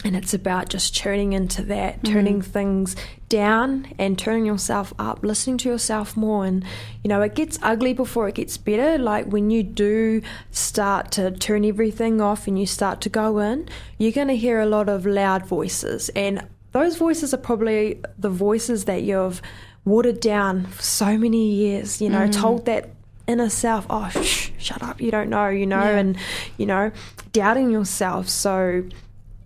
And 0.06 0.18
it's 0.18 0.34
about 0.34 0.68
just 0.68 0.94
turning 0.94 1.32
into 1.32 1.64
that, 1.64 2.02
mm-hmm. 2.02 2.14
turning 2.14 2.42
things 2.42 2.98
down 3.30 3.88
and 3.98 4.20
turning 4.20 4.46
yourself 4.46 4.94
up, 5.00 5.24
listening 5.24 5.58
to 5.60 5.70
yourself 5.70 6.18
more. 6.18 6.46
And, 6.46 6.66
you 7.02 7.08
know, 7.08 7.22
it 7.22 7.36
gets 7.36 7.58
ugly 7.62 7.94
before 7.94 8.28
it 8.28 8.36
gets 8.36 8.58
better. 8.58 8.98
Like 8.98 9.28
when 9.28 9.50
you 9.50 9.64
do 9.64 10.22
start 10.52 11.12
to 11.12 11.32
turn 11.32 11.64
everything 11.64 12.20
off 12.20 12.48
and 12.48 12.60
you 12.60 12.66
start 12.66 13.00
to 13.02 13.10
go 13.10 13.40
in, 13.40 13.70
you're 13.98 14.12
going 14.12 14.28
to 14.28 14.36
hear 14.36 14.60
a 14.60 14.66
lot 14.66 14.90
of 14.90 15.06
loud 15.06 15.46
voices. 15.46 16.10
And 16.10 16.46
those 16.74 16.98
voices 16.98 17.34
are 17.34 17.38
probably 17.38 18.02
the 18.20 18.30
voices 18.30 18.84
that 18.86 19.04
you've 19.04 19.42
watered 19.86 20.20
down 20.20 20.66
for 20.66 20.82
so 20.82 21.18
many 21.18 21.50
years, 21.50 22.02
you 22.02 22.10
know, 22.10 22.28
mm-hmm. 22.28 22.42
told 22.42 22.66
that 22.66 22.90
inner 23.28 23.50
self, 23.50 23.86
oh, 23.90 24.10
shh, 24.10 24.50
shut 24.58 24.82
up, 24.84 25.00
you 25.02 25.12
don't 25.12 25.30
know, 25.30 25.48
you 25.48 25.66
know, 25.66 25.84
Yeah. 25.84 25.98
and, 25.98 26.18
you 26.58 26.66
know, 26.66 26.92
doubting 27.32 27.70
yourself. 27.70 28.28
So, 28.30 28.84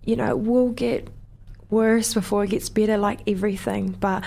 you 0.04 0.16
know, 0.16 0.28
it 0.30 0.38
will 0.40 0.70
get 0.70 1.08
worse 1.70 2.14
before 2.14 2.44
it 2.44 2.50
gets 2.50 2.68
better, 2.68 2.96
like 2.98 3.20
everything. 3.28 3.94
But, 4.00 4.24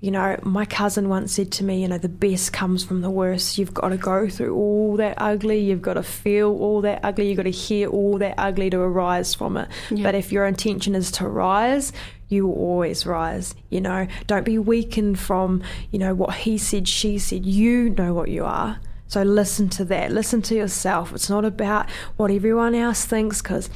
you 0.00 0.10
know, 0.10 0.38
my 0.42 0.64
cousin 0.64 1.08
once 1.08 1.32
said 1.32 1.50
to 1.52 1.64
me, 1.64 1.82
you 1.82 1.88
know, 1.88 1.98
the 1.98 2.08
best 2.08 2.52
comes 2.52 2.84
from 2.84 3.00
the 3.00 3.10
worst. 3.10 3.58
You've 3.58 3.74
got 3.74 3.88
to 3.88 3.96
go 3.96 4.28
through 4.28 4.54
all 4.54 4.96
that 4.96 5.14
ugly. 5.18 5.60
You've 5.60 5.82
got 5.82 5.94
to 5.94 6.02
feel 6.02 6.50
all 6.50 6.80
that 6.82 7.00
ugly. 7.02 7.28
You've 7.28 7.38
got 7.38 7.44
to 7.44 7.50
hear 7.50 7.88
all 7.88 8.18
that 8.18 8.34
ugly 8.38 8.70
to 8.70 8.78
arise 8.80 9.34
from 9.34 9.56
it. 9.56 9.68
Yeah. 9.90 10.02
But 10.02 10.14
if 10.14 10.30
your 10.30 10.46
intention 10.46 10.94
is 10.94 11.10
to 11.12 11.26
rise, 11.28 11.92
you 12.28 12.46
will 12.46 12.54
always 12.54 13.06
rise. 13.06 13.54
You 13.70 13.80
know, 13.80 14.06
don't 14.26 14.44
be 14.44 14.58
weakened 14.58 15.18
from, 15.18 15.62
you 15.90 15.98
know, 15.98 16.14
what 16.14 16.34
he 16.34 16.58
said, 16.58 16.86
she 16.86 17.18
said. 17.18 17.44
You 17.46 17.90
know 17.90 18.12
what 18.14 18.28
you 18.28 18.44
are. 18.44 18.78
So 19.06 19.22
listen 19.22 19.68
to 19.70 19.84
that. 19.86 20.12
Listen 20.12 20.42
to 20.42 20.54
yourself. 20.54 21.12
It's 21.12 21.30
not 21.30 21.44
about 21.44 21.88
what 22.16 22.30
everyone 22.30 22.74
else 22.74 23.04
thinks 23.04 23.42
because 23.42 23.70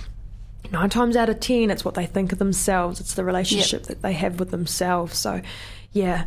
nine 0.70 0.90
times 0.90 1.16
out 1.16 1.28
of 1.28 1.40
ten, 1.40 1.70
it's 1.70 1.84
what 1.84 1.94
they 1.94 2.06
think 2.06 2.32
of 2.32 2.38
themselves. 2.38 3.00
It's 3.00 3.14
the 3.14 3.24
relationship 3.24 3.84
that 3.84 4.02
they 4.02 4.12
have 4.14 4.38
with 4.38 4.50
themselves. 4.50 5.18
So, 5.18 5.42
yeah. 5.92 6.26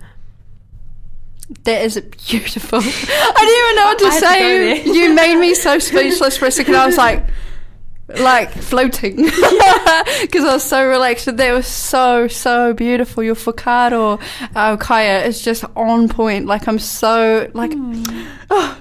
That 1.63 1.81
is 1.81 1.99
beautiful. 2.27 2.79
I 2.81 2.81
didn't 2.81 3.63
even 3.63 3.75
know 3.75 3.85
what 3.85 3.99
to 3.99 4.05
had 4.05 4.19
to 4.19 4.19
say. 4.19 4.85
you 4.85 5.13
made 5.13 5.37
me 5.37 5.53
so 5.53 5.79
speechless 5.79 6.37
for 6.37 6.45
a 6.45 6.51
second. 6.51 6.75
I 6.75 6.85
was 6.85 6.97
like, 6.97 7.25
like 8.19 8.51
floating 8.51 9.15
because 10.21 10.43
I 10.43 10.53
was 10.53 10.63
so 10.63 10.87
relaxed. 10.87 11.25
That 11.25 11.53
was 11.53 11.67
so 11.67 12.27
so 12.27 12.73
beautiful. 12.73 13.23
Your 13.23 13.35
whakaaro, 13.35 14.21
uh, 14.55 14.77
Kaya, 14.77 15.23
is 15.25 15.41
just 15.41 15.63
on 15.75 16.09
point. 16.09 16.45
Like 16.45 16.67
I'm 16.67 16.79
so 16.79 17.49
like, 17.53 17.71
oh, 18.49 18.80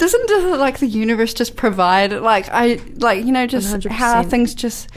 doesn't 0.00 0.58
like 0.58 0.78
the 0.78 0.86
universe 0.86 1.34
just 1.34 1.56
provide 1.56 2.12
like 2.12 2.48
I 2.50 2.80
like 2.96 3.24
you 3.24 3.32
know 3.32 3.46
just 3.46 3.86
how 3.88 4.22
100%. 4.22 4.30
things 4.30 4.54
just 4.54 4.88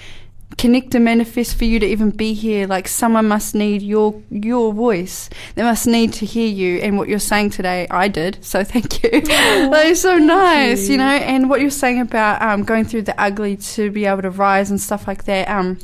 connect 0.58 0.95
and 0.95 1.04
manifest 1.04 1.56
for 1.58 1.66
you 1.66 1.80
to 1.80 1.86
even 1.86 2.12
be 2.12 2.34
here. 2.34 2.68
Like 2.68 2.88
someone 2.88 3.28
must 3.28 3.56
need 3.56 3.82
your 3.82 4.22
your 4.30 4.74
voice. 4.74 5.30
They 5.56 5.64
must 5.64 5.88
need 5.88 6.14
to 6.14 6.26
hear 6.26 6.47
you 6.47 6.80
and 6.80 6.97
what 6.97 7.10
you're 7.10 7.20
saying 7.20 7.51
today. 7.51 7.88
I 7.89 8.08
did, 8.08 8.43
so 8.43 8.64
thank 8.74 9.04
you. 9.04 9.22
that 9.22 9.86
is 9.86 10.01
so 10.01 10.18
nice, 10.18 10.88
you. 10.88 10.93
you. 10.93 10.97
know. 10.99 11.06
And 11.06 11.49
what 11.49 11.62
you're 11.62 11.70
saying 11.70 11.99
about 11.99 12.41
um, 12.41 12.64
going 12.64 12.86
through 12.86 13.04
the 13.04 13.20
ugly 13.20 13.58
to 13.58 13.91
be 13.91 14.06
able 14.06 14.22
to 14.22 14.32
rise 14.32 14.70
and 14.70 14.80
stuff 14.80 15.08
like 15.08 15.26
that. 15.26 15.49
Um, 15.49 15.80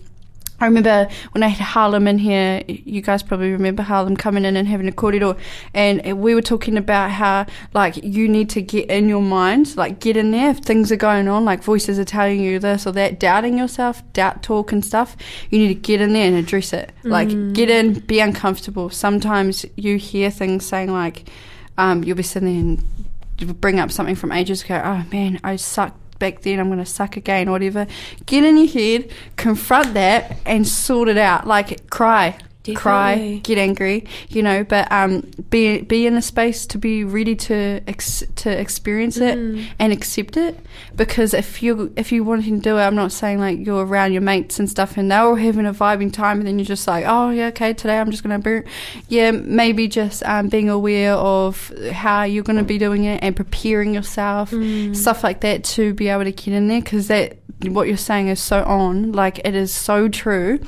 I 0.59 0.65
remember 0.65 1.07
when 1.31 1.43
I 1.43 1.47
had 1.47 1.63
Harlem 1.63 2.07
in 2.07 2.17
here, 2.17 2.63
you 2.67 3.01
guys 3.01 3.23
probably 3.23 3.51
remember 3.51 3.83
Harlem 3.83 4.15
coming 4.15 4.45
in 4.45 4.57
and 4.57 4.67
having 4.67 4.87
a 4.87 4.91
kōrero, 4.91 5.37
and 5.73 6.21
we 6.21 6.35
were 6.35 6.41
talking 6.41 6.77
about 6.77 7.11
how, 7.11 7.45
like, 7.73 7.97
you 8.03 8.27
need 8.27 8.49
to 8.51 8.61
get 8.61 8.89
in 8.89 9.07
your 9.07 9.21
mind, 9.21 9.75
like, 9.77 9.99
get 9.99 10.17
in 10.17 10.31
there 10.31 10.51
if 10.51 10.57
things 10.59 10.91
are 10.91 10.97
going 10.97 11.27
on, 11.27 11.45
like, 11.45 11.63
voices 11.63 11.97
are 11.99 12.05
telling 12.05 12.39
you 12.41 12.59
this 12.59 12.85
or 12.85 12.91
that, 12.91 13.19
doubting 13.19 13.57
yourself, 13.57 14.01
doubt 14.13 14.43
talk 14.43 14.71
and 14.71 14.83
stuff. 14.83 15.15
You 15.49 15.59
need 15.59 15.69
to 15.69 15.75
get 15.75 16.01
in 16.01 16.13
there 16.13 16.27
and 16.27 16.35
address 16.35 16.73
it. 16.73 16.91
Mm. 17.03 17.09
Like, 17.09 17.53
get 17.53 17.69
in, 17.69 17.99
be 17.99 18.19
uncomfortable. 18.19 18.89
Sometimes 18.89 19.65
you 19.75 19.97
hear 19.97 20.29
things 20.29 20.65
saying, 20.65 20.91
like, 20.91 21.29
um, 21.77 22.03
you'll 22.03 22.17
be 22.17 22.23
sitting 22.23 22.49
there 22.49 22.59
and 22.59 23.61
bring 23.61 23.79
up 23.79 23.91
something 23.91 24.15
from 24.15 24.33
ages 24.33 24.63
ago, 24.63 24.81
oh 24.83 25.05
man, 25.13 25.39
I 25.43 25.55
suck 25.55 25.95
back 26.19 26.41
then, 26.41 26.59
I'm 26.59 26.67
going 26.67 26.79
to 26.79 26.85
suck 26.85 27.17
again, 27.17 27.49
whatever. 27.49 27.87
Get 28.25 28.43
in 28.43 28.57
your 28.57 28.67
head, 28.67 29.11
confront 29.37 29.93
that, 29.95 30.37
and 30.45 30.67
sort 30.67 31.07
it 31.09 31.17
out. 31.17 31.47
Like, 31.47 31.89
cry. 31.89 32.37
Definitely. 32.63 32.81
cry, 32.81 33.39
get 33.41 33.57
angry, 33.57 34.05
you 34.27 34.43
know, 34.43 34.65
but 34.65 34.91
um, 34.91 35.21
be 35.49 35.79
be 35.79 36.05
in 36.05 36.17
a 36.17 36.21
space 36.21 36.65
to 36.67 36.77
be 36.77 37.05
ready 37.05 37.33
to 37.33 37.79
ex- 37.87 38.25
to 38.35 38.49
experience 38.49 39.15
it 39.15 39.37
mm. 39.37 39.65
and 39.79 39.93
accept 39.93 40.35
it. 40.35 40.59
Because 40.93 41.33
if 41.33 41.63
you 41.63 41.93
if 41.95 42.11
you 42.11 42.25
wanting 42.25 42.57
to 42.57 42.61
do 42.61 42.77
it, 42.77 42.81
I'm 42.81 42.95
not 42.95 43.13
saying 43.13 43.39
like 43.39 43.65
you're 43.65 43.85
around 43.85 44.11
your 44.11 44.21
mates 44.21 44.59
and 44.59 44.69
stuff, 44.69 44.97
and 44.97 45.09
they're 45.09 45.21
all 45.21 45.35
having 45.35 45.65
a 45.65 45.73
vibing 45.73 46.11
time, 46.11 46.39
and 46.39 46.47
then 46.47 46.59
you're 46.59 46.65
just 46.65 46.85
like, 46.85 47.05
oh 47.07 47.29
yeah, 47.29 47.47
okay, 47.47 47.73
today 47.73 47.97
I'm 47.97 48.11
just 48.11 48.23
gonna 48.23 48.39
burn. 48.39 48.65
Yeah, 49.07 49.31
maybe 49.31 49.87
just 49.87 50.21
um, 50.23 50.49
being 50.49 50.67
aware 50.67 51.13
of 51.13 51.71
how 51.93 52.23
you're 52.23 52.43
gonna 52.43 52.63
be 52.63 52.77
doing 52.77 53.05
it 53.05 53.23
and 53.23 53.37
preparing 53.37 53.93
yourself, 53.93 54.51
mm. 54.51 54.93
stuff 54.93 55.23
like 55.23 55.39
that, 55.41 55.63
to 55.63 55.93
be 55.93 56.09
able 56.09 56.25
to 56.25 56.33
get 56.33 56.53
in 56.53 56.67
there. 56.67 56.81
Because 56.81 57.07
that 57.07 57.37
what 57.61 57.87
you're 57.87 57.95
saying 57.95 58.27
is 58.27 58.41
so 58.41 58.65
on, 58.65 59.13
like 59.13 59.39
it 59.45 59.55
is 59.55 59.73
so 59.73 60.09
true 60.09 60.59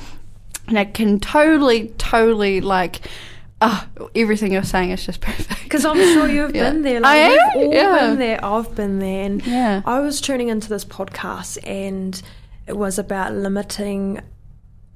and 0.71 0.79
I 0.79 0.85
can 0.85 1.19
totally, 1.19 1.89
totally 1.97 2.61
like. 2.61 3.01
Oh, 3.63 3.87
everything 4.15 4.53
you're 4.53 4.63
saying 4.63 4.89
is 4.89 5.05
just 5.05 5.21
perfect. 5.21 5.61
Because 5.61 5.85
I'm 5.85 5.95
sure 5.95 6.27
you've 6.27 6.55
yeah. 6.55 6.71
been 6.71 6.81
there. 6.81 6.99
Like, 6.99 7.11
I 7.11 7.17
am. 7.17 7.39
We've 7.59 7.67
all 7.67 7.73
yeah. 7.73 8.07
been 8.07 8.17
there. 8.17 8.43
I've 8.43 8.73
been 8.73 8.97
there. 8.97 9.23
And 9.25 9.45
yeah. 9.45 9.83
I 9.85 9.99
was 9.99 10.19
tuning 10.19 10.47
into 10.47 10.67
this 10.67 10.83
podcast, 10.83 11.59
and 11.63 12.19
it 12.65 12.75
was 12.75 12.97
about 12.97 13.33
limiting 13.33 14.19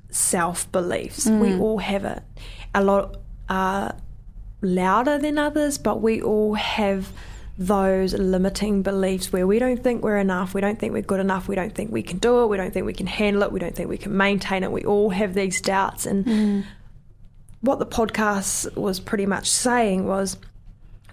self 0.09 0.71
beliefs. 0.71 1.27
Mm. 1.27 1.39
We 1.39 1.59
all 1.59 1.77
have 1.77 2.05
it. 2.05 2.23
A 2.73 2.83
lot 2.83 3.17
are 3.49 3.95
louder 4.61 5.19
than 5.19 5.37
others, 5.37 5.77
but 5.77 6.01
we 6.01 6.21
all 6.21 6.55
have 6.55 7.11
those 7.57 8.13
limiting 8.13 8.81
beliefs 8.81 9.31
where 9.31 9.47
we 9.47 9.59
don't 9.59 9.81
think 9.81 10.03
we're 10.03 10.17
enough, 10.17 10.53
we 10.53 10.61
don't 10.61 10.77
think 10.77 10.91
we're 10.91 11.01
good 11.01 11.21
enough, 11.21 11.47
we 11.47 11.55
don't 11.55 11.73
think 11.73 11.91
we 11.91 12.03
can 12.03 12.17
do 12.17 12.43
it, 12.43 12.47
we 12.47 12.57
don't 12.57 12.73
think 12.73 12.85
we 12.85 12.93
can 12.93 13.07
handle 13.07 13.43
it, 13.43 13.51
we 13.51 13.59
don't 13.59 13.75
think 13.75 13.89
we 13.89 13.97
can 13.97 14.15
maintain 14.15 14.63
it. 14.63 14.71
We 14.71 14.83
all 14.83 15.09
have 15.11 15.33
these 15.33 15.61
doubts. 15.61 16.05
And 16.05 16.25
mm. 16.25 16.65
what 17.61 17.79
the 17.79 17.85
podcast 17.85 18.75
was 18.75 18.99
pretty 18.99 19.25
much 19.25 19.49
saying 19.49 20.05
was 20.05 20.37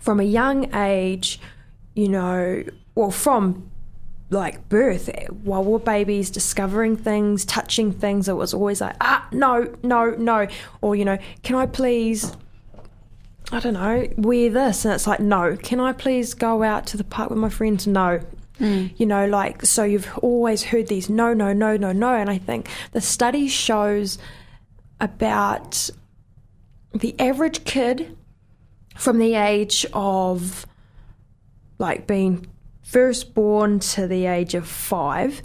from 0.00 0.18
a 0.18 0.24
young 0.24 0.74
age, 0.74 1.38
you 1.94 2.08
know, 2.08 2.64
well, 2.96 3.12
from 3.12 3.70
like 4.30 4.68
birth, 4.68 5.10
while 5.44 5.62
we're 5.62 5.78
babies, 5.78 6.30
discovering 6.30 6.96
things, 6.96 7.44
touching 7.44 7.92
things, 7.92 8.28
it 8.28 8.32
was 8.32 8.52
always 8.52 8.80
like, 8.80 8.96
ah, 9.00 9.28
no, 9.30 9.72
no, 9.84 10.10
no. 10.10 10.48
Or, 10.80 10.96
you 10.96 11.04
know, 11.04 11.18
can 11.42 11.54
I 11.54 11.66
please 11.66 12.34
I 13.50 13.60
don't 13.60 13.74
know, 13.74 14.08
wear 14.16 14.50
this. 14.50 14.84
And 14.84 14.94
it's 14.94 15.06
like, 15.06 15.20
no, 15.20 15.56
can 15.56 15.80
I 15.80 15.92
please 15.92 16.34
go 16.34 16.62
out 16.62 16.86
to 16.88 16.96
the 16.96 17.04
park 17.04 17.30
with 17.30 17.38
my 17.38 17.48
friends? 17.48 17.86
No. 17.86 18.20
Mm. 18.60 18.92
You 18.96 19.06
know, 19.06 19.26
like, 19.26 19.64
so 19.66 19.84
you've 19.84 20.08
always 20.22 20.62
heard 20.62 20.86
these 20.86 21.10
no, 21.10 21.34
no, 21.34 21.52
no, 21.52 21.76
no, 21.76 21.92
no. 21.92 22.14
And 22.14 22.30
I 22.30 22.38
think 22.38 22.68
the 22.92 23.00
study 23.00 23.48
shows 23.48 24.18
about 25.00 25.90
the 26.94 27.18
average 27.18 27.64
kid 27.64 28.16
from 28.96 29.18
the 29.18 29.34
age 29.34 29.84
of 29.92 30.66
like 31.78 32.06
being 32.06 32.46
first 32.82 33.34
born 33.34 33.80
to 33.80 34.06
the 34.06 34.26
age 34.26 34.54
of 34.54 34.68
five 34.68 35.42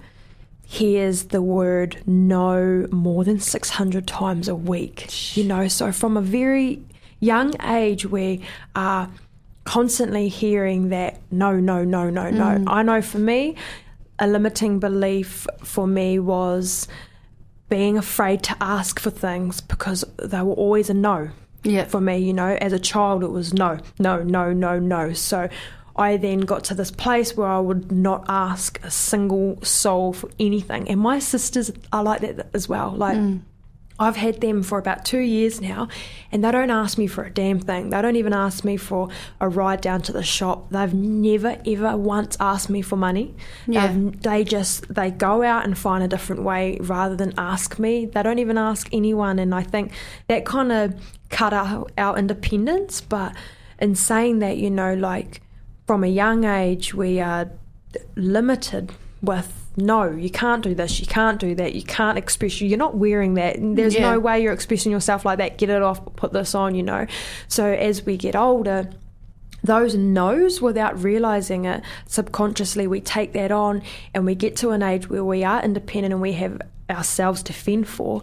hears 0.65 1.25
the 1.25 1.41
word 1.41 2.03
no 2.05 2.85
more 2.91 3.23
than 3.23 3.39
600 3.39 4.05
times 4.05 4.49
a 4.49 4.55
week. 4.55 5.37
You 5.37 5.45
know, 5.45 5.69
so 5.69 5.93
from 5.93 6.17
a 6.17 6.21
very 6.21 6.81
young 7.19 7.53
age 7.63 8.05
we 8.05 8.41
are 8.75 9.09
constantly 9.63 10.29
hearing 10.29 10.89
that 10.89 11.19
no, 11.29 11.53
no, 11.59 11.83
no, 11.83 12.09
no, 12.09 12.29
no. 12.29 12.45
Mm. 12.45 12.63
I 12.67 12.83
know 12.83 13.01
for 13.01 13.19
me, 13.19 13.55
a 14.19 14.27
limiting 14.27 14.79
belief 14.79 15.45
for 15.63 15.85
me 15.85 16.19
was 16.19 16.87
being 17.69 17.97
afraid 17.97 18.43
to 18.43 18.55
ask 18.61 18.99
for 18.99 19.09
things 19.09 19.59
because 19.61 20.05
they 20.17 20.41
were 20.41 20.53
always 20.53 20.89
a 20.89 20.93
no. 20.93 21.29
Yeah. 21.63 21.83
For 21.83 21.99
me, 21.99 22.17
you 22.19 22.33
know, 22.33 22.57
as 22.61 22.71
a 22.71 22.79
child, 22.79 23.23
it 23.23 23.31
was 23.31 23.53
no, 23.53 23.77
no, 23.99 24.23
no, 24.23 24.53
no, 24.53 24.79
no. 24.79 25.11
So 25.11 25.49
I 25.97 26.15
then 26.17 26.41
got 26.41 26.63
to 26.65 26.75
this 26.75 26.91
place 26.91 27.35
where 27.35 27.47
I 27.47 27.59
would 27.59 27.91
not 27.91 28.23
ask 28.29 28.79
a 28.83 28.91
single 28.91 29.61
soul 29.63 30.13
for 30.13 30.29
anything. 30.39 30.87
And 30.87 31.01
my 31.01 31.19
sisters 31.19 31.71
are 31.91 32.03
like 32.03 32.21
that 32.21 32.47
as 32.53 32.69
well. 32.69 32.91
Like, 32.91 33.17
mm. 33.17 33.41
I've 33.99 34.15
had 34.15 34.41
them 34.41 34.61
for 34.61 34.77
about 34.77 35.05
two 35.05 35.19
years 35.19 35.59
now, 35.59 35.87
and 36.31 36.43
they 36.43 36.51
don't 36.51 36.69
ask 36.69 36.97
me 36.97 37.07
for 37.07 37.23
a 37.23 37.31
damn 37.31 37.59
thing. 37.59 37.89
They 37.89 38.01
don't 38.01 38.15
even 38.15 38.33
ask 38.33 38.63
me 38.63 38.77
for 38.77 39.09
a 39.41 39.49
ride 39.49 39.81
down 39.81 40.01
to 40.03 40.11
the 40.11 40.23
shop. 40.23 40.69
They've 40.69 40.93
never, 40.93 41.57
ever 41.65 41.97
once 41.97 42.37
asked 42.39 42.69
me 42.69 42.81
for 42.81 42.95
money. 42.95 43.35
Yeah. 43.65 43.95
they 43.97 44.43
just 44.43 44.93
they 44.93 45.09
go 45.09 45.41
out 45.41 45.65
and 45.65 45.77
find 45.77 46.03
a 46.03 46.07
different 46.07 46.43
way 46.43 46.77
rather 46.81 47.15
than 47.15 47.33
ask 47.37 47.79
me. 47.79 48.05
They 48.05 48.21
don't 48.21 48.39
even 48.39 48.57
ask 48.57 48.87
anyone, 48.91 49.39
and 49.39 49.55
I 49.55 49.63
think 49.63 49.91
that 50.27 50.45
kind 50.45 50.71
of 50.71 50.93
cut 51.29 51.53
our, 51.53 51.87
our 51.97 52.17
independence. 52.17 53.01
But 53.01 53.35
in 53.79 53.95
saying 53.95 54.39
that, 54.39 54.57
you 54.57 54.69
know, 54.69 54.93
like 54.93 55.41
from 55.87 56.03
a 56.03 56.07
young 56.07 56.43
age, 56.43 56.93
we 56.93 57.19
are 57.19 57.49
limited 58.15 58.93
with 59.21 59.56
no, 59.77 60.09
you 60.09 60.31
can't 60.31 60.63
do 60.63 60.73
this, 60.73 60.99
you 60.99 61.05
can't 61.05 61.39
do 61.39 61.53
that, 61.55 61.75
you 61.75 61.83
can't 61.83 62.17
express 62.17 62.59
you're 62.59 62.79
not 62.79 62.97
wearing 62.97 63.35
that. 63.35 63.57
There's 63.59 63.93
yeah. 63.93 64.11
no 64.11 64.19
way 64.19 64.41
you're 64.41 64.53
expressing 64.53 64.91
yourself 64.91 65.23
like 65.23 65.37
that. 65.37 65.59
Get 65.59 65.69
it 65.69 65.83
off, 65.83 66.03
put 66.15 66.33
this 66.33 66.55
on, 66.55 66.73
you 66.73 66.81
know. 66.81 67.05
So 67.47 67.71
as 67.71 68.03
we 68.03 68.17
get 68.17 68.35
older, 68.35 68.89
those 69.63 69.95
no's 69.95 70.61
without 70.61 71.01
realizing 71.03 71.65
it 71.65 71.83
subconsciously 72.05 72.87
we 72.87 73.01
take 73.01 73.33
that 73.33 73.51
on 73.51 73.81
and 74.13 74.25
we 74.25 74.33
get 74.33 74.55
to 74.55 74.69
an 74.69 74.81
age 74.81 75.09
where 75.09 75.25
we 75.25 75.43
are 75.43 75.61
independent 75.63 76.13
and 76.13 76.21
we 76.21 76.33
have 76.33 76.61
ourselves 76.89 77.43
to 77.43 77.51
fend 77.51 77.87
for 77.87 78.21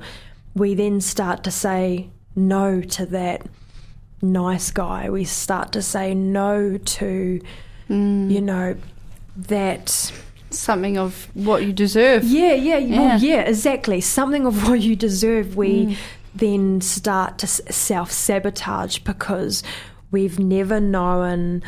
we 0.54 0.74
then 0.74 1.00
start 1.00 1.44
to 1.44 1.50
say 1.50 2.08
no 2.34 2.80
to 2.80 3.04
that 3.04 3.44
nice 4.22 4.70
guy 4.70 5.10
we 5.10 5.24
start 5.24 5.72
to 5.72 5.82
say 5.82 6.14
no 6.14 6.78
to 6.78 7.40
mm. 7.90 8.30
you 8.30 8.40
know 8.40 8.74
that 9.36 10.12
something 10.58 10.98
of 10.98 11.28
what 11.34 11.64
you 11.64 11.72
deserve. 11.72 12.24
Yeah, 12.24 12.52
yeah, 12.52 12.78
yeah, 12.78 12.98
well, 12.98 13.20
yeah 13.20 13.40
exactly. 13.40 14.00
Something 14.00 14.46
of 14.46 14.68
what 14.68 14.80
you 14.80 14.96
deserve. 14.96 15.56
We 15.56 15.86
mm. 15.86 15.96
then 16.34 16.80
start 16.80 17.38
to 17.38 17.46
self 17.46 18.10
sabotage 18.10 18.98
because 18.98 19.62
we've 20.10 20.38
never 20.38 20.80
known. 20.80 21.62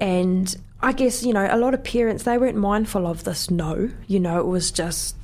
And 0.00 0.56
I 0.80 0.92
guess, 0.92 1.22
you 1.22 1.32
know, 1.32 1.46
a 1.50 1.56
lot 1.56 1.74
of 1.74 1.84
parents, 1.84 2.24
they 2.24 2.38
weren't 2.38 2.56
mindful 2.56 3.06
of 3.06 3.24
this 3.24 3.50
no. 3.50 3.90
You 4.06 4.20
know, 4.20 4.40
it 4.40 4.46
was 4.46 4.70
just, 4.70 5.16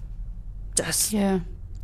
just, 0.76 1.12
yeah. 1.12 1.40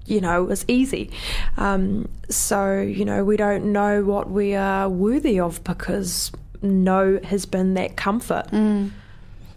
You 0.06 0.20
know, 0.20 0.42
it 0.42 0.46
was 0.46 0.64
easy. 0.68 1.10
Um, 1.56 2.08
so, 2.28 2.78
you 2.80 3.04
know, 3.06 3.24
we 3.24 3.36
don't 3.38 3.72
know 3.72 4.04
what 4.04 4.30
we 4.30 4.54
are 4.54 4.88
worthy 4.88 5.40
of 5.40 5.64
because 5.64 6.30
no 6.62 7.18
has 7.24 7.46
been 7.46 7.74
that 7.74 7.96
comfort. 7.96 8.46
Mm. 8.52 8.90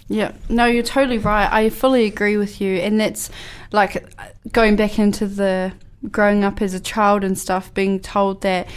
Yeah, 0.09 0.31
no, 0.49 0.65
you're 0.65 0.83
totally 0.83 1.17
right. 1.17 1.51
I 1.51 1.69
fully 1.69 2.05
agree 2.05 2.37
with 2.37 2.61
you. 2.61 2.77
And 2.77 2.99
that's 2.99 3.29
like 3.71 4.05
going 4.51 4.75
back 4.75 4.99
into 4.99 5.27
the 5.27 5.73
growing 6.11 6.43
up 6.43 6.61
as 6.61 6.73
a 6.73 6.79
child 6.79 7.23
and 7.23 7.37
stuff, 7.37 7.73
being 7.73 7.99
told 7.99 8.41
that. 8.41 8.67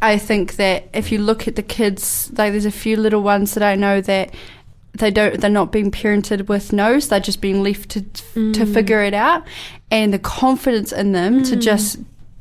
I 0.00 0.16
think 0.16 0.56
that 0.56 0.88
if 0.94 1.10
you 1.10 1.18
look 1.18 1.48
at 1.48 1.56
the 1.56 1.62
kids, 1.62 2.30
like 2.38 2.52
there's 2.52 2.64
a 2.64 2.70
few 2.70 2.96
little 2.96 3.20
ones 3.20 3.54
that 3.54 3.64
I 3.64 3.74
know 3.74 4.00
that 4.02 4.32
they 4.92 5.10
don't 5.10 5.40
they're 5.40 5.50
not 5.50 5.72
being 5.72 5.90
parented 5.90 6.48
with 6.48 6.72
nose 6.72 7.08
they're 7.08 7.20
just 7.20 7.40
being 7.40 7.62
left 7.62 7.90
to 7.90 8.00
mm. 8.00 8.54
to 8.54 8.66
figure 8.66 9.02
it 9.02 9.14
out 9.14 9.46
and 9.90 10.12
the 10.12 10.18
confidence 10.18 10.92
in 10.92 11.12
them 11.12 11.40
mm. 11.40 11.48
to 11.48 11.56
just 11.56 11.98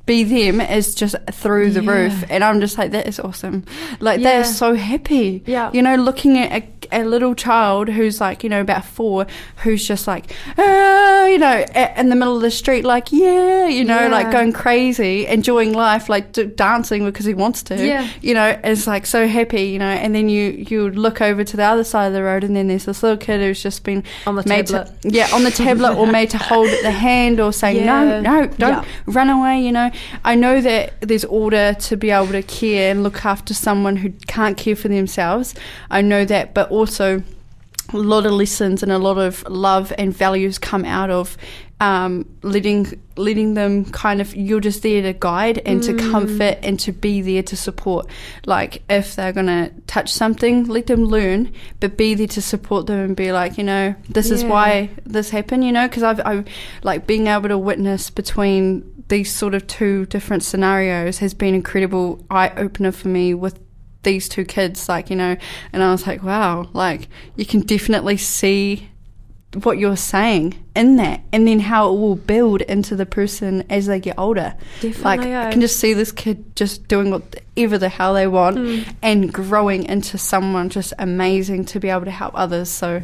be 0.08 0.24
them 0.24 0.60
is 0.62 0.96
just 0.96 1.16
through 1.32 1.70
the 1.72 1.84
Yeah. 1.84 1.92
roof. 1.92 2.24
And 2.32 2.44
I'm 2.44 2.60
just 2.60 2.78
like, 2.80 2.90
that 2.92 3.08
is 3.08 3.20
awesome. 3.20 3.64
Like, 4.00 4.20
Yeah. 4.20 4.30
they're 4.32 4.44
so 4.46 4.74
happy. 4.74 5.44
Yeah. 5.46 5.70
You 5.74 5.84
know, 5.84 5.96
looking 5.96 6.40
at 6.40 6.64
a, 6.92 7.02
a 7.02 7.04
little 7.04 7.36
child 7.36 7.90
who's 7.90 8.20
like, 8.20 8.44
you 8.44 8.50
know, 8.50 8.62
about 8.62 8.86
four, 8.86 9.28
who's 9.58 9.86
just 9.88 10.08
like, 10.08 10.32
ah, 10.58 11.26
you 11.26 11.38
know, 11.38 11.66
a- 11.76 12.00
in 12.00 12.10
the 12.10 12.16
middle 12.16 12.36
of 12.38 12.42
the 12.42 12.50
street, 12.52 12.86
like, 12.86 13.12
yeah, 13.12 13.68
you 13.68 13.84
know, 13.84 14.04
Yeah. 14.04 14.08
like 14.08 14.32
going 14.32 14.54
crazy, 14.54 15.28
enjoying 15.28 15.74
life, 15.74 16.08
like 16.10 16.32
d- 16.32 16.46
dancing 16.46 17.04
because 17.06 17.26
he 17.26 17.34
wants 17.34 17.62
to. 17.64 17.76
Yeah. 17.86 18.08
You 18.22 18.34
know, 18.34 18.58
is 18.64 18.88
like 18.88 19.06
so 19.06 19.28
happy, 19.28 19.64
you 19.64 19.80
know, 19.80 19.86
and 19.86 20.16
then 20.16 20.30
you, 20.30 20.66
you 20.70 20.90
look 20.90 21.22
over 21.22 21.44
to 21.44 21.58
the 21.58 21.64
other 21.64 21.84
side 21.84 22.08
of 22.08 22.14
the 22.14 22.24
road 22.24 22.44
and 22.46 22.56
then 22.56 22.68
there's 22.70 22.86
this 22.86 23.04
little 23.04 23.18
kid 23.18 23.42
who's 23.42 23.62
just 23.62 23.84
been 23.84 24.04
On 24.26 24.36
the 24.36 24.44
made 24.48 24.68
tablet. 24.68 25.02
To, 25.02 25.10
yeah, 25.10 25.28
on 25.34 25.44
the 25.44 25.52
tablet 25.52 25.96
or 25.98 26.08
made 26.08 26.30
to 26.32 26.38
hold 26.38 26.70
the 26.84 26.92
hand 26.92 27.40
or 27.42 27.52
say, 27.52 27.76
Yeah. 27.84 27.86
no, 27.86 28.22
no, 28.22 28.48
don't 28.48 28.86
run 29.06 29.30
away, 29.30 29.62
you 29.62 29.72
know. 29.74 29.92
I 30.24 30.36
know 30.36 30.62
that 30.62 31.00
there's 31.02 31.26
order 31.26 31.74
to 31.74 31.98
be 31.98 32.10
able 32.10 32.32
to 32.32 32.44
care 32.44 32.92
and 32.92 33.04
look 33.04 33.26
after 33.26 33.54
someone 33.54 33.98
who 33.98 34.12
can't 34.28 34.58
care 34.58 34.76
for 34.76 34.88
themselves. 34.88 35.56
I 35.90 36.02
know 36.02 36.26
that, 36.26 36.54
but 36.54 36.70
also 36.70 37.24
a 37.94 37.98
lot 37.98 38.26
of 38.26 38.34
lessons 38.34 38.84
and 38.84 38.92
a 38.92 38.98
lot 38.98 39.18
of 39.18 39.48
love 39.48 39.94
and 39.98 40.14
values 40.14 40.58
come 40.60 40.84
out 40.84 41.10
of 41.10 41.38
um, 41.80 42.28
letting 42.42 43.00
letting 43.18 43.54
them 43.54 43.86
kind 43.86 44.20
of 44.20 44.36
you're 44.36 44.60
just 44.60 44.82
there 44.82 45.02
to 45.04 45.14
guide 45.14 45.60
and 45.60 45.84
to 45.84 45.94
comfort 46.12 46.58
and 46.64 46.80
to 46.80 46.92
be 46.92 47.22
there 47.22 47.44
to 47.44 47.56
support. 47.56 48.08
Like 48.46 48.82
if 48.90 49.16
they're 49.16 49.32
gonna 49.32 49.72
touch 49.86 50.12
something, 50.12 50.66
let 50.66 50.88
them 50.88 51.06
learn, 51.06 51.54
but 51.80 51.96
be 51.96 52.16
there 52.16 52.28
to 52.28 52.42
support 52.42 52.88
them 52.88 53.00
and 53.00 53.16
be 53.16 53.32
like, 53.32 53.60
you 53.60 53.64
know, 53.64 53.94
this 54.10 54.32
is 54.32 54.44
why 54.44 54.90
this 55.06 55.30
happened. 55.30 55.64
You 55.66 55.72
know, 55.72 55.88
because 55.88 56.04
I've, 56.04 56.20
I've 56.26 56.48
like 56.82 57.06
being 57.06 57.28
able 57.28 57.50
to 57.50 57.58
witness 57.58 58.10
between 58.10 58.97
these 59.08 59.34
sort 59.34 59.54
of 59.54 59.66
two 59.68 60.06
different 60.08 60.44
scenarios 60.44 61.20
has 61.20 61.34
been 61.34 61.54
incredible 61.54 62.24
eye 62.30 62.52
opener 62.58 62.92
for 62.92 63.08
me 63.08 63.34
with 63.34 63.60
these 64.04 64.30
two 64.30 64.46
kids 64.46 64.88
like 64.88 65.10
you 65.10 65.16
know 65.16 65.36
and 65.74 65.84
i 65.84 65.92
was 65.92 66.08
like 66.08 66.24
wow 66.24 66.70
like 66.74 67.10
you 67.36 67.46
can 67.46 67.62
definitely 67.62 68.16
see 68.16 68.90
what 69.64 69.78
you're 69.78 69.98
saying 69.98 70.54
in 70.76 70.98
that 70.98 71.22
and 71.32 71.48
then 71.48 71.60
how 71.60 71.90
it 71.90 71.98
will 71.98 72.16
build 72.16 72.62
into 72.64 72.96
the 72.96 73.06
person 73.06 73.64
as 73.70 73.86
they 73.86 74.00
get 74.00 74.18
older. 74.20 74.54
Like 74.84 75.22
Definitely, 75.22 75.36
i 75.36 75.52
can 75.52 75.62
just 75.62 75.80
see 75.80 75.94
this 75.94 76.12
kid 76.12 76.56
just 76.56 76.88
doing 76.88 77.12
whatever 77.12 77.78
the 77.78 77.90
hell 77.90 78.14
they 78.14 78.28
want 78.28 78.58
hmm. 78.58 78.80
and 79.02 79.32
growing 79.32 79.84
into 79.86 80.18
someone 80.18 80.70
just 80.70 80.94
amazing 81.00 81.66
to 81.66 81.80
be 81.80 81.90
able 81.90 82.06
to 82.06 82.12
help 82.12 82.34
others. 82.36 82.70
So 82.70 83.02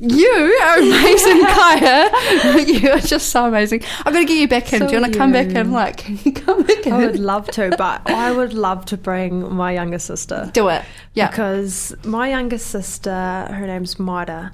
you 0.00 0.58
are 0.62 0.78
amazing, 0.78 1.44
Kaya. 1.46 2.10
you 2.66 2.90
are 2.90 3.00
just 3.00 3.28
so 3.28 3.46
amazing. 3.46 3.82
I'm 4.06 4.14
gonna 4.14 4.24
get 4.24 4.38
you 4.38 4.48
back 4.48 4.72
in. 4.72 4.78
So 4.78 4.86
Do 4.86 4.94
you 4.94 5.00
want 5.00 5.12
to 5.12 5.18
come 5.18 5.32
back 5.32 5.48
in? 5.48 5.72
Like, 5.72 5.96
can 5.98 6.18
you 6.24 6.32
come 6.32 6.62
back 6.62 6.86
in? 6.86 6.92
I 6.94 7.06
would 7.06 7.18
love 7.18 7.50
to, 7.52 7.74
but 7.76 8.08
I 8.08 8.32
would 8.32 8.54
love 8.54 8.86
to 8.86 8.96
bring 8.96 9.52
my 9.54 9.72
younger 9.72 9.98
sister. 9.98 10.50
Do 10.54 10.68
it. 10.68 10.82
Yeah. 11.12 11.28
Because 11.28 11.94
my 12.04 12.30
younger 12.30 12.56
sister, 12.56 13.10
her 13.10 13.66
name's 13.66 13.98
Maida, 13.98 14.52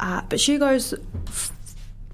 uh, 0.00 0.22
but 0.28 0.40
she 0.40 0.58
goes, 0.58 0.92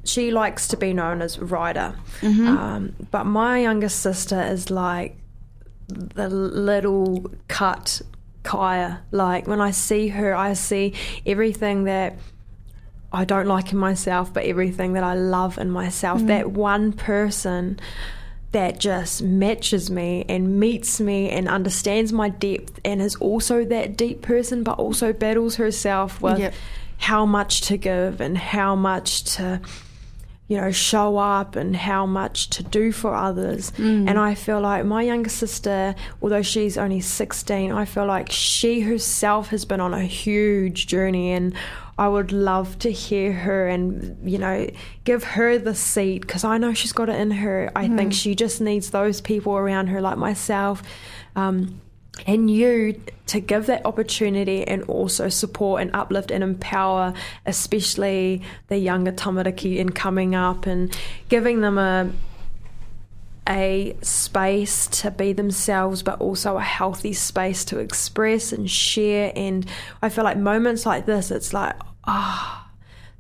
she 0.05 0.31
likes 0.31 0.69
to 0.69 0.77
be 0.77 0.93
known 0.93 1.23
as 1.23 1.39
Ryder. 1.39 1.95
Mm-hmm. 2.21 2.47
Um, 2.47 2.97
but 3.11 3.25
my 3.25 3.61
younger 3.61 3.89
sister 3.89 4.41
is 4.43 4.71
like 4.71 5.17
the 5.89 6.29
little 6.29 7.31
cut 7.49 8.03
Kaya. 8.43 9.01
Like 9.13 9.47
when 9.47 9.63
I 9.63 9.71
see 9.71 10.09
her, 10.09 10.35
I 10.35 10.53
see 10.53 10.93
everything 11.25 11.85
that 11.85 12.19
I 13.13 13.25
don't 13.25 13.47
like 13.47 13.73
in 13.73 13.79
myself, 13.79 14.33
but 14.33 14.45
everything 14.45 14.93
that 14.93 15.05
I 15.05 15.15
love 15.15 15.59
in 15.59 15.71
myself. 15.71 16.25
That 16.27 16.47
mm. 16.47 16.53
one 16.53 16.93
person 16.93 17.81
that 18.53 18.79
just 18.81 19.23
matches 19.23 19.91
me 19.91 20.25
and 20.29 20.59
meets 20.59 21.01
me 21.01 21.31
and 21.31 21.49
understands 21.49 22.13
my 22.13 22.29
depth 22.29 22.81
and 22.85 23.01
is 23.01 23.17
also 23.17 23.65
that 23.65 23.97
deep 23.97 24.23
person, 24.23 24.63
but 24.63 24.79
also 24.79 25.13
battles 25.13 25.57
herself 25.57 26.21
with 26.21 26.39
Yep. 26.39 26.55
how 26.99 27.27
much 27.27 27.63
to 27.63 27.77
give 27.77 28.21
and 28.21 28.37
how 28.37 28.75
much 28.75 29.25
to 29.37 29.61
you 30.51 30.57
know, 30.57 30.73
show 30.73 31.17
up 31.17 31.55
and 31.55 31.77
how 31.77 32.05
much 32.05 32.51
to 32.51 32.65
do 32.65 32.91
for 32.91 33.15
others. 33.15 33.71
Mm. 33.77 34.09
And 34.09 34.19
I 34.19 34.35
feel 34.35 34.61
like 34.61 34.85
my 34.85 35.03
younger 35.03 35.31
sister, 35.31 35.95
although 36.21 36.43
she's 36.43 36.77
only 36.77 36.99
16, 36.99 37.71
I 37.71 37.85
feel 37.85 38.05
like 38.05 38.33
she 38.33 38.81
herself 38.81 39.51
has 39.51 39.65
been 39.65 39.79
on 39.79 39.95
a 39.95 40.03
huge 40.03 40.89
journey 40.89 41.31
and 41.31 41.55
I 42.01 42.09
would 42.09 42.33
love 42.33 42.79
to 42.79 42.91
hear 42.91 43.31
her 43.31 43.69
and, 43.69 44.17
you 44.25 44.39
know, 44.39 44.71
give 45.05 45.23
her 45.23 45.59
the 45.59 45.75
seat 45.75 46.23
because 46.23 46.45
I 46.45 46.57
know 46.57 46.73
she's 46.73 46.95
got 46.95 47.11
it 47.11 47.21
in 47.21 47.31
her. 47.31 47.71
I 47.77 47.89
think 47.89 48.15
she 48.15 48.35
just 48.35 48.59
needs 48.59 48.89
those 48.89 49.21
people 49.21 49.53
around 49.53 49.89
her, 49.89 50.01
like 50.01 50.17
myself. 50.17 50.83
Um, 51.37 51.79
and 52.27 52.51
you 52.51 52.99
to 53.27 53.41
give 53.41 53.67
that 53.67 53.85
opportunity 53.85 54.67
and 54.67 54.83
also 54.85 55.29
support 55.29 55.83
and 55.83 55.95
uplift 55.95 56.31
and 56.31 56.43
empower, 56.43 57.13
especially 57.45 58.41
the 58.69 58.79
younger 58.79 59.13
tamariki 59.13 59.77
in 59.77 59.91
coming 59.91 60.35
up 60.35 60.65
and 60.65 60.97
giving 61.29 61.61
them 61.61 61.77
a 61.77 62.11
a 63.49 63.97
space 64.03 64.87
to 64.87 65.11
be 65.11 65.33
themselves, 65.33 66.03
but 66.03 66.21
also 66.21 66.57
a 66.57 66.63
healthy 66.63 67.13
space 67.13 67.65
to 67.67 67.79
express 67.79 68.53
and 68.53 68.71
share. 68.71 69.33
And 69.35 69.67
I 70.03 70.09
feel 70.09 70.25
like 70.25 70.37
moments 70.39 70.87
like 70.87 71.07
this, 71.07 71.31
it's 71.31 71.53
like, 71.53 71.75
ah. 72.05 72.71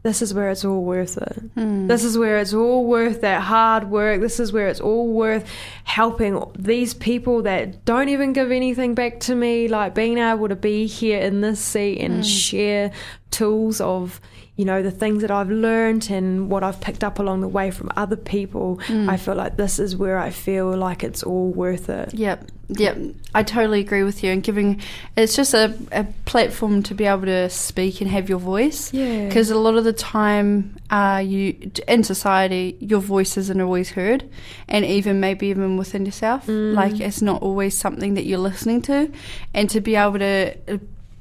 this 0.02 0.22
is 0.22 0.32
where 0.32 0.50
it's 0.50 0.64
all 0.64 0.82
worth 0.82 1.18
it. 1.18 1.50
This 1.88 2.04
is 2.04 2.16
where 2.16 2.38
it's 2.38 2.54
all 2.54 2.86
worth 2.86 3.20
that 3.20 3.42
hard 3.42 3.90
work. 3.90 4.20
This 4.20 4.40
is 4.40 4.52
where 4.52 4.68
it's 4.68 4.80
all 4.80 5.08
worth 5.08 5.46
helping 5.84 6.42
these 6.58 6.94
people 6.94 7.42
that 7.42 7.84
don't 7.84 8.08
even 8.08 8.32
give 8.32 8.50
anything 8.50 8.94
back 8.94 9.20
to 9.20 9.34
me, 9.34 9.68
like 9.68 9.94
being 9.94 10.18
able 10.18 10.48
to 10.48 10.56
be 10.56 10.86
here 10.86 11.20
in 11.20 11.42
this 11.42 11.60
seat 11.60 11.98
and 11.98 12.24
share 12.26 12.92
tools 13.30 13.80
of, 13.80 14.20
you 14.61 14.66
know, 14.66 14.82
the 14.82 14.90
things 14.90 15.22
that 15.22 15.30
I've 15.30 15.48
learned 15.48 16.11
and 16.11 16.50
what 16.50 16.62
I've 16.62 16.82
picked 16.82 17.02
up 17.02 17.18
along 17.18 17.40
the 17.40 17.48
way 17.48 17.70
from 17.70 17.90
other 17.96 18.14
people. 18.14 18.78
I 19.08 19.16
feel 19.16 19.34
like 19.34 19.56
this 19.56 19.78
is 19.78 19.96
where 19.96 20.18
I 20.18 20.28
feel 20.28 20.76
like 20.76 21.02
it's 21.02 21.22
all 21.22 21.48
worth 21.48 21.88
it. 21.88 22.12
Yep, 22.12 22.50
yep. 22.68 22.98
I 23.34 23.42
totally 23.42 23.80
agree 23.80 24.02
with 24.02 24.22
you. 24.22 24.30
And 24.32 24.42
giving 24.42 24.82
it's 25.16 25.34
just 25.34 25.54
a, 25.54 25.74
a 25.92 26.04
platform 26.26 26.82
to 26.82 26.94
be 26.94 27.06
able 27.06 27.24
to 27.24 27.48
speak 27.48 28.02
and 28.02 28.11
have 28.11 28.28
your 28.28 28.38
voice. 28.38 28.92
Yeah. 28.92 29.28
Because 29.28 29.50
a 29.50 29.56
lot 29.56 29.76
of 29.76 29.84
the 29.84 29.94
time, 29.94 30.76
uh, 30.90 31.22
you 31.24 31.70
in 31.88 32.04
society, 32.04 32.76
your 32.80 33.00
voice 33.00 33.38
isn't 33.38 33.62
always 33.62 33.88
heard, 33.88 34.28
and 34.68 34.84
even 34.84 35.20
maybe 35.20 35.46
even 35.46 35.78
within 35.78 36.04
yourself, 36.04 36.44
like 36.46 37.00
it's 37.00 37.22
not 37.22 37.40
always 37.40 37.74
something 37.74 38.12
that 38.12 38.26
you're 38.26 38.38
listening 38.50 38.82
to, 38.82 39.11
and 39.54 39.70
to 39.70 39.80
be 39.80 39.96
able 39.96 40.18
to. 40.18 40.54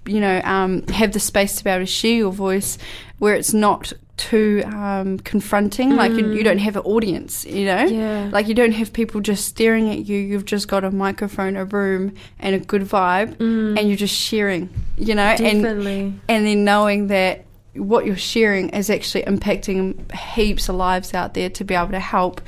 You 0.09 0.19
know, 0.19 0.41
um, 0.43 0.85
have 0.87 1.13
the 1.13 1.19
space 1.19 1.55
to 1.57 1.63
be 1.63 1.69
able 1.69 1.85
to 1.85 1.91
share 1.91 2.15
your 2.15 2.31
voice 2.31 2.77
where 3.19 3.35
it's 3.35 3.53
not 3.53 3.93
too 4.17 4.63
um, 4.65 5.17
confronting. 5.19 5.95
Like 5.95 6.11
you, 6.11 6.33
you 6.33 6.43
don't 6.43 6.57
have 6.57 6.75
an 6.75 6.81
audience, 6.83 7.45
you 7.45 7.65
know? 7.65 7.85
Yeah. 7.85 8.29
Like 8.33 8.47
you 8.49 8.53
don't 8.53 8.73
have 8.73 8.91
people 8.91 9.21
just 9.21 9.45
staring 9.45 9.89
at 9.89 10.05
you. 10.07 10.17
You've 10.19 10.45
just 10.45 10.67
got 10.67 10.83
a 10.83 10.91
microphone, 10.91 11.55
a 11.55 11.63
room, 11.63 12.13
and 12.39 12.53
a 12.53 12.59
good 12.59 12.81
vibe, 12.81 13.39
and 13.77 13.87
you're 13.87 13.95
just 13.97 14.15
sharing. 14.15 14.69
You 14.97 15.15
know, 15.15 15.23
and 15.45 15.63
and 16.27 16.45
then 16.45 16.65
knowing 16.65 17.07
that 17.07 17.45
what 17.75 18.05
you're 18.05 18.15
sharing 18.17 18.69
is 18.69 18.89
actually 18.89 19.23
impacting 19.23 20.11
heaps 20.13 20.69
of 20.69 20.75
lives 20.75 21.13
out 21.13 21.33
there 21.35 21.49
to 21.51 21.63
be 21.63 21.75
able 21.75 21.89
to 21.91 21.99
help 21.99 22.41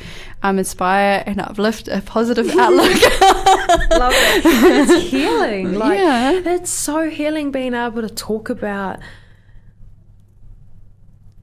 um, 0.44 0.58
inspire 0.58 1.24
and 1.26 1.40
uplift 1.40 1.88
a 1.88 2.02
positive 2.02 2.50
outlook. 2.58 2.92
Love 3.92 4.14
it. 4.16 4.42
It's 4.46 5.10
healing. 5.12 5.76
Like 5.76 6.00
Yeah. 6.00 6.32
it's 6.44 6.72
so 6.72 7.10
healing 7.10 7.52
being 7.52 7.74
able 7.76 8.02
to 8.02 8.10
talk 8.10 8.50
about 8.50 9.00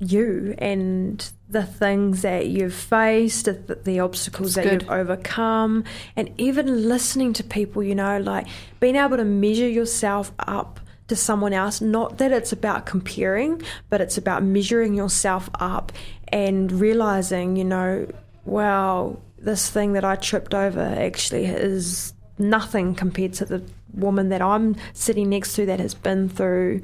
you 0.01 0.55
and 0.59 1.29
the 1.49 1.64
things 1.64 2.22
that 2.22 2.47
you've 2.47 2.74
faced, 2.74 3.47
the, 3.47 3.79
the 3.85 4.01
obstacles 4.01 4.55
that 4.55 4.64
good. 4.64 4.83
you've 4.83 4.91
overcome, 4.91 5.83
and 6.14 6.31
even 6.39 6.89
listening 6.89 7.33
to 7.33 7.43
people, 7.45 7.83
you 7.83 7.95
know, 7.95 8.18
like 8.20 8.47
being 8.81 8.97
able 8.97 9.16
to 9.16 9.24
measure 9.24 9.68
yourself 9.68 10.31
up 10.41 10.79
to 11.09 11.16
someone 11.16 11.52
else. 11.52 11.80
Not 11.80 12.18
that 12.18 12.32
it's 12.32 12.52
about 12.52 12.86
comparing, 12.86 13.62
but 13.88 14.00
it's 14.00 14.16
about 14.16 14.42
measuring 14.42 14.94
yourself 14.94 15.50
up 15.59 15.92
and 16.28 16.70
realizing, 16.70 17.56
you 17.56 17.64
know, 17.64 18.06
wow, 18.44 19.18
this 19.38 19.70
thing 19.70 19.94
that 19.94 20.04
I 20.04 20.16
tripped 20.16 20.54
over 20.54 20.80
actually 20.80 21.46
is 21.46 22.12
nothing 22.38 22.94
compared 22.94 23.32
to 23.34 23.44
the 23.44 23.62
woman 23.94 24.28
that 24.28 24.42
I'm 24.42 24.76
sitting 24.92 25.30
next 25.30 25.54
to 25.54 25.66
that 25.66 25.80
has 25.80 25.94
been 25.94 26.28
through 26.28 26.82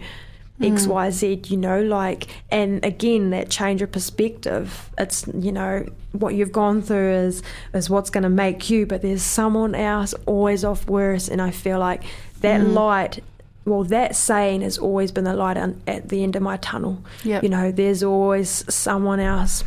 X, 0.63 0.87
mm. 0.87 0.89
Y, 0.89 1.11
Z, 1.11 1.43
you 1.47 1.57
know, 1.57 1.83
like, 1.83 2.29
and 2.51 2.85
again, 2.85 3.31
that 3.31 3.51
change 3.51 3.83
of 3.83 3.91
perspective. 3.91 4.91
It's, 4.97 5.27
you 5.35 5.51
know, 5.53 5.85
what 6.13 6.35
you've 6.35 6.53
gone 6.53 6.81
through 6.81 7.11
is, 7.13 7.43
is 7.73 7.91
what's 7.91 8.11
going 8.11 8.23
to 8.23 8.31
make 8.31 8.71
you, 8.71 8.87
but 8.87 9.03
there's 9.03 9.23
someone 9.23 9.75
else 9.75 10.15
always 10.27 10.65
off 10.65 10.89
worse. 10.89 11.29
And 11.29 11.43
I 11.43 11.51
feel 11.51 11.81
like 11.81 12.05
that 12.41 12.61
mm. 12.61 12.73
light, 12.73 13.23
well, 13.65 13.85
that 13.85 14.15
saying 14.15 14.61
has 14.61 14.77
always 14.79 15.11
been 15.11 15.25
the 15.25 15.35
light 15.35 15.57
at 15.57 16.09
the 16.09 16.23
end 16.23 16.37
of 16.37 16.43
my 16.43 16.57
tunnel. 16.59 17.03
Yep. 17.25 17.43
You 17.43 17.49
know, 17.49 17.73
there's 17.73 18.03
always 18.03 18.65
someone 18.73 19.21
else 19.21 19.65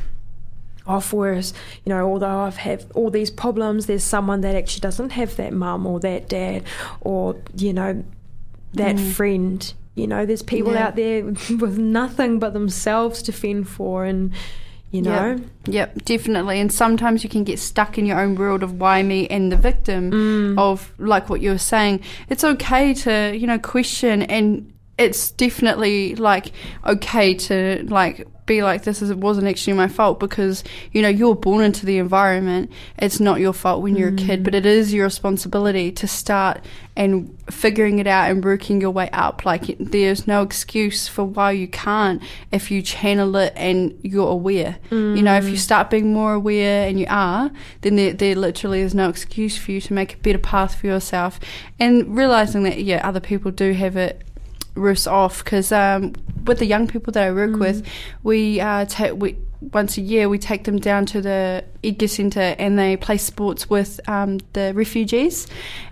off 0.86 1.12
whereas 1.12 1.54
you 1.84 1.90
know 1.90 2.10
although 2.10 2.40
i've 2.40 2.56
had 2.56 2.86
all 2.96 3.10
these 3.10 3.30
problems 3.30 3.88
there's 3.88 4.06
someone 4.06 4.40
that 4.40 4.56
actually 4.56 4.80
doesn't 4.80 5.10
have 5.10 5.36
that 5.36 5.52
mum 5.52 5.86
or 5.86 6.00
that 6.00 6.30
dad 6.30 6.64
or 7.02 7.36
you 7.58 7.74
know 7.74 8.04
that 8.74 8.96
mm. 8.96 9.12
friend 9.12 9.74
you 9.96 10.08
know 10.08 10.26
there's 10.26 10.42
people 10.42 10.72
Yeah. 10.72 10.88
out 10.88 10.96
there 10.96 11.24
with 11.60 11.78
nothing 11.78 12.40
but 12.40 12.54
themselves 12.54 13.22
to 13.24 13.34
fend 13.34 13.68
for 13.68 14.06
and 14.06 14.32
you 14.92 15.02
know 15.02 15.12
Yep. 15.36 15.40
Yep, 15.70 16.06
definitely. 16.06 16.60
And 16.62 16.72
sometimes 16.72 17.24
you 17.24 17.30
can 17.30 17.44
get 17.44 17.60
stuck 17.60 17.98
in 17.98 18.06
your 18.06 18.20
own 18.22 18.36
world 18.36 18.64
of 18.64 18.80
why 18.80 19.04
me 19.04 19.28
and 19.28 19.52
the 19.52 19.58
victim 19.58 20.12
Mm. 20.12 20.58
of 20.58 20.94
like 20.98 21.30
what 21.30 21.42
you 21.42 21.52
were 21.52 21.58
saying. 21.58 22.00
It's 22.30 22.44
okay 22.44 22.94
to, 22.94 23.36
you 23.36 23.46
know, 23.48 23.60
question 23.60 24.22
and 24.24 24.72
it's 24.98 25.32
definitely 25.32 26.16
like 26.16 26.52
okay 26.86 27.34
to 27.34 27.84
like 27.88 28.28
be 28.48 28.64
like 28.64 28.84
this 28.84 29.02
is 29.02 29.10
it 29.10 29.18
wasn't 29.18 29.46
actually 29.46 29.74
my 29.74 29.90
fault 29.90 30.20
because 30.20 30.64
you 30.94 31.02
know 31.02 31.10
you're 31.10 31.36
born 31.36 31.64
into 31.64 31.86
the 31.86 31.98
environment. 31.98 32.72
It's 32.98 33.20
not 33.20 33.40
your 33.40 33.54
fault 33.54 33.84
when 33.84 33.96
you're 33.96 34.10
a 34.10 34.16
kid 34.16 34.44
but 34.44 34.54
mm. 34.54 34.58
it 34.58 34.66
is 34.66 34.94
your 34.94 35.04
responsibility 35.04 35.92
to 35.92 36.08
start 36.08 36.66
and 36.96 37.38
figuring 37.52 38.00
it 38.00 38.08
out 38.08 38.32
and 38.32 38.44
working 38.44 38.82
your 38.82 38.90
way 38.90 39.10
up. 39.12 39.46
Like 39.46 39.78
there's 39.80 40.26
no 40.26 40.42
excuse 40.42 41.08
for 41.08 41.26
why 41.26 41.52
you 41.52 41.68
can't 41.68 42.24
if 42.52 42.72
you 42.72 42.82
channel 42.82 43.36
it 43.36 43.54
and 43.56 44.00
you're 44.02 44.30
aware. 44.30 44.80
You 44.90 45.22
know 45.22 45.36
if 45.36 45.46
you 45.46 45.56
mm. 45.56 45.60
start 45.60 45.90
being 45.90 46.14
more 46.14 46.34
aware 46.34 46.88
and 46.88 47.00
you 47.00 47.06
are 47.10 47.52
then 47.82 47.98
there, 47.98 48.14
there 48.14 48.36
literally 48.36 48.80
is 48.80 48.96
no 48.96 49.10
excuse 49.10 49.58
for 49.58 49.72
you 49.74 49.82
to 49.82 49.94
make 49.94 50.16
a 50.16 50.18
better 50.18 50.40
path 50.40 50.76
for 50.76 50.88
yourself. 50.88 51.40
And 51.80 52.16
realizing 52.16 52.64
that 52.64 52.82
yeah 52.82 53.06
other 53.06 53.20
people 53.20 53.52
do 53.52 53.74
have 53.74 53.98
it 53.98 54.24
worse 54.78 55.08
off 55.08 55.44
because 55.44 55.72
um, 55.72 56.14
with 56.46 56.60
the 56.60 56.66
young 56.66 56.88
people 56.88 57.12
that 57.14 57.28
I 57.28 57.32
work 57.32 57.58
with, 57.60 57.86
we 58.24 58.60
uh, 58.62 58.86
take 58.86 59.14
we 59.16 59.38
once 59.74 59.98
a 59.98 60.02
year 60.02 60.30
we 60.30 60.38
take 60.38 60.66
them 60.66 60.78
down 60.78 61.06
to 61.08 61.20
the 61.22 61.64
Edgar 61.84 62.08
Centre 62.08 62.56
and 62.60 62.78
they 62.78 62.96
play 62.96 63.18
sports 63.18 63.70
with 63.70 64.00
um, 64.08 64.40
the 64.54 64.72
refugees, 64.76 65.48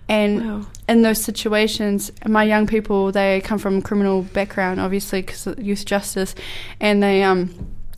and 0.08 0.46
Wow. 0.46 0.66
in 0.88 1.02
those 1.02 1.22
situations, 1.22 2.12
my 2.28 2.44
young 2.44 2.68
people 2.68 3.12
they 3.12 3.42
come 3.42 3.58
from 3.58 3.82
criminal 3.82 4.22
background, 4.22 4.80
obviously 4.80 5.22
because 5.22 5.48
of 5.48 5.60
youth 5.60 5.86
justice, 5.86 6.36
and 6.80 7.02
they 7.02 7.24
um. 7.24 7.50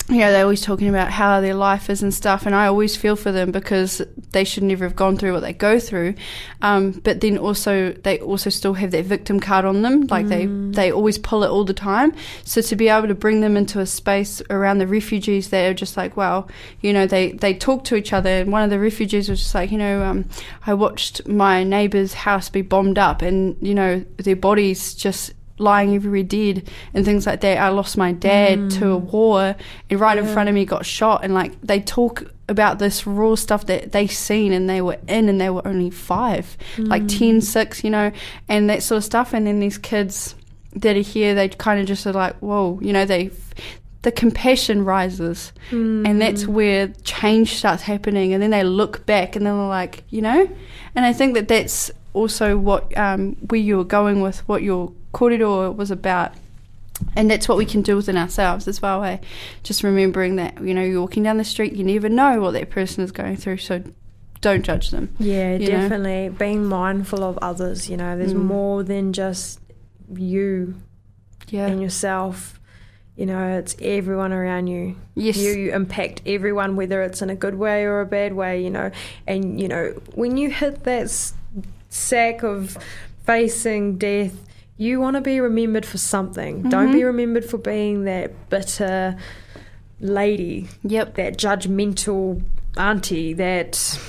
You 0.09 0.19
know, 0.19 0.31
they're 0.31 0.43
always 0.43 0.61
talking 0.61 0.87
about 0.87 1.11
how 1.11 1.41
their 1.41 1.53
life 1.53 1.89
is 1.89 2.01
and 2.01 2.13
stuff, 2.13 2.45
and 2.45 2.55
I 2.55 2.67
always 2.67 2.95
feel 2.95 3.17
for 3.17 3.33
them 3.33 3.51
because 3.51 4.01
they 4.31 4.45
should 4.45 4.63
never 4.63 4.85
have 4.85 4.95
gone 4.95 5.17
through 5.17 5.33
what 5.33 5.41
they 5.41 5.51
go 5.51 5.79
through. 5.79 6.15
Um, 6.61 6.91
but 6.91 7.19
then 7.19 7.37
also, 7.37 7.91
they 7.91 8.17
also 8.19 8.49
still 8.49 8.73
have 8.75 8.91
that 8.91 9.03
victim 9.03 9.41
card 9.41 9.65
on 9.65 9.81
them, 9.81 10.07
like 10.07 10.27
they 10.27 10.45
they 10.45 10.93
always 10.93 11.17
pull 11.17 11.43
it 11.43 11.49
all 11.49 11.65
the 11.65 11.73
time. 11.73 12.13
So 12.45 12.61
to 12.61 12.75
be 12.77 12.87
able 12.87 13.09
to 13.09 13.15
bring 13.15 13.41
them 13.41 13.57
into 13.57 13.81
a 13.81 13.85
space 13.85 14.41
around 14.49 14.77
the 14.77 14.87
refugees, 14.87 15.49
they 15.49 15.67
are 15.67 15.73
just 15.73 15.97
like, 15.97 16.15
wow, 16.15 16.47
you 16.79 16.93
know, 16.93 17.05
they 17.05 17.33
they 17.33 17.53
talk 17.53 17.83
to 17.85 17.97
each 17.97 18.13
other. 18.13 18.29
And 18.29 18.49
one 18.49 18.63
of 18.63 18.69
the 18.69 18.79
refugees 18.79 19.27
was 19.27 19.41
just 19.41 19.55
like, 19.55 19.71
you 19.71 19.77
know, 19.77 20.03
um, 20.03 20.29
I 20.65 20.73
watched 20.73 21.27
my 21.27 21.65
neighbour's 21.65 22.13
house 22.13 22.47
be 22.47 22.61
bombed 22.61 22.97
up, 22.97 23.21
and 23.21 23.57
you 23.61 23.75
know, 23.75 24.05
their 24.15 24.37
bodies 24.37 24.93
just 24.93 25.33
lying 25.57 25.95
everywhere 25.95 26.23
dead 26.23 26.69
and 26.93 27.05
things 27.05 27.25
like 27.25 27.41
that. 27.41 27.57
I 27.57 27.69
lost 27.69 27.97
my 27.97 28.11
dad 28.11 28.69
to 28.71 28.91
a 28.91 29.01
mm. 29.01 29.11
war 29.11 29.55
and 29.89 29.99
right 29.99 30.17
in 30.17 30.25
front 30.25 30.49
of 30.49 30.55
me 30.55 30.65
got 30.65 30.85
shot 30.85 31.23
and 31.23 31.33
like 31.33 31.59
they 31.61 31.79
talk 31.79 32.31
about 32.49 32.79
this 32.79 33.05
raw 33.05 33.35
stuff 33.35 33.65
that 33.65 33.91
they 33.91 34.07
seen 34.07 34.53
and 34.53 34.69
they 34.69 34.81
were 34.81 34.97
in 35.07 35.27
and 35.27 35.39
they 35.41 35.49
were 35.49 35.67
only 35.67 35.89
five, 35.89 36.57
like 36.77 37.03
mm. 37.03 37.19
10, 37.19 37.41
6, 37.41 37.83
you 37.83 37.89
know, 37.89 38.11
and 38.47 38.69
that 38.69 38.83
sort 38.83 38.97
of 38.97 39.03
stuff. 39.03 39.33
And 39.33 39.45
then 39.45 39.59
these 39.59 39.77
kids 39.77 40.35
that 40.73 40.95
are 40.95 41.01
here, 41.01 41.35
they 41.35 41.49
kind 41.49 41.79
of 41.79 41.87
just 41.87 42.05
are 42.07 42.13
like, 42.13 42.35
whoa, 42.37 42.79
you 42.81 42.93
know, 42.93 43.05
they 43.05 43.31
the 44.03 44.11
compassion 44.11 44.85
rises. 44.85 45.51
And 45.71 46.05
mm. 46.05 46.19
that's 46.19 46.47
where 46.47 46.87
change 47.03 47.55
starts 47.55 47.83
happening. 47.83 48.33
And 48.33 48.41
then 48.41 48.51
they 48.51 48.63
look 48.63 49.05
back 49.05 49.35
and 49.35 49.45
then 49.45 49.57
they're 49.57 49.67
like 49.67 50.03
you 50.09 50.21
know? 50.21 50.49
And 50.95 51.05
i 51.05 51.13
think 51.13 51.35
that 51.35 51.47
that's 51.47 51.91
also 52.17 52.57
what 52.57 52.97
um, 52.97 53.35
where 53.49 53.61
you 53.61 53.77
were 53.77 53.83
going 53.83 54.21
with 54.21 54.39
what 54.47 54.63
your 54.63 54.91
kōrero 55.17 55.75
was 55.75 55.89
about 55.91 56.31
and 57.15 57.29
that's 57.29 57.47
what 57.47 57.57
we 57.57 57.65
can 57.65 57.81
do 57.81 57.95
within 57.95 58.17
ourselves 58.17 58.67
as 58.67 58.81
well 58.81 59.03
eh? 59.03 59.17
just 59.63 59.83
remembering 59.83 60.35
that 60.35 60.61
you 60.63 60.73
know 60.73 60.81
you're 60.83 61.01
walking 61.01 61.23
down 61.23 61.37
the 61.37 61.43
street 61.43 61.73
you 61.73 61.83
never 61.83 62.09
know 62.09 62.41
what 62.41 62.51
that 62.53 62.69
person 62.69 63.03
is 63.03 63.11
going 63.11 63.35
through 63.35 63.57
so 63.57 63.83
don't 64.41 64.63
judge 64.63 64.91
them 64.91 65.09
Yeah, 65.19 65.53
you 65.53 65.59
know? 65.59 65.65
definitely. 65.65 66.29
Being 66.29 66.65
mindful 66.65 67.23
of 67.23 67.39
others, 67.41 67.89
you 67.89 67.97
know, 67.97 68.15
there's 68.15 68.35
Mm. 68.35 68.45
more 68.45 68.83
than 68.83 69.11
just 69.11 69.59
you 70.13 70.75
yeah 71.49 71.65
and 71.67 71.81
yourself. 71.81 72.59
You 73.15 73.25
know, 73.25 73.57
it's 73.57 73.75
everyone 73.81 74.31
around 74.31 74.67
you. 74.67 74.95
yes 75.15 75.37
You, 75.37 75.51
you 75.53 75.73
impact 75.73 76.21
everyone, 76.27 76.75
whether 76.75 77.01
it's 77.01 77.23
in 77.23 77.31
a 77.31 77.35
good 77.35 77.55
way 77.55 77.83
or 77.83 77.99
a 78.01 78.05
bad 78.05 78.33
way, 78.33 78.63
you 78.63 78.69
know. 78.69 78.91
And, 79.25 79.59
you 79.59 79.67
know, 79.67 79.93
when 80.13 80.37
you 80.37 80.51
hit 80.51 80.83
that 80.83 81.05
s- 81.05 81.33
sack 81.89 82.43
of 82.43 82.77
facing 83.25 83.97
death, 83.97 84.35
you 84.77 84.99
want 84.99 85.15
to 85.15 85.21
be 85.21 85.39
remembered 85.39 85.85
for 85.85 85.97
something. 85.97 86.63
Don't 86.69 86.91
be 86.91 86.99
Mhm. 86.99 87.05
remembered 87.05 87.45
for 87.45 87.57
being 87.57 88.03
that 88.05 88.49
bitter 88.49 89.15
lady 89.99 90.67
yep 90.83 91.15
that 91.15 91.35
judgmental 91.37 92.39
auntie 92.77 93.33
that 93.33 93.99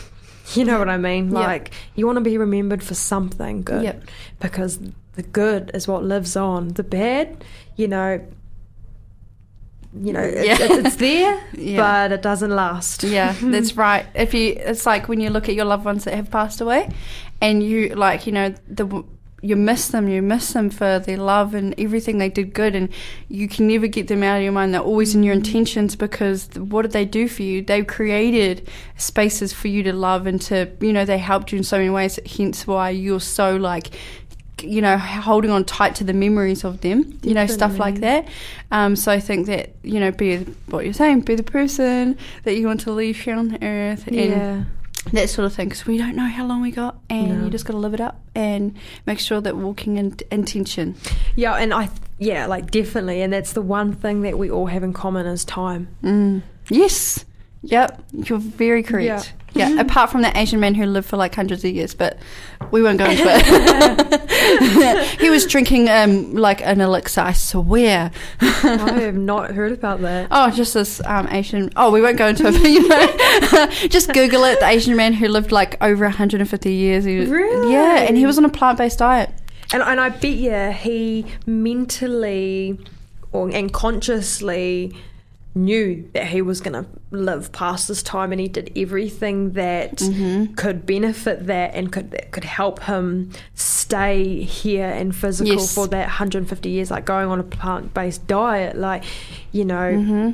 you 0.54 0.62
know 0.64 0.78
what 0.78 0.88
I 0.90 0.98
mean? 0.98 1.30
Like 1.30 1.70
you 1.94 2.04
want 2.06 2.16
to 2.16 2.20
be 2.22 2.36
remembered 2.38 2.82
for 2.82 2.94
something 2.94 3.62
good 3.62 3.82
Yep. 3.84 4.02
because 4.40 4.78
the 5.14 5.22
good 5.22 5.70
is 5.74 5.88
what 5.88 6.04
lives 6.04 6.36
on. 6.36 6.68
The 6.68 6.82
bad, 6.82 7.42
you 7.76 7.88
know, 7.88 8.20
you 9.98 10.12
know, 10.12 10.20
it- 10.20 10.46
Yeah. 10.46 10.56
it- 10.62 10.86
it's 10.86 10.96
there, 10.96 11.40
Yeah. 11.54 11.76
but 11.78 12.12
it 12.12 12.22
doesn't 12.22 12.50
last. 12.54 13.02
Yeah, 13.04 13.34
that's 13.42 13.76
right. 13.76 14.06
If 14.14 14.32
you, 14.34 14.54
it's 14.58 14.84
like 14.86 15.08
when 15.08 15.20
you 15.20 15.30
look 15.30 15.48
at 15.48 15.54
your 15.54 15.64
loved 15.64 15.84
ones 15.84 16.04
that 16.04 16.14
have 16.14 16.30
passed 16.30 16.60
away, 16.60 16.88
and 17.40 17.62
you 17.62 17.88
like, 17.94 18.26
you 18.26 18.32
know, 18.32 18.54
the 18.68 18.86
you 19.40 19.54
miss 19.54 19.88
them, 19.88 20.08
you 20.08 20.20
miss 20.20 20.52
them 20.52 20.68
for 20.68 20.98
their 20.98 21.16
love 21.16 21.54
and 21.54 21.74
everything 21.78 22.18
they 22.18 22.28
did 22.28 22.52
good, 22.52 22.74
and 22.74 22.88
you 23.28 23.48
can 23.48 23.68
never 23.68 23.86
get 23.86 24.08
them 24.08 24.22
out 24.22 24.38
of 24.38 24.42
your 24.42 24.52
mind. 24.52 24.74
They're 24.74 24.80
always 24.80 25.14
in 25.14 25.22
your 25.22 25.34
intentions 25.34 25.94
because 25.94 26.48
what 26.56 26.82
did 26.82 26.92
they 26.92 27.04
do 27.04 27.28
for 27.28 27.42
you? 27.42 27.62
They 27.62 27.84
created 27.84 28.68
spaces 28.96 29.52
for 29.52 29.68
you 29.68 29.82
to 29.84 29.92
love 29.92 30.26
and 30.26 30.40
to, 30.42 30.70
you 30.80 30.92
know, 30.92 31.04
they 31.04 31.18
helped 31.18 31.52
you 31.52 31.58
in 31.58 31.64
so 31.64 31.78
many 31.78 31.90
ways. 31.90 32.18
Hence 32.26 32.66
why 32.66 32.90
you're 32.90 33.20
so 33.20 33.56
like 33.56 33.90
you 34.62 34.82
know, 34.82 34.98
holding 34.98 35.52
on 35.52 35.64
tight 35.64 35.94
to 35.94 36.02
the 36.02 36.12
memories 36.12 36.64
of 36.64 36.80
them, 36.80 37.18
you 37.22 37.32
know, 37.34 37.46
stuff 37.46 37.78
like 37.78 38.00
that. 38.00 38.26
Um, 38.72 38.96
so 38.96 39.12
I 39.12 39.20
think 39.20 39.46
that, 39.46 39.74
you 39.84 40.00
know, 40.00 40.10
be 40.10 40.38
what 40.66 40.84
you're 40.84 40.94
saying, 40.94 41.20
be 41.20 41.36
the 41.36 41.42
person 41.42 42.18
that 42.42 42.56
you 42.56 42.66
want 42.66 42.80
to 42.80 42.90
leave 42.90 43.20
here 43.20 43.36
on 43.36 43.48
the 43.48 43.64
earth 43.64 44.08
and 44.08 44.16
Yeah. 44.16 44.64
That 45.12 45.28
sort 45.30 45.46
of 45.46 45.54
thing. 45.54 45.68
Because 45.68 45.86
we 45.86 45.98
don't 45.98 46.16
know 46.16 46.26
how 46.26 46.46
long 46.46 46.60
we 46.62 46.70
got 46.70 46.98
and 47.10 47.38
No. 47.38 47.44
you 47.44 47.50
just 47.50 47.64
got 47.64 47.72
to 47.72 47.78
live 47.78 47.94
it 47.94 48.00
up 48.00 48.20
and 48.34 48.76
make 49.06 49.18
sure 49.18 49.40
that 49.40 49.56
walking 49.56 49.96
in 49.96 50.16
intention. 50.30 50.94
Yeah, 51.36 51.54
and 51.54 51.72
I 51.74 51.88
yeah, 52.18 52.46
like 52.46 52.70
definitely, 52.70 53.22
and 53.22 53.32
that's 53.32 53.52
the 53.52 53.62
one 53.62 53.92
thing 53.92 54.22
that 54.22 54.38
we 54.38 54.50
all 54.50 54.66
have 54.66 54.82
in 54.82 54.92
common 54.92 55.26
is 55.26 55.44
time. 55.44 55.88
Mm. 56.02 56.42
Yes. 56.68 57.24
Yep. 57.62 58.02
You're 58.12 58.38
very 58.38 58.82
correct. 58.82 59.32
Yeah. 59.58 59.80
Apart 59.80 60.10
from 60.10 60.22
the 60.22 60.36
Asian 60.38 60.60
man 60.60 60.74
who 60.74 60.86
lived 60.86 61.08
for 61.08 61.16
like 61.16 61.34
hundreds 61.34 61.64
of 61.64 61.72
years, 61.72 61.94
but 61.94 62.18
we 62.70 62.82
won't 62.82 62.98
go 62.98 63.06
into 63.06 63.24
it. 63.24 64.30
he 65.20 65.30
was 65.30 65.46
drinking 65.46 65.88
um, 65.88 66.34
like 66.34 66.62
an 66.62 66.80
elixir, 66.80 67.20
I 67.20 67.32
swear. 67.32 68.10
I 68.40 69.00
have 69.00 69.14
not 69.14 69.50
heard 69.52 69.72
about 69.72 70.00
that. 70.02 70.28
Oh, 70.30 70.50
just 70.50 70.74
this 70.74 71.00
um, 71.04 71.28
Asian. 71.30 71.70
Oh, 71.76 71.90
we 71.90 72.00
won't 72.00 72.16
go 72.16 72.28
into 72.28 72.46
it, 72.46 72.52
but 72.52 72.70
you 72.70 72.88
know, 72.88 73.70
just 73.88 74.12
Google 74.12 74.44
it. 74.44 74.60
The 74.60 74.66
Asian 74.66 74.96
man 74.96 75.12
who 75.12 75.28
lived 75.28 75.52
like 75.52 75.82
over 75.82 76.04
150 76.04 76.72
years. 76.72 77.04
He, 77.04 77.26
Really? 77.26 77.72
Yeah, 77.72 77.98
and 78.00 78.16
he 78.16 78.26
was 78.26 78.38
on 78.38 78.44
a 78.44 78.48
plant-based 78.48 78.98
diet. 78.98 79.30
And 79.72 79.82
and 79.82 80.00
I 80.00 80.08
bet 80.08 80.36
you 80.36 80.70
he 80.72 81.26
mentally 81.46 82.78
or 83.32 83.50
and 83.50 83.72
consciously 83.72 84.94
knew 85.64 86.08
that 86.14 86.26
he 86.28 86.40
was 86.42 86.60
going 86.60 86.72
to 86.84 86.88
live 87.10 87.50
past 87.52 87.88
this 87.88 88.02
time 88.02 88.32
and 88.32 88.40
he 88.40 88.48
did 88.48 88.70
everything 88.76 89.52
that 89.52 89.96
Mm-hmm. 89.96 90.54
could 90.54 90.86
benefit 90.86 91.46
that 91.46 91.74
and 91.74 91.90
could 91.92 92.10
that 92.12 92.30
could 92.30 92.44
help 92.44 92.82
him 92.84 93.30
stay 93.54 94.42
here 94.42 94.86
and 94.88 95.14
physical 95.14 95.54
Yes. 95.54 95.74
for 95.74 95.86
that 95.88 96.06
150 96.06 96.68
years 96.68 96.90
like 96.90 97.04
going 97.04 97.28
on 97.28 97.40
a 97.40 97.42
plant-based 97.42 98.26
diet 98.26 98.76
like 98.76 99.04
you 99.52 99.64
know 99.64 99.92
hmm 99.94 100.30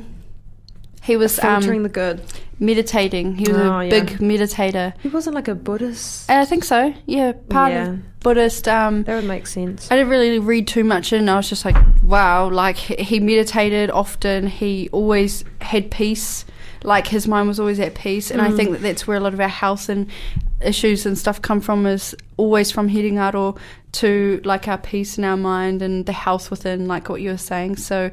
He 1.03 1.15
was 1.17 1.37
um, 1.39 1.61
filtering 1.61 1.83
the 1.83 1.89
good 1.89 2.21
meditating. 2.59 3.35
He 3.35 3.47
was 3.51 3.57
Oh, 3.61 3.79
a 3.79 3.83
yeah. 3.85 3.89
big 3.89 4.07
meditator. 4.19 4.93
he 5.01 5.07
wasn't 5.09 5.35
like 5.35 5.47
a 5.47 5.55
buddhist 5.55 6.29
I 6.29 6.45
think 6.45 6.63
so. 6.63 6.93
Yeah, 7.05 7.33
part 7.49 7.71
Yeah. 7.71 7.89
of 7.89 8.14
Buddhist. 8.25 8.67
Um, 8.67 9.03
that 9.03 9.15
would 9.17 9.25
make 9.25 9.45
sense 9.45 9.91
I 9.91 9.95
didn't 9.97 10.09
really 10.09 10.39
read 10.39 10.67
too 10.67 10.83
much 10.83 11.13
in. 11.13 11.29
I 11.29 11.35
was 11.35 11.47
just 11.47 11.63
like, 11.63 11.77
wow, 12.01 12.49
like 12.49 12.75
he 12.75 13.19
meditated 13.19 13.91
often. 13.91 14.47
He 14.47 14.89
always 14.91 15.43
had 15.61 15.91
peace. 15.91 16.43
Like 16.83 17.05
his 17.05 17.27
mind 17.27 17.47
was 17.47 17.59
always 17.59 17.79
at 17.79 17.93
peace, 17.93 18.31
and 18.31 18.41
I 18.41 18.51
think 18.51 18.71
that 18.71 18.81
that's 18.81 19.05
where 19.05 19.17
a 19.17 19.19
lot 19.19 19.33
of 19.33 19.39
our 19.39 19.47
health 19.47 19.89
and 19.89 20.07
issues 20.59 21.05
and 21.05 21.15
stuff 21.15 21.39
come 21.39 21.61
from. 21.61 21.85
Is 21.85 22.15
always 22.37 22.71
from 22.71 22.87
heading 22.87 23.19
out 23.19 23.35
or 23.35 23.55
to 23.93 24.41
like 24.43 24.67
our 24.67 24.79
peace 24.79 25.19
in 25.19 25.23
our 25.23 25.37
mind 25.37 25.83
and 25.83 26.07
the 26.07 26.13
health 26.13 26.49
within, 26.49 26.87
like 26.87 27.09
what 27.09 27.21
you 27.21 27.29
were 27.29 27.37
saying. 27.37 27.77
So 27.77 28.09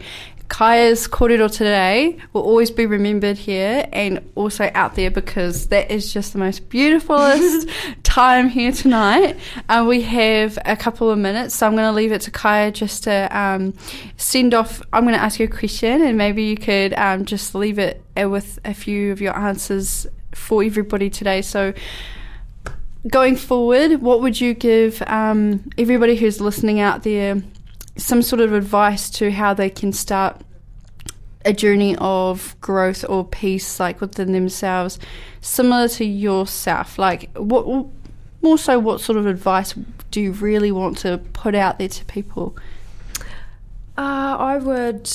Kaya's 0.52 1.08
kōrero 1.08 1.50
today 1.50 2.18
will 2.34 2.42
always 2.42 2.70
be 2.70 2.84
remembered 2.84 3.38
here 3.38 3.88
and 3.90 4.20
also 4.34 4.70
out 4.74 4.96
there 4.96 5.10
because 5.10 5.68
that 5.68 5.90
is 5.90 6.12
just 6.12 6.34
the 6.34 6.38
most 6.38 6.68
beautifulest 6.68 7.70
time 8.02 8.50
here 8.50 8.70
tonight. 8.70 9.38
Uh, 9.70 9.86
we 9.88 10.02
have 10.02 10.58
a 10.66 10.76
couple 10.76 11.08
of 11.08 11.18
minutes, 11.18 11.54
so 11.54 11.66
I'm 11.66 11.72
going 11.72 11.88
to 11.88 11.92
leave 11.92 12.12
it 12.12 12.20
to 12.22 12.30
Kaya 12.30 12.70
just 12.70 13.04
to 13.04 13.34
um, 13.36 13.72
send 14.18 14.52
off. 14.52 14.82
I'm 14.92 15.04
going 15.04 15.14
to 15.14 15.22
ask 15.22 15.40
you 15.40 15.46
a 15.46 15.48
question, 15.48 16.02
and 16.02 16.18
maybe 16.18 16.42
you 16.42 16.58
could 16.58 16.92
um, 16.98 17.24
just 17.24 17.54
leave 17.54 17.78
it 17.78 18.02
uh, 18.20 18.28
with 18.28 18.58
a 18.66 18.74
few 18.74 19.10
of 19.10 19.22
your 19.22 19.34
answers 19.34 20.06
for 20.34 20.62
everybody 20.62 21.08
today. 21.08 21.40
So, 21.40 21.72
going 23.08 23.36
forward, 23.36 24.02
what 24.02 24.20
would 24.20 24.38
you 24.38 24.52
give 24.52 25.02
um, 25.06 25.70
everybody 25.78 26.14
who's 26.14 26.42
listening 26.42 26.78
out 26.78 27.04
there? 27.04 27.42
Some 27.96 28.22
sort 28.22 28.40
of 28.40 28.52
advice 28.52 29.10
to 29.10 29.30
how 29.30 29.52
they 29.54 29.70
can 29.70 29.92
start 29.92 30.40
a 31.44 31.52
journey 31.52 31.96
of 31.98 32.56
growth 32.60 33.04
or 33.08 33.24
peace 33.24 33.80
like 33.80 34.00
within 34.00 34.32
themselves 34.32 34.98
similar 35.40 35.88
to 35.88 36.04
yourself 36.04 36.98
like 36.98 37.36
what 37.36 37.86
more 38.40 38.58
so 38.58 38.78
what 38.78 39.00
sort 39.00 39.18
of 39.18 39.26
advice 39.26 39.74
do 40.10 40.20
you 40.20 40.32
really 40.32 40.70
want 40.70 40.96
to 40.98 41.18
put 41.32 41.54
out 41.54 41.78
there 41.78 41.88
to 41.88 42.04
people 42.04 42.56
uh, 43.98 44.36
i 44.38 44.56
would 44.56 45.10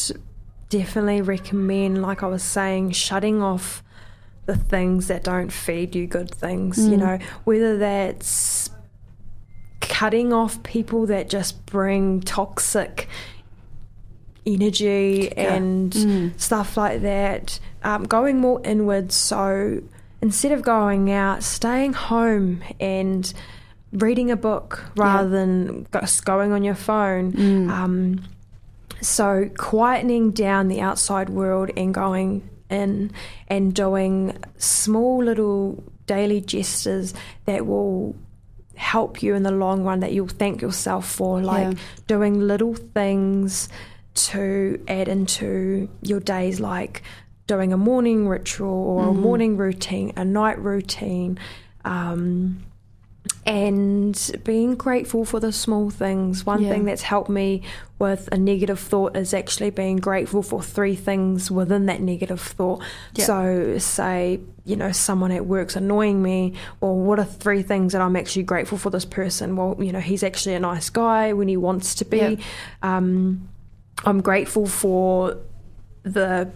definitely 0.70 1.22
recommend 1.22 2.02
like 2.02 2.24
i 2.24 2.28
was 2.28 2.44
saying 2.44 2.92
shutting 2.92 3.42
off 3.42 3.82
the 4.46 4.56
things 4.56 5.08
that 5.08 5.24
don't 5.24 5.52
feed 5.52 5.96
you 5.96 6.08
good 6.08 6.34
things 6.34 6.78
mm. 6.78 6.92
you 6.92 6.98
know 6.98 7.18
whether 7.46 7.78
that's 7.78 8.67
cutting 9.88 10.34
off 10.34 10.62
people 10.64 11.06
that 11.08 11.30
just 11.30 11.66
bring 11.66 12.22
toxic 12.22 13.08
energy 14.46 15.32
yeah. 15.36 15.54
and 15.54 15.92
mm. 15.92 16.40
stuff 16.40 16.78
like 16.78 17.02
that. 17.02 17.60
Um, 17.84 18.04
going 18.04 18.40
more 18.40 18.62
inwards, 18.64 19.16
so 19.16 19.82
instead 20.22 20.52
of 20.52 20.62
going 20.62 21.12
out, 21.12 21.44
staying 21.44 21.94
home 21.94 22.64
and 22.80 23.32
reading 23.94 24.32
a 24.32 24.36
book 24.36 24.84
rather 24.96 25.30
yeah. 25.30 25.36
than 25.36 25.88
just 25.94 26.26
going 26.26 26.52
on 26.52 26.64
your 26.64 26.76
phone. 26.76 27.34
Mm. 27.34 27.70
Um, 27.70 28.24
so 29.02 29.46
quietening 29.56 30.34
down 30.34 30.68
the 30.68 30.82
outside 30.82 31.30
world 31.30 31.70
and 31.78 31.94
going 31.94 32.50
in 32.70 33.12
and 33.48 33.74
doing 33.74 34.38
small 34.58 35.24
little 35.24 35.84
daily 36.08 36.42
gestures 36.42 37.14
that 37.46 37.66
will 37.66 38.16
help 38.78 39.22
you 39.24 39.36
in 39.36 39.44
the 39.44 39.52
long 39.52 39.84
run 39.84 40.00
that 40.00 40.14
you'll 40.14 40.28
thank 40.28 40.62
yourself 40.62 41.10
for, 41.10 41.42
like 41.42 41.74
yeah. 41.74 41.84
doing 42.06 42.40
little 42.40 42.76
things 42.76 43.70
to 44.14 44.82
add 44.88 45.08
into 45.08 45.90
your 46.02 46.20
days, 46.20 46.60
like 46.60 47.04
doing 47.48 47.74
a 47.74 47.78
morning 47.78 48.28
ritual 48.28 48.70
or 48.70 49.06
mm. 49.06 49.10
a 49.10 49.14
morning 49.14 49.58
routine, 49.58 50.14
a 50.16 50.24
night 50.24 50.60
routine. 50.60 51.40
Um, 51.86 52.64
and 53.48 54.42
being 54.44 54.76
grateful 54.76 55.24
for 55.24 55.40
the 55.40 55.54
small 55.54 55.90
things. 55.90 56.46
One 56.46 56.62
yeah. 56.62 56.70
thing 56.70 56.84
that's 56.84 57.02
helped 57.02 57.30
me 57.30 57.64
with 57.98 58.28
a 58.32 58.38
negative 58.38 58.78
thought 58.78 59.16
is 59.16 59.34
actually 59.34 59.70
being 59.70 59.98
grateful 59.98 60.44
for 60.44 60.62
three 60.62 60.96
things 60.96 61.50
within 61.50 61.86
that 61.86 62.02
negative 62.02 62.42
thought. 62.42 62.84
Yeah. 63.16 63.26
So, 63.26 63.78
say, 63.78 64.42
you 64.66 64.76
know, 64.76 64.92
someone 64.92 65.32
at 65.32 65.46
work's 65.46 65.78
annoying 65.78 66.22
me, 66.22 66.56
well, 66.82 66.96
what 66.96 67.20
are 67.20 67.26
three 67.26 67.64
things 67.64 67.94
that 67.94 68.02
I'm 68.02 68.18
actually 68.18 68.44
grateful 68.44 68.78
for 68.78 68.90
this 68.90 69.06
person? 69.06 69.56
Well, 69.56 69.78
you 69.80 69.94
know, 69.94 70.02
he's 70.02 70.24
actually 70.24 70.56
a 70.56 70.60
nice 70.60 70.90
guy 70.90 71.32
when 71.32 71.48
he 71.48 71.56
wants 71.56 71.96
to 71.96 72.06
be. 72.06 72.18
Yeah. 72.18 72.36
Um, 72.84 73.48
I'm 74.04 74.22
grateful 74.22 74.68
for 74.68 75.38
the 76.04 76.52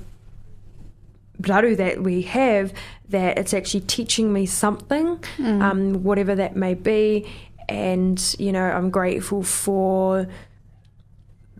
raru 1.42 1.76
that 1.78 2.02
we 2.02 2.24
have 2.24 2.74
that 3.10 3.38
it's 3.38 3.54
actually 3.54 3.82
teaching 3.82 4.32
me 4.32 4.46
something, 4.46 5.18
mm. 5.38 5.62
um, 5.62 6.04
whatever 6.04 6.36
that 6.36 6.56
may 6.56 6.74
be. 6.74 7.30
And, 7.70 8.36
you 8.40 8.52
know, 8.52 8.64
I'm 8.64 8.90
grateful 8.90 9.44
for 9.44 10.28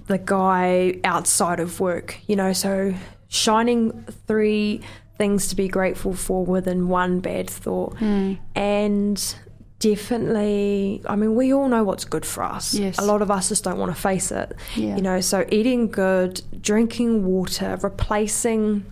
the 0.08 0.18
guy 0.18 1.00
outside 1.04 1.60
of 1.60 1.80
work, 1.80 2.18
you 2.28 2.36
know, 2.36 2.54
so 2.54 2.94
shining 3.28 4.04
three 4.28 4.82
things 5.18 5.48
to 5.48 5.56
be 5.56 5.68
grateful 5.68 6.14
for 6.14 6.46
within 6.46 6.88
one 6.88 7.20
bad 7.20 7.50
thought. 7.50 7.96
Mm. 7.98 8.40
And 8.56 9.36
definitely 9.82 11.02
i 11.08 11.16
mean 11.16 11.34
we 11.34 11.52
all 11.52 11.68
know 11.68 11.84
what's 11.84 12.06
good 12.06 12.24
for 12.24 12.44
us 12.44 12.76
yes. 12.76 13.00
a 13.00 13.02
lot 13.02 13.20
of 13.24 13.32
us 13.32 13.50
just 13.50 13.64
don't 13.64 13.80
want 13.80 13.94
to 13.94 14.00
face 14.00 14.32
it 14.32 14.56
yeah. 14.76 14.96
you 14.96 15.02
know 15.02 15.20
so 15.20 15.44
eating 15.50 15.90
good 15.90 16.40
drinking 16.62 17.26
water 17.26 17.80
replacing 17.82 18.86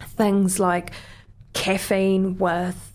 things 0.00 0.58
like 0.58 0.92
caffeine 1.52 2.38
with 2.38 2.92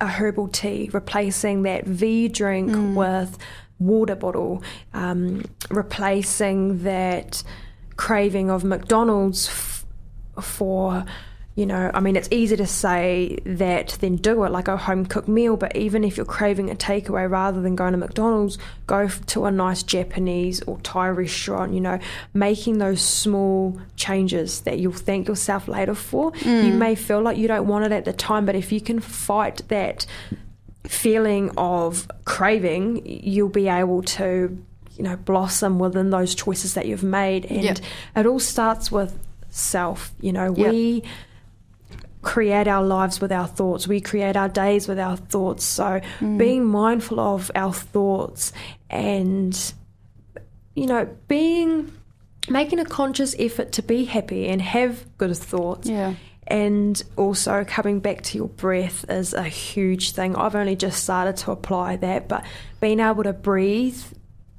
a 0.00 0.06
herbal 0.06 0.48
tea, 0.48 0.90
replacing 0.92 1.62
that 1.62 1.84
V 1.84 2.28
drink 2.28 2.70
mm. 2.70 2.94
with 2.94 3.38
water 3.78 4.14
bottle, 4.14 4.62
um, 4.94 5.44
replacing 5.70 6.82
that 6.84 7.42
craving 7.96 8.50
of 8.50 8.64
McDonald's 8.64 9.48
f- 9.48 9.84
for 10.40 11.04
you 11.58 11.66
know, 11.66 11.90
I 11.92 11.98
mean, 11.98 12.14
it's 12.14 12.28
easy 12.30 12.54
to 12.54 12.68
say 12.68 13.36
that 13.44 13.98
then 14.00 14.14
do 14.14 14.44
it 14.44 14.52
like 14.52 14.68
a 14.68 14.76
home 14.76 15.04
cooked 15.04 15.26
meal, 15.26 15.56
but 15.56 15.74
even 15.74 16.04
if 16.04 16.16
you're 16.16 16.24
craving 16.24 16.70
a 16.70 16.76
takeaway 16.76 17.28
rather 17.28 17.60
than 17.60 17.74
going 17.74 17.90
to 17.90 17.98
McDonald's, 17.98 18.58
go 18.86 19.08
to 19.08 19.44
a 19.44 19.50
nice 19.50 19.82
Japanese 19.82 20.62
or 20.62 20.78
Thai 20.82 21.08
restaurant, 21.08 21.74
you 21.74 21.80
know, 21.80 21.98
making 22.32 22.78
those 22.78 23.00
small 23.00 23.76
changes 23.96 24.60
that 24.60 24.78
you'll 24.78 24.92
thank 24.92 25.26
yourself 25.26 25.66
later 25.66 25.96
for. 25.96 26.30
Mm. 26.30 26.66
You 26.66 26.74
may 26.74 26.94
feel 26.94 27.22
like 27.22 27.36
you 27.38 27.48
don't 27.48 27.66
want 27.66 27.86
it 27.86 27.90
at 27.90 28.04
the 28.04 28.12
time, 28.12 28.46
but 28.46 28.54
if 28.54 28.70
you 28.70 28.80
can 28.80 29.00
fight 29.00 29.62
that 29.66 30.06
feeling 30.86 31.50
of 31.56 32.08
craving, 32.24 33.02
you'll 33.04 33.48
be 33.48 33.66
able 33.66 34.02
to, 34.02 34.64
you 34.96 35.02
know, 35.02 35.16
blossom 35.16 35.80
within 35.80 36.10
those 36.10 36.36
choices 36.36 36.74
that 36.74 36.86
you've 36.86 37.02
made. 37.02 37.46
And 37.46 37.64
yep. 37.64 37.78
it 38.14 38.26
all 38.26 38.38
starts 38.38 38.92
with 38.92 39.18
self. 39.50 40.12
You 40.20 40.32
know, 40.32 40.54
yep. 40.54 40.70
we 40.70 41.02
create 42.22 42.66
our 42.66 42.82
lives 42.82 43.20
with 43.20 43.32
our 43.32 43.46
thoughts. 43.46 43.86
We 43.86 44.00
create 44.00 44.36
our 44.36 44.48
days 44.48 44.88
with 44.88 44.98
our 44.98 45.16
thoughts. 45.16 45.64
So 45.64 46.00
mm. 46.18 46.38
being 46.38 46.64
mindful 46.64 47.20
of 47.20 47.50
our 47.54 47.72
thoughts 47.72 48.52
and, 48.90 49.72
you 50.74 50.86
know, 50.86 51.08
being 51.28 51.92
making 52.48 52.78
a 52.78 52.84
conscious 52.84 53.36
effort 53.38 53.72
to 53.72 53.82
be 53.82 54.04
happy 54.04 54.48
and 54.48 54.60
have 54.62 55.06
good 55.18 55.36
thoughts. 55.36 55.88
Yeah. 55.88 56.14
And 56.46 57.02
also 57.16 57.64
coming 57.64 58.00
back 58.00 58.22
to 58.22 58.38
your 58.38 58.48
breath 58.48 59.04
is 59.10 59.34
a 59.34 59.42
huge 59.42 60.12
thing. 60.12 60.34
I've 60.34 60.54
only 60.54 60.76
just 60.76 61.02
started 61.02 61.36
to 61.38 61.50
apply 61.50 61.96
that, 61.96 62.26
but 62.26 62.42
being 62.80 63.00
able 63.00 63.24
to 63.24 63.34
breathe 63.34 64.02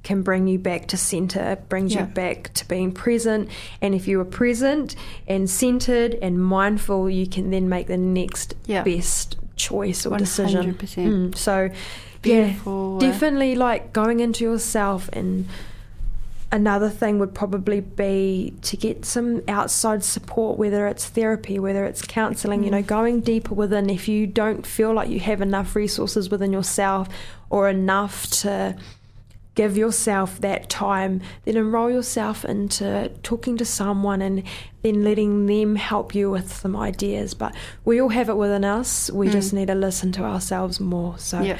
can 0.02 0.22
bring 0.22 0.46
you 0.48 0.58
back 0.58 0.88
to 0.88 0.96
center, 0.96 1.56
brings 1.68 1.94
yeah. 1.94 2.00
you 2.00 2.06
back 2.06 2.52
to 2.54 2.66
being 2.68 2.92
present. 2.92 3.48
And 3.82 3.94
if 3.94 4.08
you 4.08 4.20
are 4.20 4.24
present 4.24 4.96
and 5.28 5.48
centered 5.48 6.14
and 6.22 6.42
mindful, 6.42 7.10
you 7.10 7.26
can 7.26 7.50
then 7.50 7.68
make 7.68 7.86
the 7.86 7.98
next 7.98 8.54
yeah. 8.66 8.82
best 8.82 9.36
choice 9.56 10.06
or 10.06 10.10
100%. 10.10 10.18
decision. 10.18 10.74
Mm. 10.74 11.36
So, 11.36 11.70
Beautiful. 12.22 12.98
yeah, 13.00 13.10
definitely 13.10 13.54
like 13.54 13.92
going 13.92 14.20
into 14.20 14.42
yourself. 14.42 15.10
And 15.12 15.46
another 16.50 16.88
thing 16.88 17.18
would 17.18 17.34
probably 17.34 17.80
be 17.80 18.54
to 18.62 18.78
get 18.78 19.04
some 19.04 19.42
outside 19.48 20.02
support, 20.02 20.58
whether 20.58 20.86
it's 20.86 21.06
therapy, 21.06 21.58
whether 21.58 21.84
it's 21.84 22.00
counseling, 22.00 22.62
mm. 22.62 22.64
you 22.64 22.70
know, 22.70 22.82
going 22.82 23.20
deeper 23.20 23.54
within. 23.54 23.90
If 23.90 24.08
you 24.08 24.26
don't 24.26 24.66
feel 24.66 24.94
like 24.94 25.10
you 25.10 25.20
have 25.20 25.42
enough 25.42 25.76
resources 25.76 26.30
within 26.30 26.54
yourself 26.54 27.08
or 27.50 27.68
enough 27.68 28.30
to 28.30 28.76
give 29.54 29.76
yourself 29.76 30.40
that 30.40 30.68
time, 30.68 31.20
then 31.44 31.56
enroll 31.56 31.90
yourself 31.90 32.44
into 32.44 33.10
talking 33.22 33.56
to 33.56 33.64
someone 33.64 34.22
and 34.22 34.42
then 34.82 35.02
letting 35.04 35.46
them 35.46 35.76
help 35.76 36.14
you 36.14 36.30
with 36.30 36.52
some 36.52 36.76
ideas. 36.76 37.34
But 37.34 37.54
we 37.84 38.00
all 38.00 38.08
have 38.10 38.28
it 38.28 38.36
within 38.36 38.64
us. 38.64 39.10
We 39.10 39.28
mm. 39.28 39.32
just 39.32 39.52
need 39.52 39.68
to 39.68 39.74
listen 39.74 40.12
to 40.12 40.22
ourselves 40.24 40.80
more. 40.80 41.18
So. 41.18 41.40
Yep. 41.40 41.58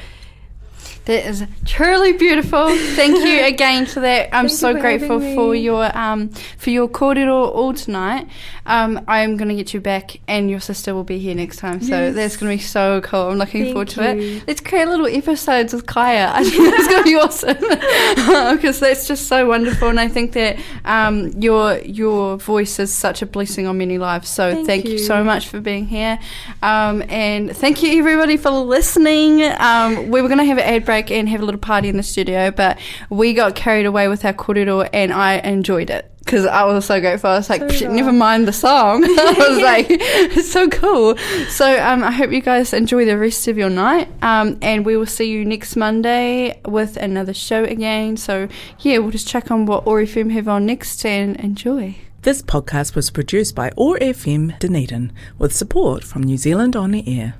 That 1.05 1.25
is 1.27 1.43
truly 1.65 2.13
beautiful. 2.13 2.69
Thank 2.69 3.25
you 3.25 3.43
again 3.45 3.87
for 3.87 4.01
that. 4.01 4.29
I'm 4.33 4.47
Thank 4.47 4.59
so 4.59 4.73
grateful 4.73 5.19
for 5.19 5.55
your 5.55 5.95
um, 5.97 6.29
for 6.57 6.69
your 6.69 6.87
kōrero 6.87 7.53
all 7.53 7.73
tonight. 7.73 8.27
Um, 8.67 9.03
I'm 9.07 9.37
going 9.37 9.49
to 9.49 9.55
get 9.55 9.73
you 9.73 9.81
back, 9.81 10.17
and 10.27 10.49
your 10.49 10.59
sister 10.59 10.93
will 10.93 11.03
be 11.03 11.17
here 11.17 11.33
next 11.33 11.57
time. 11.57 11.81
So 11.81 11.89
yes. 11.89 12.15
that's 12.15 12.37
going 12.37 12.55
to 12.55 12.61
be 12.61 12.63
so 12.63 13.01
cool. 13.01 13.29
I'm 13.29 13.37
looking 13.39 13.63
Thank 13.63 13.73
forward 13.73 13.87
to 13.89 14.15
you. 14.15 14.37
it. 14.37 14.47
Let's 14.47 14.61
create 14.61 14.87
little 14.87 15.07
episodes 15.07 15.73
with 15.73 15.87
Kaya. 15.87 16.31
I 16.35 16.43
think 16.43 16.75
that's 16.75 16.87
going 16.87 17.03
to 17.03 17.09
be 17.09 17.15
awesome 17.15 18.55
because 18.55 18.79
that's 18.79 19.07
just 19.07 19.27
so 19.27 19.47
wonderful. 19.47 19.89
And 19.89 19.99
I 19.99 20.07
think 20.07 20.33
that 20.33 20.59
um, 20.85 21.29
your 21.41 21.79
your 21.79 22.37
voice 22.37 22.77
is 22.77 22.93
such 22.93 23.23
a 23.23 23.25
blessing 23.25 23.65
on 23.65 23.79
many 23.79 23.97
lives. 23.97 24.29
So 24.29 24.53
thank, 24.53 24.67
thank 24.67 24.85
you. 24.85 24.91
you. 24.93 24.97
so 24.99 25.23
much 25.23 25.47
for 25.47 25.59
being 25.59 25.87
here, 25.87 26.19
um, 26.61 27.03
and 27.09 27.55
thank 27.57 27.81
you 27.81 27.97
everybody 27.97 28.37
for 28.37 28.51
listening. 28.51 29.41
Um, 29.57 30.09
we 30.09 30.21
were 30.21 30.27
going 30.27 30.37
to 30.37 30.45
have 30.45 30.59
an 30.59 30.70
ad 30.71 30.81
ad 30.81 30.85
break 30.85 31.11
and 31.11 31.29
have 31.29 31.41
a 31.41 31.45
little 31.45 31.59
party 31.59 31.89
in 31.89 31.97
the 31.97 32.03
studio, 32.03 32.51
but 32.51 32.79
we 33.09 33.33
got 33.33 33.55
carried 33.55 33.85
away 33.85 34.07
with 34.07 34.25
our 34.25 34.33
kōrero 34.33 34.89
and 34.93 35.13
I 35.13 35.35
enjoyed 35.39 35.89
it. 35.89 36.07
Because 36.19 36.45
I 36.45 36.63
was 36.65 36.85
so 36.85 37.01
grateful. 37.01 37.31
I 37.31 37.37
was 37.37 37.49
like, 37.49 37.71
So 37.71 37.91
never 37.91 38.13
mind 38.13 38.47
the 38.47 38.53
song. 38.53 39.03
I 39.07 39.35
was 39.49 39.59
like, 39.63 39.87
it's 39.89 40.51
so 40.51 40.69
cool. 40.69 41.17
So 41.49 41.83
um, 41.83 42.03
I 42.03 42.11
hope 42.11 42.31
you 42.31 42.41
guys 42.41 42.73
enjoy 42.73 43.05
the 43.05 43.17
rest 43.17 43.47
of 43.47 43.57
your 43.57 43.71
night. 43.71 44.07
Um, 44.21 44.57
and 44.61 44.85
we 44.85 44.95
will 44.97 45.07
see 45.07 45.29
you 45.29 45.43
next 45.43 45.75
Monday 45.75 46.61
with 46.65 46.95
another 46.97 47.33
show 47.33 47.63
again. 47.63 48.17
So 48.17 48.47
yeah, 48.79 48.99
we'll 48.99 49.11
just 49.11 49.27
check 49.27 49.49
on 49.49 49.65
what 49.65 49.87
OAR 49.87 50.03
FM 50.03 50.31
have 50.31 50.47
on 50.47 50.65
next 50.65 51.03
and 51.05 51.35
enjoy. 51.37 51.95
This 52.21 52.43
podcast 52.43 52.95
was 52.95 53.09
produced 53.09 53.55
by 53.55 53.71
OAR 53.75 53.97
FM 53.97 54.59
Dunedin 54.59 55.11
with 55.39 55.55
support 55.55 56.03
from 56.03 56.21
New 56.21 56.37
Zealand 56.37 56.75
On 56.75 56.91
the 56.91 57.03
Air. 57.19 57.33